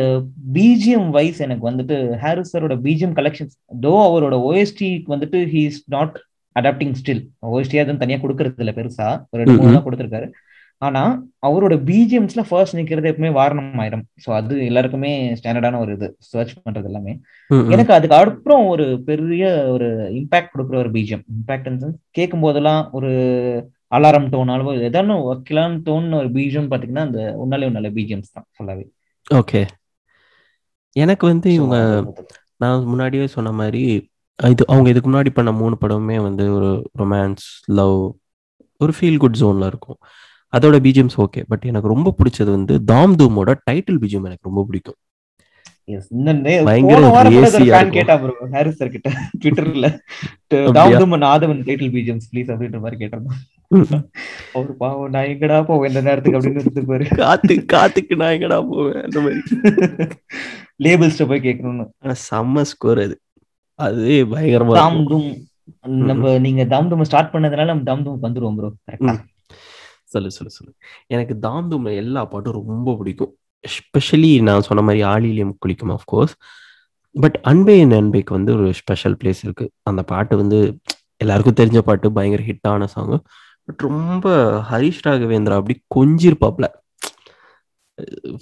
[0.53, 6.14] பிஜிஎம் வைஸ் எனக்கு வந்துட்டு ஹாரிஸ் சரோட பிஜிஎம் கலெக்ஷன்ஸ் தோ அவரோட ஓஎஸ்டிக்கு வந்துட்டு he is not
[6.57, 9.09] adapting still OST அதுவும் தனியா கொடுக்கறது இல்ல பெருசா.
[9.31, 9.75] ஒரு ரெண்டு மூணு.
[9.77, 10.29] தான் கொடுத்துருக்காரு.
[10.83, 11.01] ஆனா
[11.47, 14.05] அவரோட பிஜிஎம்ஸ்ல ஃபர்ஸ்ட் நிக்கிறது எப்பவுமே வாரணம் ஆயிரம்.
[14.24, 17.12] ஸோ அது எல்லாருக்குமே ஸ்டாண்டர்டான ஒரு இது சர்ச் பண்றது எல்லாமே.
[17.74, 19.89] எனக்கு அதுக்கு அப்புறம் ஒரு பெரிய ஒரு
[20.20, 21.68] இம்பாக்ட் கொடுக்குற ஒரு பிஜிஎம் இம்பாக்ட்
[22.18, 23.11] கேட்கும் போதெல்லாம் ஒரு
[23.93, 24.72] அலாரம் டோன் அளவு
[25.31, 28.87] வைக்கலாம்னு தோணுன ஒரு பிஜிஎம் பாத்தீங்கன்னா அந்த உன்னாலே உன்னால பிஜிஎம்ஸ் தான் ஃபுல்லாவே
[29.31, 29.62] ஓகே
[30.97, 31.76] எனக்கு வந்து இவங்க
[32.62, 33.83] நான் முன்னாடியே சொன்ன மாதிரி
[34.39, 37.47] இது அவங்க இதுக்கு முன்னாடி பண்ண மூணு படமுமே வந்து ஒரு ரொமான்ஸ்
[37.78, 37.99] லவ்
[38.81, 39.99] ஒரு ஃபீல் குட் ஜோன்ல இருக்கும்.
[40.53, 44.98] அதோட பிஜிஎம்ஸ் ஓகே பட் எனக்கு ரொம்ப பிடிச்சது வந்து தாம் தூமோட டைட்டில் பிஜிஎம் எனக்கு ரொம்ப பிடிக்கும்.
[54.53, 59.20] அவரு பாவம் நான் எங்கடா போவேன் இந்த நேரத்துக்கு அப்படின்னு இருந்துப்பாரு காத்து காத்துக்கு நான் எங்கடா போவேன் அந்த
[59.20, 59.40] மாதிரி.
[60.84, 61.86] லேபிள்ஸ்ட போய் கேட்கணும்னு
[62.28, 63.16] செம்ம ஸ்கோர் அது.
[63.78, 64.76] அது பயங்கரமா
[66.05, 68.70] நம்ம நீங்க தாம் தூம் ஸ்டார்ட் பண்ணதுனால நம்ம தாம் வந்துருவோம் ப்ரோ.
[70.12, 70.72] சொல்லு சொல்லு சொல்லு.
[71.06, 73.32] எனக்கு தாம் தூம்ல எல்லா பாட்டும் ரொம்ப பிடிக்கும்.
[73.64, 76.34] எஸ்பெஷலி நான் சொன்ன மாதிரி ஆளிலியம் குளிக்கும் கோர்ஸ்
[77.14, 79.64] பட் அன்பே என் அன்பேக்கு வந்து ஒரு ஸ்பெஷல் பிளேஸ் இருக்கு.
[79.82, 80.58] அந்த பாட்டு வந்து
[81.16, 83.16] எல்லாருக்கும் தெரிஞ்ச பாட்டு பயங்கர ஹிட்டான சாங்
[83.64, 84.28] பட் ரொம்ப
[84.70, 86.66] ஹரிஷ் ராகவேந்திரா அப்படி கொஞ்சிருப்பாப்ல.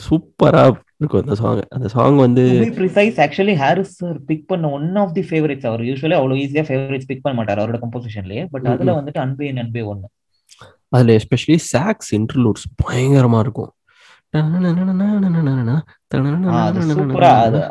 [0.04, 0.62] சூப்பரா
[1.00, 2.42] இருக்கும் அந்த சாங் அந்த சாங் வந்து
[2.78, 7.10] precise actually Harris sir pick பண்ண ஒன் ஆஃப் தி ஃபேவரட்ஸ் அவர் யூஸ்வலி அவ்வளவு ஈஸியா ஃபேவரட்ஸ்
[7.10, 8.94] பிக் பண்ண மாட்டார் அவரோட கம்போசிஷன்லயே பட் அதுல.
[9.00, 10.08] வந்துட்டு அன்பே என் அன்பே ஒண்ணு.
[10.92, 13.70] அதுல எஸ்பெஷலி சாக்ஸ் இன்டர்லூட்ஸ் பயங்கரமா இருக்கும்.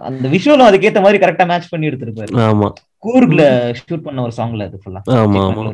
[0.08, 2.68] அந்த விஷுவலும் அதுக்கேத்த மாதிரி கரெக்டா மேட்ச் பண்ணி எடுத்திருப்பாரு ஆமா
[3.04, 3.44] கூர்க்ல
[3.80, 5.42] ஷூட் பண்ண ஒரு சாங்ல அது ஃபுல்லா ஆமா.
[5.50, 5.66] ஆமா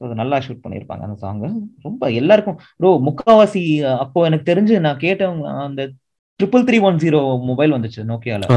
[0.00, 1.42] அது நல்லா ஷூட் பண்ணிருப்பாங்க அந்த சாங்
[1.84, 3.62] ரொம்ப எல்லாருக்கும் ப்ரோ முக்காவாசி
[4.00, 5.82] அப்போ எனக்கு தெரிஞ்சு நான் கேட்டவங்க அந்த
[6.40, 7.20] triple three one zero
[7.50, 8.48] mobile வந்துச்சு நோக்கியால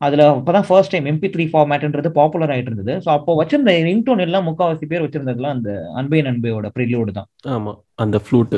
[0.00, 4.46] அதுல அப்பதான் ஃபர்ஸ்ட் டைம் எம்பி த்ரீ ஃபார்மேட்ன்றது பாப்புலர் ஆயிட்டு இருந்தது ஸோ அப்போ வச்சிருந்த ரிங்டோன் எல்லாம்
[4.48, 5.70] முக்காவாசி பேர் வச்சிருந்ததுலாம் அந்த
[6.00, 7.28] அன்பே நண்பையோட ப்ரிலோடு தான்.
[7.54, 7.72] ஆமா
[8.04, 8.56] அந்த ஃப்ளூட்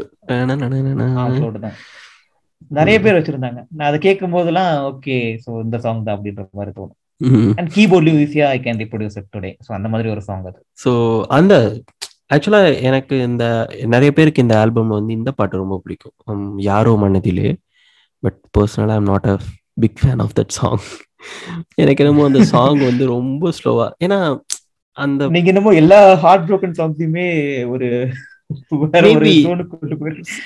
[1.36, 1.76] ஃப்ளோடு தான்.
[2.78, 3.60] நிறைய பேர் வச்சிருந்தாங்க.
[3.76, 6.98] நான் அதை கேட்கும் போதெல்லாம் ஓகே ஸோ இந்த சாங் தான் அப்படின்ற மாதிரி தோணும்.
[7.58, 10.58] அண்ட் கீபோர்ட்லயும் ஈஸியா I can reproduce it today so அந்த மாதிரி ஒரு சாங் அது.
[10.84, 10.92] ஸோ
[11.38, 11.54] அந்த
[12.34, 13.44] ஆக்சுவலா எனக்கு இந்த
[13.94, 16.44] நிறைய பேருக்கு இந்த ஆல்பம் வந்து இந்த பாட்டு ரொம்ப பிடிக்கும்.
[16.70, 17.48] யாரோ மனதிலே.
[18.22, 19.36] பட் பர்சனலா I'm not a
[19.84, 20.82] big fan of that song
[21.74, 24.40] எனக்கு என்னமோ அந்த சாங் வந்து ரொம்ப ஸ்லோவா ஏன்னா
[24.96, 27.28] அந்த நீங்க என்னமோ எல்லா ஹார்ட் ப்ரோக்கன் சாங்ஸையுமே
[27.68, 27.88] ஒரு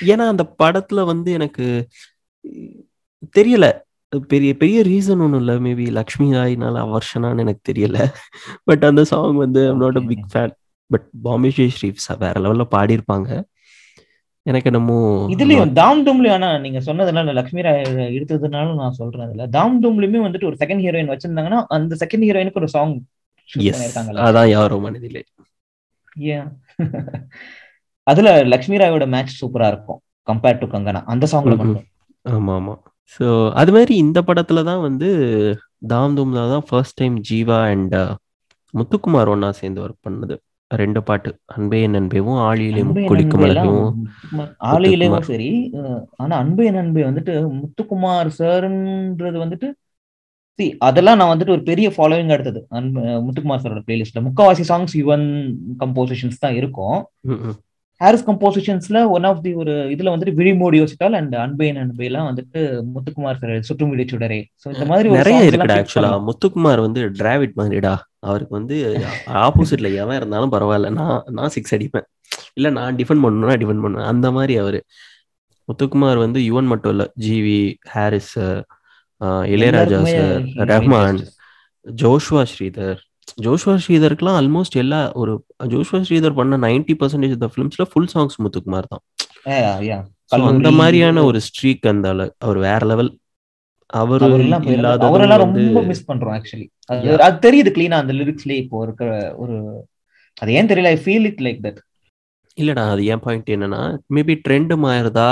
[0.07, 1.89] ஏன்னா அந்த படத்துல வந்து எனக்கு
[3.37, 3.67] தெரியல.
[4.29, 5.55] பெரிய பெரிய ரீசன் ஒன்றும் இல்லை.
[5.57, 7.99] மேபி லக்ஷ்மி ராய்னால அவர்ஷனான்னு எனக்கு தெரியல.
[8.65, 10.07] பட் அந்த சாங் வந்து I'm not a Okay.
[10.07, 10.53] Big fan
[10.91, 13.29] but Bombay Jay வேற லெவல்ல பாடியிருப்பாங்க.
[14.47, 14.97] எனக்கு என்னமோ
[15.35, 17.81] இதுலயும் தாம் தூம்லயும் ஆனா நீங்க சொன்னதுனால லக்ஷ்மி ராய்
[18.17, 19.47] எடுத்ததுனால நான் சொல்றேன் அதுல.
[19.57, 22.95] தாம் தூம்லயுமே வந்துட்டு ஒரு செகண்ட் ஹீரோயின் வச்சிருந்தாங்கன்னா அந்த செகண்ட் ஹீரோயினுக்கு ஒரு சாங்
[24.23, 25.23] அதான் யாரோ மனதிலே.
[28.07, 31.01] அதுல லக்ஷ்மி ராயோட மேட்ச் சூப்பரா இருக்கும் கம்பேர்ட் டு கங்கனா.
[31.13, 31.55] அந்த சாங்ல.
[31.61, 31.87] மட்டும்.
[32.25, 32.75] ஆமா ஆமா
[33.15, 33.25] ஸோ
[33.61, 35.09] அது மாதிரி இந்த படத்துல தான் வந்து
[35.91, 37.97] தாம் தூம்ல தான் first time Jeeva and
[38.75, 40.37] Muthukumar ஒன்னா சேர்ந்து ஒர்க் பண்ணது.
[40.71, 44.07] ரெண்டு பாட்டு அன்பே என் அன்பேவும் ஆழியிலே அன்பே எல்லாம் அழகும்
[44.71, 45.51] ஆலையிலேயும் சரி
[46.23, 49.69] ஆனா அன்பே நண்பே வந்துட்டு முத்துக்குமார் சார்ன்றது வந்துட்டு
[50.59, 52.61] see அதெல்லாம் நான் வந்துட்டு ஒரு பெரிய ஃபாலோவிங் எடுத்தது.
[52.79, 55.27] அன்பு முத்துக்குமார் சாரோட பிளேலிஸ்ட்ல முக்காவாசி சாங்ஸ் யுவன்
[55.83, 56.97] கம்போசிஷன்ஸ் தான் இருக்கும்.
[58.01, 62.61] ஹாரிஸ் கம்போசிஷன்ஸ்ல ஒன் ஆஃப் தி ஒரு இதுல வந்துட்டு விழிமோடி யோசித்தால் அண்ட் அன்பேன் அன்பேலாம் வந்துட்டு
[62.95, 64.41] முத்துக்குமார் சார் சுற்றும் விழி சுடரே.
[64.63, 66.13] ஸோ இந்த மாதிரி நிறைய எல்லாம் இருக்குடா ஆக்சுவலா.
[66.29, 67.95] முத்துக்குமார் வந்து டிராவிட் மாதிரிடா.
[68.31, 68.77] அவருக்கு வந்து
[69.45, 70.91] ஆப்போசிட்ல எவன் இருந்தாலும் பரவாயில்ல.
[70.99, 72.07] நான் நான் சிக்ஸ் அடிப்பேன்.
[72.57, 74.11] இல்ல நான் டிஃபெண்ட் பண்ணணும்னா டிஃபெண்ட் பண்ணுவேன்.
[74.13, 74.81] அந்த மாதிரி அவரு.
[75.69, 77.05] முத்துக்குமார் வந்து யுவன் மட்டும் இல்ல.
[77.27, 77.59] ஜிவி
[77.95, 78.37] ஹாரிஸ்
[79.55, 81.21] இளையராஜா சார் ரஹ்மான்.
[82.03, 82.99] ஜோஷ்வா ஸ்ரீதர்.
[83.45, 85.33] ஜோஷ்வா ஸ்ரீதருக்குலாம் ஆல்மோஸ்ட் எல்லா ஒரு
[85.73, 89.05] ஜோஷ்வா ஸ்ரீதர் பண்ண நைன்டி பர்சன்டேஜ் ஆஃப் ஃபிலிம்ஸ்ல ஃபுல் சாங்ஸ் முத்துக்குமார் தான்.
[90.51, 92.09] அந்த மாதிரியான ஒரு ஸ்ட்ரீக் அந்த.
[92.47, 93.11] அவர் வேற லெவல்
[93.91, 94.29] அவரு
[94.71, 96.67] இல்லாததும் அவரெல்லாம் ரொம்ப மிஸ் பண்றோம் ஆக்சுவலி
[97.21, 99.57] அது தெரியுது கிளீனா அந்த லிரிக்ஸ்லயே இப்போ இருக்கிற ஒரு
[100.37, 101.81] அது ஏன் தெரியல I feel it like that
[102.59, 103.81] இல்லடா அது என் பாயிண்ட் என்னன்னா
[104.11, 105.31] மேபி ட்ரெண்ட் மாறுதா?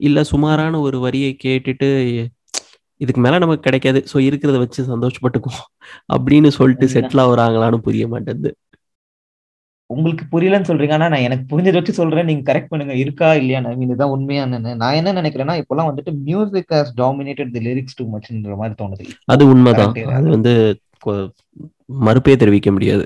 [0.00, 1.88] இல்ல சுமாரான ஒரு வரியை கேட்டுட்டு
[3.00, 5.66] இதுக்கு மேல நமக்கு கிடைக்காது ஸோ இருக்கிறத வச்சு சந்தோஷப்பட்டுக்குவோம்
[6.14, 6.86] அப்படின்னு சொல்லிட்டு.
[6.94, 8.50] செட்டில் ஆகுறாங்களான்னு புரிய மாட்டேங்குது
[9.94, 10.94] உங்களுக்கு புரியலன்னு சொல்றீங்க.
[10.96, 12.28] ஆனா நான் எனக்கு புரிஞ்சதை வச்சு சொல்றேன்.
[12.30, 12.94] நீங்க கரெக்ட் பண்ணுங்க.
[13.02, 17.98] இருக்கா இல்லையா மீன் இதுதான் உண்மையானு நான் என்ன நினைக்கிறேன்னா இப்பெல்லாம் வந்துட்டு music has dominated the lyrics
[17.98, 19.04] too மச்ன்ற மாதிரி தோணுது.
[19.34, 19.94] அது உண்மைதான்.
[20.18, 20.54] அது வந்து
[22.08, 23.04] மறுப்பே தெரிவிக்க முடியாது.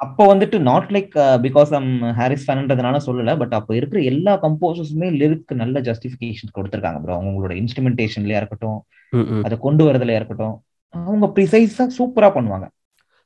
[0.00, 1.14] அப்போ வந்துட்டு not like
[1.46, 3.32] because I'm Harris ஃபேன்ன்றதுனால சொல்லல.
[3.40, 8.78] பட் அப்போ இருக்கிற எல்லா கம்போசர்ஸுமே லிரிக்கு நல்ல ஜஸ்டிஃபிகேஷன் கொடுத்துருக்காங்க ப்ரோ அவங்களோட இன்ஸ்ட்ருமெண்டேஷன்லயா இருக்கட்டும்.
[9.46, 10.54] அதை கொண்டு வரதுலயா இருக்கட்டும்
[10.94, 12.68] அவங்க ப்ரிசைஸா சூப்பரா பண்ணுவாங்க.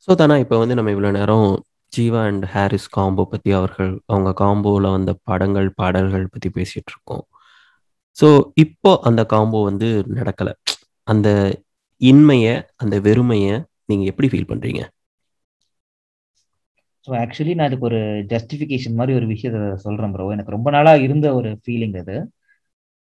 [0.09, 1.51] ஸோ தானே இப்போ வந்து நம்ம இவ்வளோ நேரம்
[1.93, 7.25] ஜீவா அண்ட் ஹாரிஸ் காம்போ பற்றி அவர்கள் அவங்க காம்போவில் வந்த படங்கள் பாடல்கள் பற்றி பேசிகிட்டு இருக்கோம்
[8.17, 10.53] ஸோ இப்போ அந்த காம்போ வந்து நடக்கலை.
[11.09, 11.29] அந்த
[12.01, 13.55] இன்மையை அந்த வெறுமையை
[13.87, 14.83] நீங்கள் எப்படி ஃபீல் பண்ணுறீங்க
[17.07, 21.35] ஸோ ஆக்சுவலி நான் இதுக்கு ஒரு ஜஸ்டிஃபிகேஷன் மாதிரி ஒரு விஷயத்த சொல்கிறேன் ப்ரோ எனக்கு ரொம்ப நாளாக இருந்த
[21.35, 22.17] ஒரு ஃபீலிங் அது.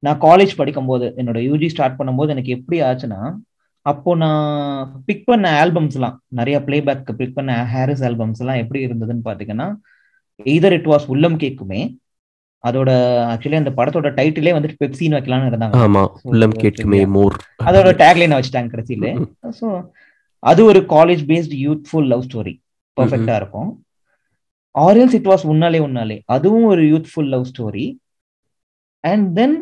[0.02, 3.20] நான் காலேஜ் படிக்கும்போது என்னோட யூஜி ஸ்டார்ட் பண்ணும்போது எனக்கு எப்படி ஆச்சுன்னா
[3.86, 4.42] அப்போ நான்
[5.04, 9.68] பிக் பண்ண ஆல்பம்ஸ்லாம் நிறைய பிளேபேக் பிக் பண்ண ஹாரிஸ் ஆல்பம்ஸ் எல்லாம் எப்படி இருந்ததுன்னு பாத்தீங்கன்னா
[10.46, 11.80] எய்தர் இட் வாஸ் உள்ளம் கேக்குமே
[12.64, 12.90] அதோட
[13.32, 15.76] ஆக்சுவலி அந்த படத்தோட டைட்டிலே வந்துட்டு பெப்சின்னு வைக்கலாம்னு இருந்தாங்க.
[15.84, 17.00] ஆமா உள்ளம் கேட்குமே.
[17.14, 19.06] மோர் அதோட டேக்லைன் வச்சுட்டாங்க கடைசியில.
[19.60, 19.68] ஸோ
[20.42, 22.54] அது ஒரு college based youthful love story
[22.96, 23.70] பர்ஃபெக்டா இருக்கும்.
[24.74, 26.16] ஆரியல்ஸ் இட் வாஸ் உன்னாலே உன்னாலே.
[26.26, 27.86] அதுவும் ஒரு youthful love story
[29.04, 29.56] and then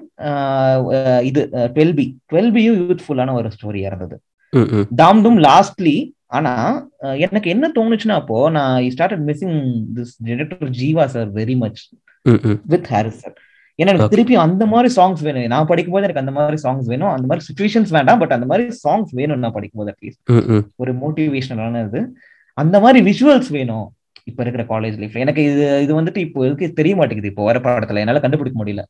[1.22, 1.40] இது
[1.74, 4.16] டுவெல் பி டுவெல் பியும் யூத்ஃபுல்லான ஒரு ஸ்டோரியா இருந்தது.
[4.52, 5.96] ம், ம், தாம்டும் லாஸ்ட்லி
[6.30, 6.52] ஆனா
[7.02, 9.58] அஹ், எனக்கு என்ன தோணுச்சுன்னா அப்போ நான் started missing
[9.96, 11.82] this director Jeeva sir very much.
[12.72, 13.36] With Harris sir
[13.78, 14.12] ஏன்னா எனக்கு.
[14.14, 15.44] திருப்பி அந்த மாதிரி சாங்ஸ் வேணும்.
[15.46, 17.10] நான் படிக்கும்போது எனக்கு அந்த மாதிரி சாங்ஸ் வேணும்.
[17.10, 18.18] அந்த மாதிரி சுச்சுவேஷன்ஸ் வேண்டாம்.
[18.18, 20.22] பட் அந்த மாதிரி சாங்ஸ் வேணும் நான் படிக்கும்போது அட்லீஸ்ட்.
[20.76, 22.00] ஒரு மோட்டிவேஷனலான இது.
[22.58, 23.86] அந்த மாதிரி விஷுவல்ஸ் வேணும்.
[24.26, 27.30] இப்ப இருக்கிற காலேஜ் லைஃப்ல எனக்கு இது இது வந்துட்டு இப்போ எதுக்கு தெரிய மாட்டேங்குது.
[27.32, 28.02] இப்போ வர படத்துல.
[28.04, 28.82] என்னால கண்டுபிடிக்க முடியல.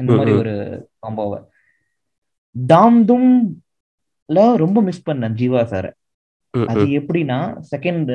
[0.00, 0.32] இந்த மாதிரி.
[0.40, 0.52] ஒரு
[1.00, 1.38] காம்போவை
[2.56, 5.88] தாம்தும்ல ரொம்ப மிஸ் பண்ணேன் ஜீவா சார்
[6.64, 6.84] அது.
[6.98, 7.36] எப்படின்னா
[7.70, 8.08] செகண்ட்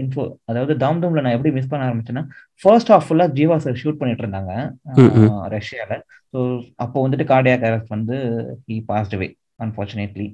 [0.00, 2.22] இன்ஃபோ அதாவது தாம்தும்ல நான் எப்படி மிஸ் பண்ண ஆரம்பிச்சேன்னா
[2.62, 4.52] ஃபர்ஸ்ட் ஹாஃப் ஃபுல்லா ஜீவா சார் ஷூட் பண்ணிட்டு இருந்தாங்க
[5.54, 5.94] ரஷ்யால
[6.34, 6.38] ஸோ
[6.76, 8.16] அப்போ வந்துட்டு கார்டியாக் அரெஸ்ட் வந்து
[8.66, 9.28] he passed away
[9.64, 10.28] unfortunately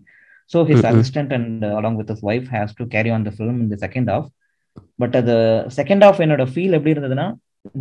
[0.50, 0.84] so his.
[0.90, 4.28] Assistant and along with his wife has to carry on the film இந்த செகண்ட் ஹாஃப்
[4.98, 5.34] பட் அது
[5.78, 7.26] செகண்ட் ஹாஃப் என்னோட ஃபீல் எப்படி இருந்ததுன்னா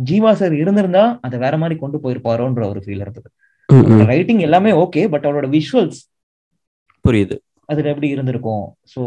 [0.04, 3.28] ஜீவா சார் இருந்திருந்தா அதை வேற மாதிரி கொண்டு போயிருப்பாரோன்ற ஒரு ஃபீல் இருந்தது.
[4.06, 6.00] ரைட்டிங் எல்லாமே ஓகே பட் அவரோட விஷுவல்ஸ்
[7.04, 7.36] புரியுது.
[7.68, 8.64] அதுல எப்படி இருந்திருக்கும்?
[8.94, 9.02] சோ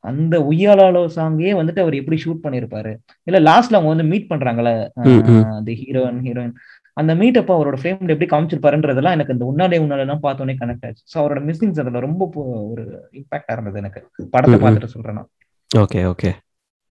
[0.00, 2.92] அந்த உய்யாலாலோ சாங்கே வந்துட்டு அவர் எப்படி ஷூட் பண்ணிருப்பாரு?
[3.26, 4.72] இல்ல லாஸ்ட்ல அவங்க வந்து மீட் பண்றாங்கல்ல
[5.06, 5.44] ம், ம்.
[5.64, 6.54] தி ஹீரோயின் ஹீரோயின்
[6.96, 11.02] அந்த மீட் அப்போ அவரோட ஃப்ரேம்ல எப்படி காமிச்சிருப்பாருன்றதெல்லாம் எனக்கு இந்த உன்னாலே உன்னாலாம் பார்த்தோன்னே கனெக்ட் ஆச்சு.
[11.12, 12.22] ஸோ அவரோட மிஸ்ஸிங்ஸ் அதுல ரொம்ப
[12.70, 14.00] ஒரு இம்பாக்டா இருந்தது எனக்கு.
[14.30, 14.58] படத்தை.
[14.60, 15.28] பார்த்துட்டு சொல்றேன் நான்.
[15.70, 16.30] ஓகே ஓகே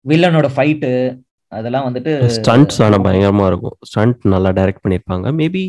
[0.07, 0.91] வில்லனோட ஃபைட்டு
[1.53, 3.77] அதெல்லாம் வந்துட்டு ஸ்டண்ட்ஸ் ஆனால் பயங்கரமா இருக்கும்.
[3.91, 5.65] ஸ்டண்ட் நல்லா டைரக்ட் பண்ணியிருப்பாங்க மேபி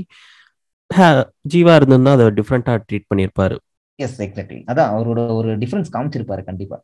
[1.53, 3.57] ஜீவா இருந்திருந்தா அதை டிஃப்ரெண்ட்டாக ட்ரீட் பண்ணியிருப்பாரு
[3.99, 6.77] எஸ் எக்ஸாக்ட்லி அதான் அவரோட ஒரு டிஃபரன்ஸ் காமிச்சிருப்பாரு கண்டிப்பா.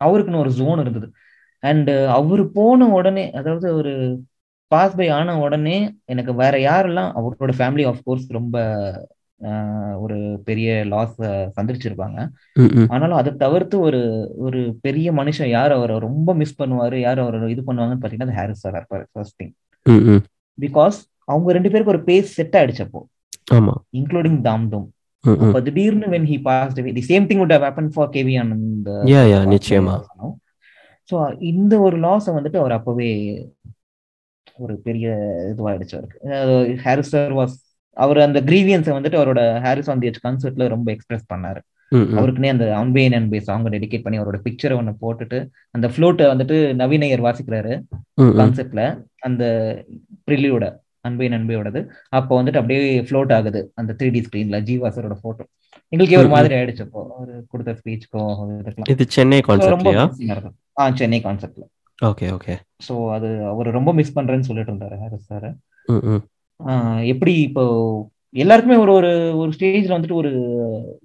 [0.00, 1.08] அவருக்குன்னு ஒரு ஜோன் இருந்தது.
[1.62, 3.92] அண்ட் அவர் போன உடனே அதாவது ஒரு
[4.72, 5.76] பாஸ் பை ஆன உடனே
[6.12, 8.56] எனக்கு வேற யாரெல்லாம் அவரோட ஃபேமிலி ஆஃப் கோர்ஸ் ரொம்ப
[10.02, 11.14] ஒரு பெரிய லாஸ்
[11.56, 12.18] சந்திச்சிருப்பாங்க.
[12.88, 14.00] ஆனாலும் அதை தவிர்த்து ஒரு
[14.44, 18.78] ஒரு பெரிய மனுஷன் யார் அவரை ரொம்ப மிஸ் பண்ணுவாரு யார் அவரை இது பண்ணுவாங்கன்னு பாத்தீங்கன்னா ஹாரிஸ் சார்
[18.80, 19.52] இருப்பாரு ஃபர்ஸ்ட் திங்.
[20.58, 23.02] பிகாஸ் அவங்க ரெண்டு பேருக்கு ஒரு பேஸ் செட் ஆயிடுச்சப்போ
[23.52, 24.86] ஆமா இன்க்ளூடிங் தாம்தும்
[25.24, 25.42] ம், ம்.
[25.44, 28.88] அப்ப திடீர்னு when he passed away the same thing would have happened for KV Anand
[29.52, 29.96] நிச்சயமா.
[31.08, 31.16] ஸோ
[31.50, 33.10] இந்த ஒரு லாஸை வந்துட்டு அவர் அப்பவே
[34.56, 35.06] ஒரு பெரிய
[35.50, 36.18] இதுவாயிடுச்சு அவருக்கு
[36.84, 37.54] ஹாரிஸ் சார் வாஸ்
[37.96, 41.60] அவர் அந்த கிரீவியன்ஸை வந்துட்டு அவரோட ஹாரிஸ் ஆன் தி கான்சர்ட்ல ரொம்ப எக்ஸ்பிரஸ் பண்ணாரு.
[42.18, 45.38] அவருக்குனே அந்த அன்பேன் அன்பே சாங் டெடிகேட் பண்ணி அவரோட பிக்சரை ஒன்று போட்டுட்டு
[45.76, 47.72] அந்த ஃப்ளூட்டை வந்துட்டு நவீனையர் வாசிக்கிறாரு.
[48.38, 48.84] கான்செப்ட்ல
[49.20, 49.42] அந்த
[50.28, 50.64] ப்ரிலியோட
[51.08, 51.80] அன்பே நண்பையோடது
[52.18, 55.44] அப்போ வந்துட்டு அப்படியே ஃப்ளோட் ஆகுது அந்த த்ரீ டி ஸ்கிரீன்ல ஜீவாசரோட போட்டோ
[55.92, 56.30] எங்களுக்கே ஒரு.
[56.34, 57.00] மாதிரி ஆயிடுச்சு அப்போ.
[57.16, 58.20] அவர் கொடுத்த ஸ்பீச்சுக்கோ
[58.52, 58.90] இதுக்கெல்லாம்.
[58.94, 60.30] இது சென்னை missing
[60.80, 61.64] ஆ சென்னை கான்செப்ட்ல
[61.98, 62.54] ஓகே ஓகே.
[62.86, 65.48] ஸோ அது அவர் ரொம்ப மிஸ் பண்றேன்னு சொல்லிட்டு இருந்தாரு ஹாரிஸ் சார்
[67.06, 67.64] எப்படி இப்போ
[68.34, 70.30] எல்லாருக்குமே ஒரு ஒரு ஒரு ஸ்டேஜ்ல வந்துட்டு ஒரு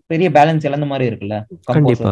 [0.07, 1.37] பெரிய பேலன்ஸ் இழந்த மாதிரி இருக்குல்ல?
[1.71, 2.11] கண்டிப்பா.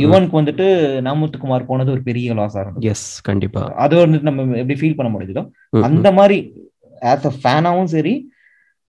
[0.00, 0.66] யுவனுக்கு வந்துட்டு
[1.06, 2.86] நாமுத்துக்குமார் போனது ஒரு பெரிய லாஸா இருந்தது.
[2.86, 3.62] எஸ் கண்டிப்பா.
[3.76, 5.42] அது வந்துட்டு நம்ம எப்படி ஃபீல் பண்ண முடியுதோ.
[5.88, 6.38] அந்த மாதிரி
[7.02, 8.14] ஆஸ் அ ஃபேனாவும் சரி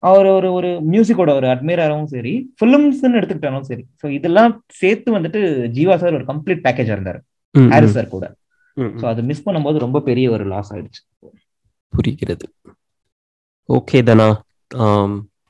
[0.04, 3.84] அவர் ஒரு ஒரு மியூசிக்கோட ஒரு அட்மைராகவும் சரி ஃபிலிம்ஸ்னு எடுத்துக்கிட்டாலும் சரி.
[4.02, 5.40] ஸோ இதெல்லாம் சேர்த்து வந்துட்டு
[5.78, 7.20] ஜீவா சார் ஒரு கம்ப்ளீட் பேக்கேஜா இருந்தாரு.
[7.72, 8.26] ஹாரிஸ் சார் கூட.
[8.96, 9.06] ஸோ.
[9.08, 11.02] அது மிஸ் பண்ணும்போது ரொம்ப பெரிய ஒரு லாஸ் ஆயிடுச்சு.
[11.94, 12.46] புரிகிறது.
[13.70, 14.28] Okay Dhana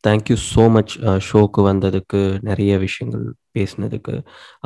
[0.04, 0.94] thank you so much
[1.28, 3.26] ஷோக்கு வந்ததுக்கு நிறைய விஷயங்கள்
[3.58, 4.16] பேசினதுக்கு.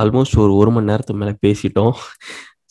[0.02, 1.94] ஆல்மோஸ்ட் ஒரு ஒரு மணி நேரத்துக்கு மேலே பேசிட்டோம்.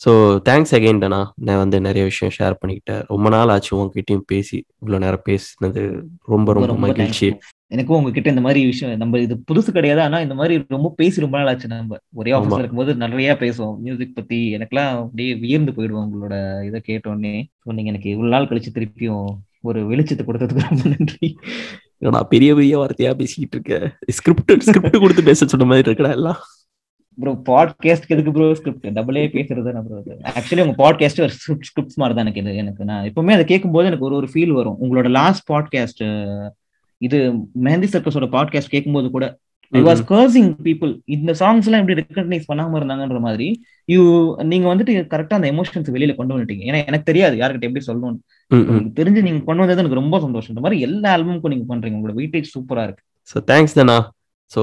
[0.03, 0.11] ஸோ
[0.47, 3.03] தேங்க்ஸ் அகைன் தனா நான் வந்து நிறைய விஷயம் ஷேர் பண்ணிக்கிட்டேன்.
[3.13, 5.83] ரொம்ப நாள் ஆச்சு உங்ககிட்டயும் பேசி இவ்வளோ நேரம் பேசினது.
[6.33, 7.29] ரொம்ப ரொம்ப மகிழ்ச்சி.
[7.71, 10.01] எனக்கும் உங்ககிட்ட இந்த மாதிரி விஷயம் நம்ம இது புதுசு கிடையாது.
[10.07, 11.99] ஆனா இந்த மாதிரி ரொம்ப பேசி ரொம்ப நாள் ஆச்சு நம்ம.
[12.19, 12.33] ஒரே.
[12.37, 13.77] ஆஃபீஸ்ல இருக்கும்போது நிறைய பேசுவோம்.
[13.85, 16.35] மியூசிக் பத்தி எனக்கெல்லாம் அப்படியே வியர்ந்து போயிடுவோம் உங்களோட
[16.69, 19.29] இதை கேட்டோடனே ஸோ நீங்க எனக்கு இவ்வளவு நாள் கழிச்சு திருப்பியும்
[19.63, 21.27] ஒரு வெளிச்சத்தை கொடுத்ததுக்கு ரொம்ப நன்றி.
[22.07, 26.39] நான் பெரிய பெரிய வார்த்தையா பேசிக்கிட்டு இருக்கேன் ஸ்கிரிப்ட் ஸ்கிரிப்ட் கொடுத்து பேச சொன்ன மாதிரி இருக்கடா எல்லாம்.
[27.17, 29.97] ப்ரோ பாட்காஸ்ட்க்கு எதுக்கு ப்ரோ ஸ்கிரிப்ட் டபுளே பேசுறது ப்ரோ
[30.31, 31.33] ஆக்சுவலி உங்க பாட்காஸ்ட் ஒரு
[31.67, 34.77] ஸ்கிரிப்ட் மாதிரி தான் எனக்கு இது எனக்கு நான் எப்பவுமே அதை கேட்கும்போது எனக்கு ஒரு ஒரு ஃபீல் வரும்.
[34.83, 36.03] உங்களோட லாஸ்ட் பாட்காஸ்ட்
[37.01, 37.17] இது
[37.63, 39.25] மெஹந்தி சர்க்கஸோட பாட்காஸ்ட் கேட்கும்போது கூட
[39.73, 43.47] ஐ வாஸ் கர்சிங் பீப்புள் இந்த சாங்ஸ் எல்லாம் எப்படி ரெக்கக்னைஸ் பண்ணாம இருந்தாங்கன்ற மாதிரி
[43.89, 44.01] யூ
[44.43, 46.63] நீங்க வந்துட்டு கரெக்டா அந்த எமோஷன்ஸ் வெளியில கொண்டு வந்துட்டீங்க.
[46.69, 48.17] ஏன்னா எனக்கு தெரியாது யார்கிட்ட எப்படி சொல்லணும் ம், ம்.
[48.17, 48.40] உங்களுக்கு
[48.99, 50.51] தெரிஞ்சு நீங்க கொண்டு வந்தது எனக்கு ரொம்ப சந்தோஷம்.
[50.53, 51.97] இந்த மாதிரி எல்லா ஆல்பமுக்கும் நீங்க பண்றீங்க.
[51.99, 53.03] உங்களோட வெயிட்டேஜ் சூப்பரா இருக்கு.
[53.31, 53.97] ஸோ தேங்க்ஸ் தானா?
[54.51, 54.61] ஸோ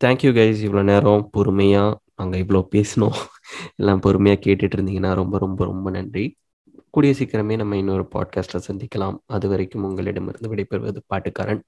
[0.00, 1.22] தேங்க்யூ கைஸ் இவ்வளோ நேரம்.
[1.36, 3.16] பொறுமையாக நாங்கள் இவ்வளோ பேசினோம்.
[3.80, 6.24] எல்லாம் பொறுமையாக கேட்டுட்டு இருந்தீங்கன்னா ரொம்ப ரொம்ப ரொம்ப நன்றி.
[6.94, 9.16] கூடிய சீக்கிரமே நம்ம இன்னொரு பாட்காஸ்ட்டில் சந்திக்கலாம்.
[9.36, 11.62] அது வரைக்கும் உங்களிடமிருந்து விடைபெறுவது பாட்டுக்காரன்.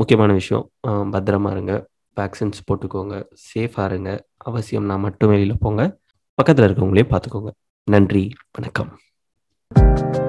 [0.00, 0.64] முக்கியமான விஷயம்.
[1.14, 1.74] பத்திரமா இருங்க.
[2.16, 3.14] வேக்சின்ஸ் போட்டுக்கோங்க.
[3.48, 4.10] சேஃபாக இருங்க.
[4.50, 5.82] அவசியம்னா மட்டும் வெளியில் போங்க.
[6.38, 7.52] பக்கத்தில் இருக்கவங்களே பார்த்துக்கோங்க.
[7.88, 8.24] நன்றி.
[8.58, 8.92] வணக்கம்.
[9.96, 10.23] Thank you